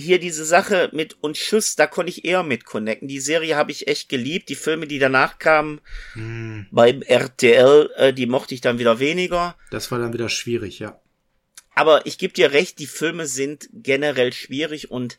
Hier 0.00 0.20
diese 0.20 0.44
Sache 0.44 0.90
mit 0.92 1.16
und 1.22 1.36
Tschüss, 1.36 1.74
da 1.74 1.88
konnte 1.88 2.10
ich 2.10 2.24
eher 2.24 2.44
mit 2.44 2.64
connecten. 2.64 3.08
Die 3.08 3.18
Serie 3.18 3.56
habe 3.56 3.72
ich 3.72 3.88
echt 3.88 4.08
geliebt. 4.08 4.48
Die 4.48 4.54
Filme, 4.54 4.86
die 4.86 5.00
danach 5.00 5.40
kamen 5.40 5.80
Hm, 6.12 6.66
beim 6.70 7.02
RTL, 7.02 7.90
äh, 7.96 8.12
die 8.12 8.26
mochte 8.26 8.54
ich 8.54 8.60
dann 8.60 8.78
wieder 8.78 9.00
weniger. 9.00 9.56
das 9.72 9.90
war 9.90 9.98
dann 9.98 10.12
wieder 10.12 10.28
schwierig, 10.28 10.78
ja. 10.78 11.00
Aber 11.74 12.06
ich 12.06 12.16
gebe 12.16 12.32
dir 12.32 12.52
recht, 12.52 12.78
die 12.78 12.86
Filme 12.86 13.26
sind 13.26 13.68
generell 13.72 14.32
schwierig 14.32 14.90
und 14.90 15.18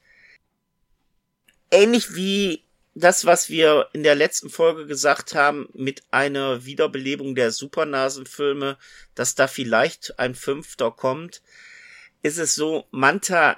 ähnlich 1.71 2.15
wie 2.15 2.63
das, 2.95 3.25
was 3.25 3.49
wir 3.49 3.89
in 3.93 4.03
der 4.03 4.15
letzten 4.15 4.49
Folge 4.49 4.85
gesagt 4.85 5.35
haben, 5.35 5.67
mit 5.73 6.03
einer 6.11 6.63
Wiederbelebung 6.65 7.35
der 7.35 7.51
Supernasenfilme, 7.51 8.77
dass 9.13 9.35
da 9.35 9.47
vielleicht 9.47 10.19
ein 10.19 10.35
fünfter 10.35 10.91
kommt, 10.91 11.41
ist 12.21 12.37
es 12.37 12.55
so, 12.55 12.85
Manta 12.91 13.57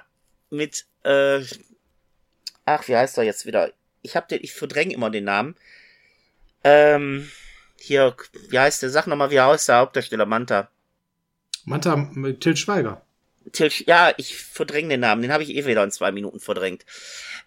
mit, 0.52 0.86
äh, 1.04 1.40
ach, 2.64 2.86
wie 2.86 2.96
heißt 2.96 3.18
er 3.18 3.24
jetzt 3.24 3.46
wieder? 3.46 3.72
Ich 4.02 4.16
hab 4.16 4.28
den, 4.28 4.40
ich 4.42 4.52
verdränge 4.52 4.94
immer 4.94 5.10
den 5.10 5.24
Namen. 5.24 5.56
Ähm, 6.64 7.30
hier, 7.78 8.16
wie 8.48 8.58
heißt 8.58 8.82
der? 8.82 8.90
Sag 8.90 9.06
nochmal, 9.06 9.30
wie 9.30 9.40
heißt 9.40 9.68
der 9.68 9.78
Hauptdarsteller 9.78 10.26
Manta? 10.26 10.70
Manta 11.64 11.96
mit 11.96 12.40
Till 12.40 12.56
Schweiger. 12.56 13.02
Sch- 13.52 13.84
ja, 13.86 14.12
ich 14.16 14.36
verdränge 14.36 14.90
den 14.90 15.00
Namen, 15.00 15.22
den 15.22 15.32
habe 15.32 15.42
ich 15.42 15.50
eh 15.50 15.66
wieder 15.66 15.82
in 15.82 15.90
zwei 15.90 16.12
Minuten 16.12 16.38
verdrängt. 16.38 16.84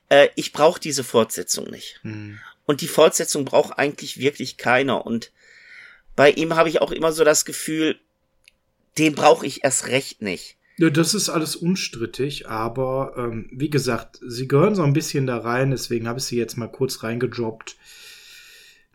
Äh, 0.09 0.29
ich 0.35 0.51
brauche 0.51 0.79
diese 0.79 1.03
Fortsetzung 1.03 1.69
nicht. 1.69 1.99
Hm. 2.03 2.39
Und 2.65 2.81
die 2.81 2.87
Fortsetzung 2.87 3.45
braucht 3.45 3.77
eigentlich 3.77 4.19
wirklich 4.19 4.57
keiner. 4.57 5.05
Und 5.05 5.31
bei 6.15 6.31
ihm 6.31 6.55
habe 6.55 6.69
ich 6.69 6.81
auch 6.81 6.91
immer 6.91 7.11
so 7.11 7.23
das 7.23 7.45
Gefühl, 7.45 7.99
den 8.97 9.15
brauche 9.15 9.45
ich 9.45 9.63
erst 9.63 9.87
recht 9.87 10.21
nicht. 10.21 10.57
Ja, 10.77 10.89
das 10.89 11.13
ist 11.13 11.29
alles 11.29 11.55
unstrittig, 11.55 12.47
aber 12.47 13.13
ähm, 13.17 13.49
wie 13.51 13.69
gesagt, 13.69 14.19
sie 14.25 14.47
gehören 14.47 14.75
so 14.75 14.83
ein 14.83 14.93
bisschen 14.93 15.25
da 15.25 15.37
rein, 15.37 15.71
deswegen 15.71 16.07
habe 16.07 16.19
ich 16.19 16.25
sie 16.25 16.37
jetzt 16.37 16.57
mal 16.57 16.67
kurz 16.67 17.01
reingedroppt. 17.01 17.77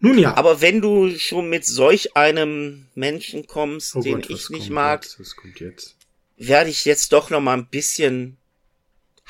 Nun 0.00 0.18
ja. 0.18 0.34
Aber 0.36 0.60
wenn 0.60 0.80
du 0.80 1.10
schon 1.18 1.48
mit 1.48 1.64
solch 1.64 2.16
einem 2.16 2.86
Menschen 2.94 3.46
kommst, 3.46 3.94
Oh 3.96 4.02
den 4.02 4.20
Gott, 4.20 4.30
ich 4.30 4.50
nicht 4.50 4.70
mag, 4.70 5.06
jetzt? 5.58 5.96
werde 6.36 6.70
ich 6.70 6.84
jetzt 6.84 7.12
doch 7.12 7.30
noch 7.30 7.40
mal 7.40 7.54
ein 7.56 7.68
bisschen 7.68 8.38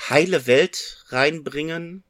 heile 0.09 0.47
Welt 0.47 1.05
reinbringen. 1.09 2.05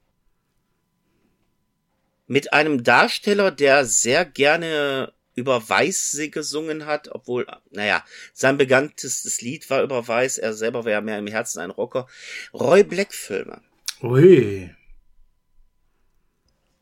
Mit 2.26 2.52
einem 2.52 2.84
Darsteller, 2.84 3.50
der 3.50 3.84
sehr 3.84 4.24
gerne 4.24 5.12
über 5.40 5.68
Weiß 5.68 6.20
gesungen 6.30 6.86
hat, 6.86 7.08
obwohl, 7.08 7.46
naja, 7.70 8.04
sein 8.32 8.58
bekanntestes 8.58 9.40
Lied 9.40 9.68
war 9.70 9.82
über 9.82 10.06
Weiß, 10.06 10.38
er 10.38 10.54
selber 10.54 10.84
wäre 10.84 11.02
mehr 11.02 11.18
im 11.18 11.26
Herzen 11.26 11.60
ein 11.60 11.70
Rocker. 11.70 12.06
Roy 12.52 12.84
Black 12.84 13.12
Filme. 13.12 13.62
Ui. 14.02 14.70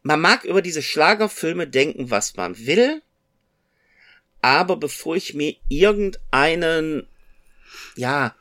Man 0.02 0.20
mag 0.20 0.44
über 0.44 0.62
diese 0.62 0.82
Schlagerfilme 0.82 1.66
denken, 1.66 2.10
was 2.10 2.36
man 2.36 2.58
will, 2.66 3.02
aber 4.40 4.76
bevor 4.76 5.16
ich 5.16 5.34
mir 5.34 5.56
irgendeinen, 5.68 7.06
ja, 7.96 8.34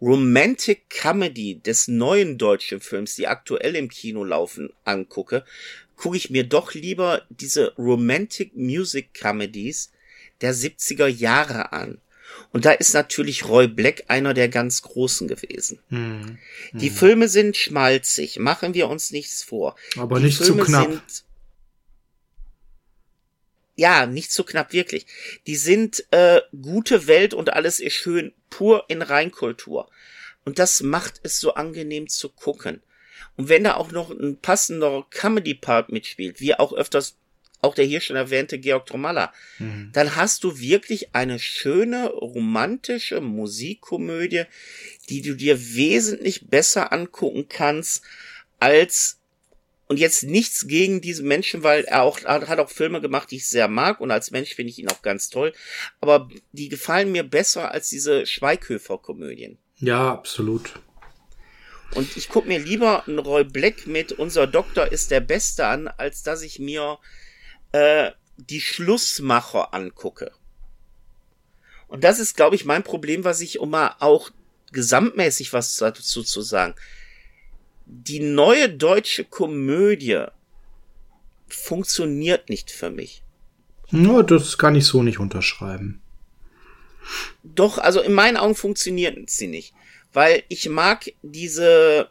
Romantic 0.00 0.90
Comedy 0.90 1.60
des 1.60 1.88
neuen 1.88 2.36
deutschen 2.36 2.80
Films, 2.80 3.14
die 3.14 3.26
aktuell 3.26 3.74
im 3.76 3.88
Kino 3.88 4.24
laufen, 4.24 4.70
angucke, 4.84 5.44
gucke 5.96 6.16
ich 6.16 6.30
mir 6.30 6.44
doch 6.44 6.74
lieber 6.74 7.22
diese 7.28 7.74
Romantic 7.76 8.56
Music 8.56 9.14
Comedies 9.14 9.90
der 10.40 10.54
70er 10.54 11.06
Jahre 11.06 11.72
an. 11.72 12.00
Und 12.52 12.64
da 12.64 12.72
ist 12.72 12.94
natürlich 12.94 13.48
Roy 13.48 13.68
Black 13.68 14.04
einer 14.08 14.34
der 14.34 14.48
ganz 14.48 14.82
großen 14.82 15.28
gewesen. 15.28 15.78
Hm. 15.88 16.38
Hm. 16.70 16.80
Die 16.80 16.90
Filme 16.90 17.28
sind 17.28 17.56
schmalzig, 17.56 18.38
machen 18.38 18.74
wir 18.74 18.88
uns 18.88 19.10
nichts 19.10 19.42
vor. 19.42 19.76
Aber 19.96 20.18
Die 20.18 20.26
nicht 20.26 20.38
Filme 20.38 20.62
zu 20.62 20.66
knapp. 20.66 20.90
Sind, 20.90 21.24
ja, 23.76 24.06
nicht 24.06 24.32
so 24.32 24.44
knapp 24.44 24.72
wirklich. 24.72 25.06
Die 25.46 25.56
sind 25.56 26.04
äh, 26.12 26.40
gute 26.60 27.06
Welt 27.06 27.34
und 27.34 27.52
alles 27.52 27.80
ist 27.80 27.94
schön 27.94 28.32
pur 28.50 28.84
in 28.88 29.02
Reinkultur. 29.02 29.90
Und 30.44 30.58
das 30.58 30.82
macht 30.82 31.20
es 31.22 31.40
so 31.40 31.54
angenehm 31.54 32.08
zu 32.08 32.28
gucken. 32.28 32.82
Und 33.36 33.48
wenn 33.48 33.64
da 33.64 33.74
auch 33.74 33.90
noch 33.90 34.10
ein 34.10 34.38
passender 34.40 35.06
Comedy-Part 35.10 35.90
mitspielt, 35.90 36.40
wie 36.40 36.54
auch 36.54 36.72
öfters 36.72 37.16
auch 37.64 37.74
der 37.74 37.86
hier 37.86 38.00
schon 38.00 38.16
erwähnte 38.16 38.58
Georg 38.58 38.86
Tromalla, 38.86 39.32
mhm. 39.58 39.90
dann 39.92 40.16
hast 40.16 40.44
du 40.44 40.58
wirklich 40.58 41.14
eine 41.14 41.38
schöne, 41.38 42.10
romantische 42.10 43.20
Musikkomödie, 43.20 44.44
die 45.08 45.22
du 45.22 45.34
dir 45.34 45.58
wesentlich 45.74 46.48
besser 46.48 46.92
angucken 46.92 47.46
kannst 47.48 48.04
als 48.60 49.18
und 49.86 49.98
jetzt 49.98 50.24
nichts 50.24 50.66
gegen 50.66 51.00
diese 51.00 51.22
Menschen, 51.22 51.62
weil 51.62 51.84
er 51.84 52.02
auch 52.04 52.22
hat 52.24 52.58
auch 52.58 52.70
Filme 52.70 53.00
gemacht, 53.00 53.30
die 53.30 53.36
ich 53.36 53.48
sehr 53.48 53.68
mag 53.68 54.00
und 54.00 54.10
als 54.10 54.30
Mensch 54.30 54.54
finde 54.54 54.70
ich 54.70 54.78
ihn 54.78 54.90
auch 54.90 55.02
ganz 55.02 55.28
toll, 55.28 55.52
aber 56.00 56.28
die 56.52 56.68
gefallen 56.68 57.12
mir 57.12 57.22
besser 57.22 57.70
als 57.70 57.90
diese 57.90 58.26
Schweighöfer 58.26 58.98
Komödien. 58.98 59.58
Ja, 59.76 60.12
absolut. 60.12 60.80
Und 61.92 62.16
ich 62.16 62.28
gucke 62.28 62.48
mir 62.48 62.58
lieber 62.58 63.06
einen 63.06 63.18
Roy 63.18 63.44
Black 63.44 63.86
mit 63.86 64.12
Unser 64.12 64.46
Doktor 64.46 64.90
ist 64.90 65.10
der 65.10 65.20
Beste 65.20 65.66
an, 65.66 65.88
als 65.88 66.22
dass 66.22 66.42
ich 66.42 66.58
mir 66.58 66.98
äh, 67.72 68.10
die 68.36 68.60
Schlussmacher 68.60 69.72
angucke. 69.74 70.32
Und 71.86 72.02
das 72.02 72.18
ist, 72.18 72.36
glaube 72.36 72.56
ich, 72.56 72.64
mein 72.64 72.82
Problem, 72.82 73.24
was 73.24 73.40
ich, 73.40 73.60
um 73.60 73.70
mal 73.70 73.94
auch 74.00 74.30
gesamtmäßig 74.72 75.52
was 75.52 75.76
dazu 75.76 76.22
zu 76.24 76.42
sagen. 76.42 76.74
Die 77.86 78.20
neue 78.20 78.70
deutsche 78.70 79.24
Komödie 79.24 80.24
funktioniert 81.46 82.48
nicht 82.48 82.72
für 82.72 82.90
mich. 82.90 83.22
Ja, 83.90 84.22
das 84.22 84.58
kann 84.58 84.74
ich 84.74 84.86
so 84.86 85.02
nicht 85.02 85.20
unterschreiben. 85.20 86.02
Doch, 87.44 87.78
also 87.78 88.00
in 88.00 88.14
meinen 88.14 88.38
Augen 88.38 88.54
funktioniert 88.56 89.30
sie 89.30 89.46
nicht 89.46 89.74
weil 90.14 90.44
ich 90.48 90.68
mag 90.68 91.12
diese 91.22 92.08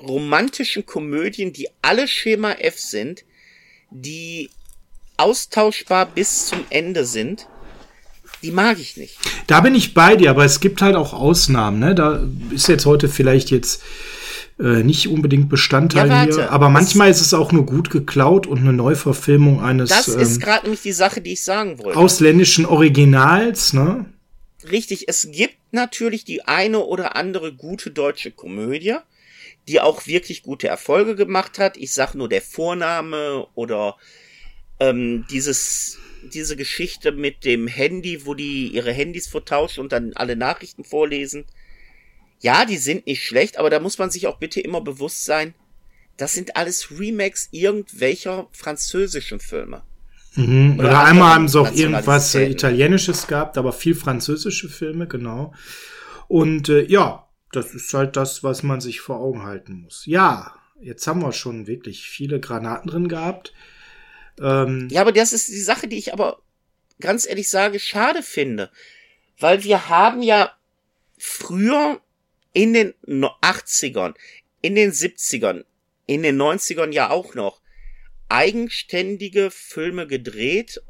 romantischen 0.00 0.86
Komödien, 0.86 1.52
die 1.52 1.68
alle 1.82 2.08
Schema 2.08 2.52
F 2.52 2.78
sind, 2.78 3.24
die 3.90 4.50
austauschbar 5.16 6.06
bis 6.06 6.46
zum 6.46 6.60
Ende 6.70 7.04
sind. 7.04 7.46
Die 8.42 8.50
mag 8.50 8.78
ich 8.78 8.96
nicht. 8.96 9.18
Da 9.46 9.60
bin 9.60 9.74
ich 9.74 9.94
bei 9.94 10.16
dir, 10.16 10.30
aber 10.30 10.44
es 10.44 10.60
gibt 10.60 10.82
halt 10.82 10.96
auch 10.96 11.12
Ausnahmen. 11.12 11.78
Ne? 11.78 11.94
Da 11.94 12.26
ist 12.50 12.68
jetzt 12.68 12.84
heute 12.84 13.08
vielleicht 13.08 13.50
jetzt 13.50 13.82
äh, 14.60 14.82
nicht 14.82 15.08
unbedingt 15.08 15.48
Bestandteil 15.48 16.08
ja, 16.08 16.24
hier, 16.24 16.50
aber 16.52 16.68
manchmal 16.68 17.10
ist 17.10 17.20
es 17.20 17.32
auch 17.34 17.52
nur 17.52 17.64
gut 17.64 17.90
geklaut 17.90 18.46
und 18.46 18.58
eine 18.58 18.72
Neuverfilmung 18.72 19.62
eines. 19.62 19.88
Das 19.90 20.08
ähm, 20.08 20.20
ist 20.20 20.40
gerade 20.40 20.64
nämlich 20.64 20.82
die 20.82 20.92
Sache, 20.92 21.20
die 21.20 21.32
ich 21.32 21.42
sagen 21.42 21.78
wollte. 21.78 21.98
Ausländischen 21.98 22.66
Originals, 22.66 23.72
ne? 23.72 24.04
Richtig, 24.70 25.08
es 25.08 25.30
gibt 25.30 25.56
natürlich 25.72 26.24
die 26.24 26.42
eine 26.42 26.80
oder 26.80 27.16
andere 27.16 27.52
gute 27.54 27.90
deutsche 27.90 28.30
Komödie, 28.30 28.96
die 29.68 29.80
auch 29.80 30.06
wirklich 30.06 30.42
gute 30.42 30.68
Erfolge 30.68 31.16
gemacht 31.16 31.58
hat. 31.58 31.76
Ich 31.76 31.92
sag 31.92 32.14
nur 32.14 32.28
der 32.28 32.42
Vorname 32.42 33.46
oder 33.54 33.96
ähm, 34.80 35.26
dieses 35.30 35.98
diese 36.32 36.56
Geschichte 36.56 37.12
mit 37.12 37.44
dem 37.44 37.66
Handy, 37.66 38.26
wo 38.26 38.34
die 38.34 38.68
ihre 38.68 38.92
Handys 38.92 39.26
vertauschen 39.26 39.80
und 39.80 39.92
dann 39.92 40.12
alle 40.14 40.36
Nachrichten 40.36 40.84
vorlesen. 40.84 41.44
Ja, 42.40 42.64
die 42.64 42.78
sind 42.78 43.06
nicht 43.06 43.22
schlecht, 43.22 43.58
aber 43.58 43.70
da 43.70 43.80
muss 43.80 43.98
man 43.98 44.10
sich 44.10 44.26
auch 44.26 44.38
bitte 44.38 44.60
immer 44.60 44.80
bewusst 44.80 45.24
sein, 45.24 45.54
das 46.16 46.32
sind 46.32 46.56
alles 46.56 46.98
Remakes 46.98 47.48
irgendwelcher 47.50 48.48
französischen 48.52 49.40
Filme. 49.40 49.82
Mhm. 50.36 50.78
Oder, 50.78 50.88
Oder 50.88 51.04
einmal 51.04 51.34
haben 51.34 51.48
sie 51.48 51.60
auch 51.60 51.72
irgendwas 51.72 52.34
äh, 52.34 52.46
Italienisches 52.48 53.26
gehabt, 53.26 53.56
aber 53.56 53.72
viel 53.72 53.94
französische 53.94 54.68
Filme, 54.68 55.06
genau. 55.06 55.54
Und 56.28 56.68
äh, 56.68 56.84
ja, 56.84 57.28
das 57.52 57.74
ist 57.74 57.92
halt 57.94 58.16
das, 58.16 58.42
was 58.42 58.62
man 58.62 58.80
sich 58.80 59.00
vor 59.00 59.20
Augen 59.20 59.44
halten 59.44 59.82
muss. 59.82 60.06
Ja, 60.06 60.54
jetzt 60.80 61.06
haben 61.06 61.22
wir 61.22 61.32
schon 61.32 61.66
wirklich 61.66 62.08
viele 62.08 62.40
Granaten 62.40 62.90
drin 62.90 63.08
gehabt. 63.08 63.52
Ähm, 64.40 64.88
ja, 64.90 65.00
aber 65.00 65.12
das 65.12 65.32
ist 65.32 65.48
die 65.48 65.60
Sache, 65.60 65.86
die 65.86 65.98
ich 65.98 66.12
aber 66.12 66.38
ganz 67.00 67.26
ehrlich 67.26 67.48
sage, 67.48 67.78
schade 67.78 68.22
finde. 68.22 68.70
Weil 69.38 69.62
wir 69.62 69.88
haben 69.88 70.22
ja 70.22 70.52
früher 71.18 72.00
in 72.52 72.72
den 72.72 72.94
80ern, 73.06 74.14
in 74.60 74.74
den 74.74 74.92
70ern, 74.92 75.64
in 76.06 76.22
den 76.22 76.40
90ern 76.40 76.92
ja 76.92 77.10
auch 77.10 77.34
noch 77.34 77.60
eigenständige 78.28 79.50
Filme 79.50 80.06
gedreht, 80.06 80.82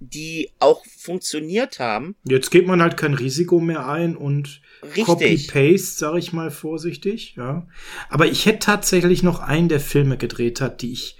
die 0.00 0.50
auch 0.58 0.84
funktioniert 0.86 1.78
haben. 1.78 2.16
Jetzt 2.24 2.50
geht 2.50 2.66
man 2.66 2.82
halt 2.82 2.96
kein 2.96 3.14
Risiko 3.14 3.60
mehr 3.60 3.86
ein 3.88 4.16
und 4.16 4.60
Copy-Paste, 5.04 5.98
sag 5.98 6.18
ich 6.18 6.32
mal 6.32 6.50
vorsichtig, 6.50 7.34
ja. 7.36 7.68
Aber 8.08 8.26
ich 8.26 8.46
hätte 8.46 8.60
tatsächlich 8.60 9.22
noch 9.22 9.40
einen, 9.40 9.68
der 9.68 9.80
Filme 9.80 10.16
gedreht 10.16 10.60
hat, 10.60 10.82
die 10.82 10.92
ich, 10.92 11.16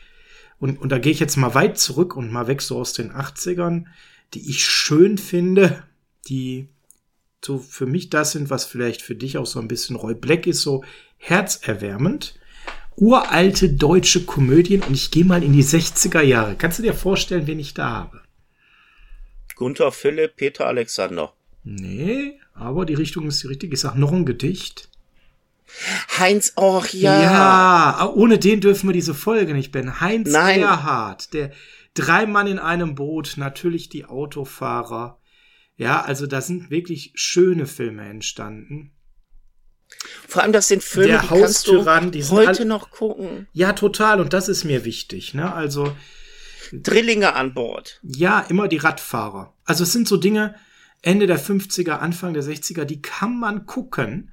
und, 0.59 0.81
und 0.81 0.91
da 0.91 0.99
gehe 0.99 1.13
ich 1.13 1.21
jetzt 1.21 1.37
mal 1.37 1.55
weit 1.55 1.79
zurück 1.79 2.17
und 2.17 2.33
mal 2.33 2.49
weg 2.49 2.61
so 2.61 2.79
aus 2.79 2.93
den 2.93 3.13
80ern, 3.13 3.85
die 4.35 4.51
ich 4.51 4.65
schön 4.65 5.17
finde, 5.17 5.85
die 6.29 6.69
so 7.45 7.59
für 7.59 7.87
mich 7.87 8.11
das 8.11 8.33
sind, 8.33 8.51
was 8.51 8.65
vielleicht 8.65 9.03
für 9.03 9.15
dich 9.15 9.39
auch 9.39 9.47
so 9.47 9.61
ein 9.61 9.69
bisschen 9.69 9.97
Roy 9.97 10.15
Black 10.15 10.47
ist, 10.47 10.63
so 10.63 10.85
herzerwärmend 11.19 12.39
uralte 12.97 13.70
deutsche 13.70 14.24
Komödien 14.24 14.82
und 14.82 14.95
ich 14.95 15.11
gehe 15.11 15.24
mal 15.24 15.43
in 15.43 15.53
die 15.53 15.64
60er 15.64 16.22
Jahre. 16.22 16.57
Kannst 16.57 16.78
du 16.78 16.82
dir 16.82 16.95
vorstellen, 16.95 17.47
wen 17.47 17.59
ich 17.59 17.74
da 17.74 17.90
habe? 17.90 18.22
Gunther 19.57 19.93
Philipp, 19.93 20.36
Peter 20.36 20.66
Alexander. 20.66 21.32
Nee, 21.64 22.38
aber 22.55 22.84
die 22.84 22.95
Richtung 22.95 23.26
ist 23.28 23.43
die 23.43 23.47
richtige. 23.47 23.74
Ich 23.74 23.80
sag 23.80 23.95
noch 23.95 24.12
ein 24.12 24.26
Gedicht. 24.26 24.88
Heinz, 26.18 26.53
oh 26.57 26.82
ja. 26.93 27.22
Ja, 27.22 28.12
ohne 28.14 28.38
den 28.38 28.61
dürfen 28.61 28.88
wir 28.88 28.93
diese 28.93 29.14
Folge 29.14 29.55
nicht 29.55 29.72
beenden. 29.72 30.01
Heinz 30.01 30.30
Nein. 30.30 30.61
Erhardt, 30.61 31.32
der 31.32 31.53
drei 31.95 32.26
Mann 32.26 32.47
in 32.47 32.59
einem 32.59 32.95
Boot, 32.95 33.34
natürlich 33.36 33.88
die 33.88 34.05
Autofahrer. 34.05 35.18
Ja, 35.76 36.03
also 36.03 36.26
da 36.26 36.40
sind 36.40 36.70
wirklich 36.70 37.12
schöne 37.14 37.66
Filme 37.66 38.05
entstanden. 38.09 38.93
Vor 40.28 40.43
allem, 40.43 40.53
das 40.53 40.68
sind 40.68 40.82
Filme, 40.82 41.09
der 41.09 41.20
die 41.22 41.30
Haustyrann, 41.30 42.11
kannst 42.11 42.30
du 42.30 42.36
heute 42.36 42.64
noch 42.64 42.90
gucken. 42.90 43.49
Ja, 43.53 43.72
total. 43.72 44.20
Und 44.20 44.32
das 44.32 44.49
ist 44.49 44.64
mir 44.64 44.84
wichtig. 44.84 45.34
Ne? 45.34 45.53
Also 45.53 45.95
Drillinge 46.72 47.34
an 47.34 47.55
Bord. 47.55 48.01
Ja, 48.03 48.40
immer 48.40 48.68
die 48.68 48.78
Radfahrer. 48.78 49.55
Also 49.64 49.84
es 49.84 49.93
sind 49.93 50.09
so 50.09 50.16
Dinge, 50.16 50.55
Ende 51.03 51.26
der 51.26 51.38
50er, 51.38 51.99
Anfang 51.99 52.32
der 52.32 52.43
60er, 52.43 52.84
die 52.84 53.03
kann 53.03 53.38
man 53.38 53.66
gucken. 53.66 54.32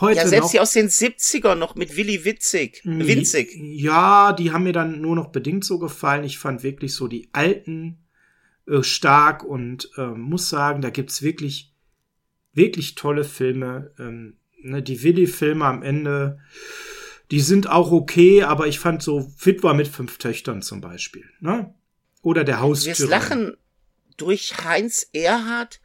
Heute 0.00 0.20
ja, 0.20 0.26
selbst 0.26 0.46
noch, 0.46 0.50
die 0.52 0.60
aus 0.60 0.72
den 0.72 0.88
70er 0.88 1.54
noch 1.54 1.74
mit 1.74 1.96
Willy 1.96 2.24
Witzig. 2.24 2.82
Winzig. 2.84 3.54
Ja, 3.54 4.32
die 4.32 4.50
haben 4.50 4.64
mir 4.64 4.72
dann 4.72 5.00
nur 5.00 5.14
noch 5.14 5.28
bedingt 5.28 5.64
so 5.64 5.78
gefallen. 5.78 6.24
Ich 6.24 6.38
fand 6.38 6.62
wirklich 6.62 6.94
so 6.94 7.08
die 7.08 7.28
alten 7.32 8.04
äh, 8.66 8.82
stark 8.82 9.44
und 9.44 9.90
äh, 9.96 10.06
muss 10.06 10.48
sagen, 10.48 10.82
da 10.82 10.90
gibt's 10.90 11.22
wirklich, 11.22 11.72
wirklich 12.52 12.94
tolle 12.94 13.24
Filme. 13.24 13.92
Ähm, 13.98 14.36
ne, 14.66 14.82
die 14.82 15.02
Willi-Filme 15.02 15.64
am 15.64 15.82
Ende, 15.82 16.38
die 17.30 17.40
sind 17.40 17.68
auch 17.68 17.90
okay, 17.90 18.42
aber 18.42 18.66
ich 18.66 18.78
fand 18.78 19.02
so 19.02 19.32
Fit 19.36 19.62
war 19.62 19.74
mit 19.74 19.88
fünf 19.88 20.18
Töchtern 20.18 20.62
zum 20.62 20.80
Beispiel, 20.80 21.24
ne? 21.40 21.74
Oder 22.22 22.44
der 22.44 22.60
Haustür. 22.60 22.98
Wir 22.98 23.08
lachen 23.08 23.56
durch 24.16 24.64
Heinz 24.64 25.08
Erhardt 25.12 25.80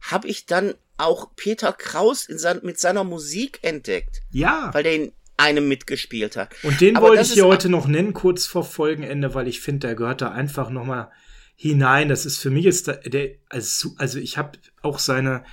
habe 0.00 0.28
ich 0.28 0.46
dann 0.46 0.74
auch 0.98 1.30
Peter 1.36 1.72
Kraus 1.72 2.26
in 2.26 2.38
sein, 2.38 2.60
mit 2.62 2.78
seiner 2.78 3.04
Musik 3.04 3.60
entdeckt. 3.62 4.22
Ja. 4.30 4.70
Weil 4.72 4.82
der 4.82 4.94
in 4.94 5.12
einem 5.36 5.68
mitgespielt 5.68 6.36
hat. 6.36 6.54
Und 6.62 6.80
den 6.80 6.96
Aber 6.96 7.08
wollte 7.08 7.22
ich 7.22 7.32
hier 7.32 7.46
heute 7.46 7.68
noch 7.68 7.86
nennen, 7.86 8.12
kurz 8.12 8.46
vor 8.46 8.64
Folgenende, 8.64 9.34
weil 9.34 9.48
ich 9.48 9.60
finde, 9.60 9.88
der 9.88 9.96
gehört 9.96 10.20
da 10.20 10.30
einfach 10.30 10.70
noch 10.70 10.84
mal 10.84 11.10
hinein. 11.56 12.08
Das 12.08 12.26
ist 12.26 12.38
für 12.38 12.50
mich 12.50 12.66
ist 12.66 12.86
der, 12.86 12.96
der 12.98 13.30
also, 13.48 13.90
also 13.96 14.18
ich 14.18 14.38
habe 14.38 14.58
auch 14.82 14.98
seine 14.98 15.44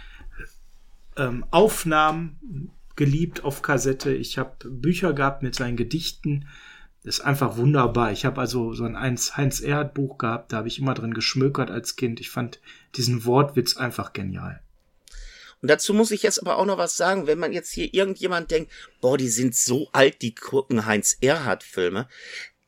ähm, 1.20 1.45
Aufnahmen 1.51 2.72
geliebt 2.95 3.43
auf 3.43 3.61
Kassette. 3.61 4.11
Ich 4.11 4.38
habe 4.38 4.70
Bücher 4.70 5.13
gehabt 5.13 5.43
mit 5.43 5.55
seinen 5.55 5.78
Gedichten. 5.78 6.47
Das 7.03 7.20
ist 7.20 7.22
einfach 7.22 7.57
wunderbar. 7.57 8.11
Ich 8.11 8.26
habe 8.26 8.41
also 8.41 8.74
so 8.74 8.84
ein 8.84 8.99
Heinz 8.99 9.61
Erhardt 9.61 9.93
Buch 9.93 10.17
gehabt, 10.17 10.51
da 10.51 10.57
habe 10.57 10.67
ich 10.67 10.80
immer 10.80 10.93
drin 10.93 11.13
geschmökert 11.13 11.72
als 11.72 11.95
Kind. 11.95 12.20
Ich 12.20 12.30
fand 12.30 12.59
diesen 12.95 13.26
Wortwitz 13.26 13.78
einfach 13.78 14.11
genial. 14.11 14.61
Und 15.61 15.70
dazu 15.70 15.93
muss 15.93 16.11
ich 16.11 16.24
jetzt 16.24 16.39
aber 16.39 16.57
auch 16.57 16.65
noch 16.65 16.78
was 16.78 16.97
sagen, 16.97 17.28
wenn 17.28 17.39
man 17.39 17.53
jetzt 17.53 17.72
hier 17.72 17.93
irgendjemand 17.93 18.51
denkt, 18.51 18.72
boah, 19.01 19.17
die 19.17 19.28
sind 19.28 19.55
so 19.55 19.89
alt, 19.91 20.22
die 20.22 20.36
gucken 20.36 20.86
Heinz 20.86 21.17
Erhardt 21.22 21.63
Filme. 21.63 22.07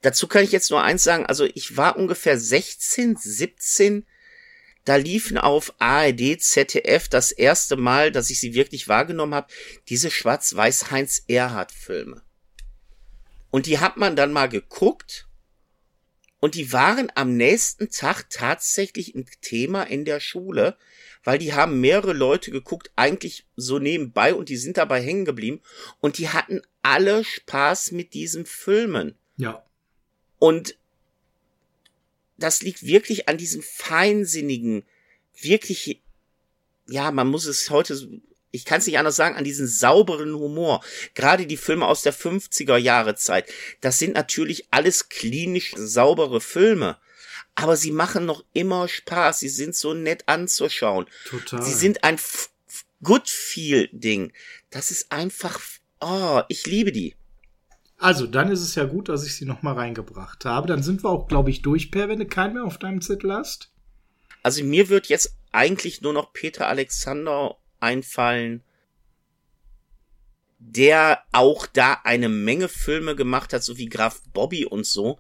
Dazu 0.02 0.28
kann 0.28 0.44
ich 0.44 0.52
jetzt 0.52 0.72
nur 0.72 0.82
eins 0.82 1.04
sagen, 1.04 1.26
also 1.26 1.46
ich 1.46 1.78
war 1.78 1.98
ungefähr 1.98 2.38
16, 2.38 3.18
17, 3.18 4.06
da 4.86 4.96
liefen 4.96 5.38
auf 5.38 5.74
ARD, 5.80 6.42
ZDF 6.42 7.08
das 7.08 7.32
erste 7.32 7.78
Mal, 7.78 8.12
dass 8.12 8.30
ich 8.30 8.40
sie 8.40 8.54
wirklich 8.54 8.88
wahrgenommen 8.88 9.36
habe, 9.36 9.52
diese 9.90 10.10
schwarz-weiß 10.10 10.92
Heinz 10.92 11.24
Erhardt 11.28 11.72
Filme. 11.72 12.24
Und 13.52 13.66
die 13.66 13.80
hat 13.80 13.98
man 13.98 14.16
dann 14.16 14.32
mal 14.32 14.48
geguckt 14.48 15.28
und 16.40 16.56
die 16.56 16.74
waren 16.74 17.12
am 17.14 17.38
nächsten 17.38 17.90
Tag 17.92 18.30
tatsächlich 18.30 19.14
ein 19.14 19.28
Thema 19.42 19.84
in 19.84 20.06
der 20.06 20.20
Schule, 20.20 20.76
weil 21.24 21.38
die 21.38 21.54
haben 21.54 21.80
mehrere 21.80 22.14
Leute 22.14 22.50
geguckt, 22.50 22.92
eigentlich 22.96 23.46
so 23.56 23.78
nebenbei 23.78 24.34
und 24.34 24.50
die 24.50 24.58
sind 24.58 24.78
dabei 24.78 25.02
hängen 25.02 25.26
geblieben 25.26 25.62
und 26.00 26.18
die 26.18 26.30
hatten 26.30 26.62
alle 26.82 27.24
Spaß 27.24 27.92
mit 27.92 28.16
diesen 28.16 28.48
Filmen. 28.48 29.16
Ja. 29.38 29.64
Und 30.40 30.78
das 32.38 32.62
liegt 32.62 32.86
wirklich 32.86 33.30
an 33.30 33.38
diesem 33.38 33.62
feinsinnigen, 33.62 34.84
wirklich, 35.40 36.02
ja, 36.88 37.12
man 37.12 37.28
muss 37.28 37.46
es 37.46 37.70
heute, 37.70 38.22
ich 38.52 38.66
kann 38.66 38.80
es 38.80 38.88
nicht 38.88 38.98
anders 38.98 39.16
sagen, 39.16 39.36
an 39.36 39.44
diesen 39.44 39.68
sauberen 39.68 40.34
Humor. 40.34 40.84
Gerade 41.14 41.46
die 41.46 41.58
Filme 41.58 41.88
aus 41.88 42.02
der 42.02 42.14
50er 42.14 42.78
Jahre 42.78 43.16
Zeit, 43.16 43.52
das 43.80 44.00
sind 44.00 44.16
natürlich 44.16 44.68
alles 44.72 45.10
klinisch 45.10 45.74
saubere 45.76 46.42
Filme. 46.42 46.98
Aber 47.56 47.76
sie 47.76 47.92
machen 47.92 48.26
noch 48.26 48.44
immer 48.54 48.88
Spaß. 48.88 49.40
Sie 49.40 49.50
sind 49.50 49.76
so 49.76 49.94
nett 49.94 50.24
anzuschauen. 50.28 51.06
Total. 51.26 51.62
Sie 51.62 51.74
sind 51.74 52.04
ein 52.04 52.18
Good 53.04 53.30
Feel 53.30 53.90
Ding. 53.92 54.32
Das 54.70 54.90
ist 54.90 55.12
einfach, 55.12 55.60
oh, 56.00 56.42
ich 56.48 56.66
liebe 56.66 56.92
die. 56.92 57.16
Also, 58.02 58.26
dann 58.26 58.52
ist 58.52 58.62
es 58.62 58.74
ja 58.74 58.86
gut, 58.86 59.10
dass 59.10 59.24
ich 59.24 59.36
sie 59.36 59.46
noch 59.46 59.62
mal 59.62 59.76
reingebracht 59.76 60.44
habe. 60.44 60.68
Dann 60.68 60.82
sind 60.82 61.04
wir 61.04 61.10
auch, 61.12 61.28
glaube 61.28 61.52
ich, 61.52 61.62
durch, 61.62 61.92
Per, 61.92 62.10
wenn 62.10 62.18
du 62.18 62.26
keinen 62.26 62.56
mehr 62.56 62.64
auf 62.64 62.80
deinem 62.80 63.00
Zettel 63.00 63.32
hast. 63.32 63.72
Also, 64.42 64.64
mir 64.64 64.90
wird 64.90 65.06
jetzt 65.06 65.36
eigentlich 65.52 66.02
nur 66.02 66.12
noch 66.12 66.34
Peter 66.34 66.68
Alexander 66.68 67.58
einfallen, 67.80 68.64
der 70.58 71.20
auch 71.32 71.68
da 71.68 72.00
eine 72.04 72.28
Menge 72.28 72.70
Filme 72.70 73.16
gemacht 73.16 73.54
hat, 73.54 73.64
so 73.64 73.78
wie 73.78 73.88
Graf 73.88 74.24
Bobby 74.34 74.66
und 74.66 74.88
so, 74.88 75.20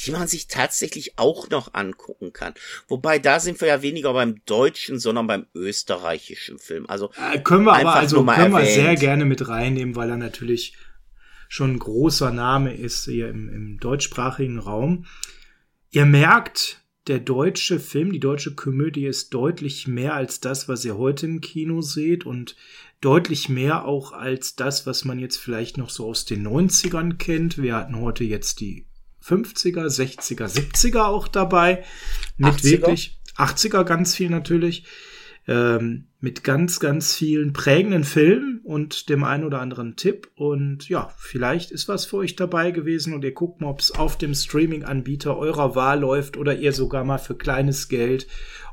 die 0.00 0.12
man 0.12 0.28
sich 0.28 0.46
tatsächlich 0.46 1.18
auch 1.18 1.50
noch 1.50 1.74
angucken 1.74 2.32
kann. 2.32 2.54
Wobei 2.88 3.18
da 3.18 3.38
sind 3.38 3.60
wir 3.60 3.68
ja 3.68 3.82
weniger 3.82 4.14
beim 4.14 4.42
deutschen, 4.46 4.98
sondern 4.98 5.26
beim 5.26 5.46
österreichischen 5.54 6.58
Film. 6.58 6.86
Also 6.86 7.10
äh, 7.34 7.38
können 7.40 7.64
wir 7.64 7.74
aber 7.74 7.96
also 7.96 8.24
können 8.24 8.52
wir 8.52 8.64
sehr 8.64 8.94
gerne 8.94 9.26
mit 9.26 9.46
reinnehmen, 9.46 9.94
weil 9.94 10.08
er 10.08 10.16
natürlich 10.16 10.74
schon 11.52 11.72
ein 11.72 11.78
großer 11.78 12.32
Name 12.32 12.74
ist 12.74 13.04
hier 13.04 13.28
im, 13.28 13.50
im 13.50 13.78
deutschsprachigen 13.78 14.58
Raum. 14.58 15.04
Ihr 15.90 16.06
merkt, 16.06 16.82
der 17.08 17.18
deutsche 17.18 17.78
Film, 17.78 18.10
die 18.10 18.20
deutsche 18.20 18.54
Komödie 18.54 19.04
ist 19.04 19.34
deutlich 19.34 19.86
mehr 19.86 20.14
als 20.14 20.40
das, 20.40 20.66
was 20.66 20.82
ihr 20.86 20.96
heute 20.96 21.26
im 21.26 21.42
Kino 21.42 21.82
seht 21.82 22.24
und 22.24 22.56
deutlich 23.02 23.50
mehr 23.50 23.84
auch 23.84 24.12
als 24.12 24.56
das, 24.56 24.86
was 24.86 25.04
man 25.04 25.18
jetzt 25.18 25.36
vielleicht 25.36 25.76
noch 25.76 25.90
so 25.90 26.06
aus 26.06 26.24
den 26.24 26.42
90ern 26.48 27.18
kennt. 27.18 27.58
Wir 27.58 27.76
hatten 27.76 28.00
heute 28.00 28.24
jetzt 28.24 28.60
die 28.60 28.86
50er, 29.22 29.88
60er, 29.88 30.48
70er 30.48 31.04
auch 31.04 31.28
dabei. 31.28 31.84
Mit 32.38 32.54
80er? 32.54 32.70
wirklich 32.70 33.20
80er 33.36 33.84
ganz 33.84 34.16
viel 34.16 34.30
natürlich 34.30 34.86
ähm, 35.48 36.06
mit 36.20 36.44
ganz, 36.44 36.78
ganz 36.78 37.14
vielen 37.14 37.52
prägenden 37.52 38.04
Filmen 38.04 38.60
und 38.62 39.08
dem 39.08 39.24
einen 39.24 39.44
oder 39.44 39.60
anderen 39.60 39.96
Tipp. 39.96 40.30
Und 40.36 40.88
ja, 40.88 41.12
vielleicht 41.16 41.70
ist 41.70 41.88
was 41.88 42.06
für 42.06 42.18
euch 42.18 42.36
dabei 42.36 42.70
gewesen 42.70 43.12
und 43.12 43.24
ihr 43.24 43.32
guckt 43.32 43.60
mal, 43.60 43.68
ob 43.68 43.80
es 43.80 43.90
auf 43.90 44.16
dem 44.16 44.34
Streaming-Anbieter 44.34 45.36
eurer 45.36 45.74
Wahl 45.74 46.00
läuft 46.00 46.36
oder 46.36 46.54
ihr 46.56 46.72
sogar 46.72 47.04
mal 47.04 47.18
für 47.18 47.34
kleines 47.34 47.88
Geld 47.88 48.28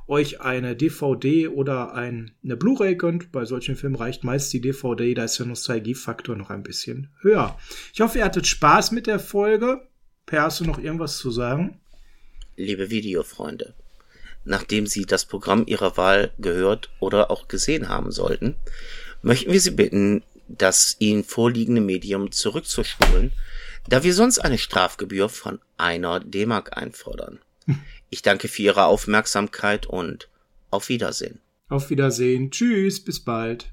euch 0.10 0.42
eine 0.42 0.76
DVD 0.76 1.48
oder 1.48 1.94
ein, 1.94 2.32
eine 2.44 2.58
Blu-ray 2.58 2.96
gönnt. 2.96 3.32
Bei 3.32 3.46
solchen 3.46 3.76
Filmen 3.76 3.96
reicht 3.96 4.24
meist 4.24 4.52
die 4.52 4.60
DVD, 4.60 5.14
da 5.14 5.24
ist 5.24 5.38
der 5.38 5.46
Nostalgiefaktor 5.46 6.36
noch 6.36 6.50
ein 6.50 6.64
bisschen 6.64 7.10
höher. 7.22 7.58
Ich 7.94 8.02
hoffe, 8.02 8.18
ihr 8.18 8.26
hattet 8.26 8.48
Spaß 8.48 8.92
mit 8.92 9.08
der 9.08 9.20
Folge. 9.20 9.88
Per, 10.26 10.44
hast 10.44 10.60
du 10.60 10.66
noch 10.66 10.80
irgendwas 10.80 11.18
zu 11.18 11.32
sagen? 11.32 11.80
Liebe 12.56 12.90
Videofreunde, 12.90 13.76
nachdem 14.50 14.88
Sie 14.88 15.06
das 15.06 15.26
Programm 15.26 15.64
Ihrer 15.68 15.96
Wahl 15.96 16.32
gehört 16.40 16.90
oder 17.00 17.32
auch 17.32 17.48
gesehen 17.48 17.88
haben 17.88 18.12
sollten, 18.12 18.56
möchten 19.22 19.54
wir 19.54 19.62
Sie 19.62 19.72
bitten, 19.72 20.24
das 20.48 20.96
Ihnen 20.98 21.24
vorliegende 21.24 21.82
Medium 21.82 22.32
zurückzuspulen, 22.32 23.32
da 23.88 24.04
wir 24.04 24.14
sonst 24.14 24.40
eine 24.40 24.58
Strafgebühr 24.58 25.30
von 25.30 25.60
einer 25.78 26.20
D-Mark 26.20 26.76
einfordern. 26.76 27.40
Ich 28.10 28.24
danke 28.24 28.48
für 28.48 28.64
Ihre 28.64 28.86
Aufmerksamkeit 28.86 29.86
und 29.86 30.28
auf 30.72 30.90
Wiedersehen. 30.90 31.40
Auf 31.70 31.92
Wiedersehen. 31.92 32.50
Tschüss, 32.50 33.04
bis 33.04 33.20
bald. 33.20 33.72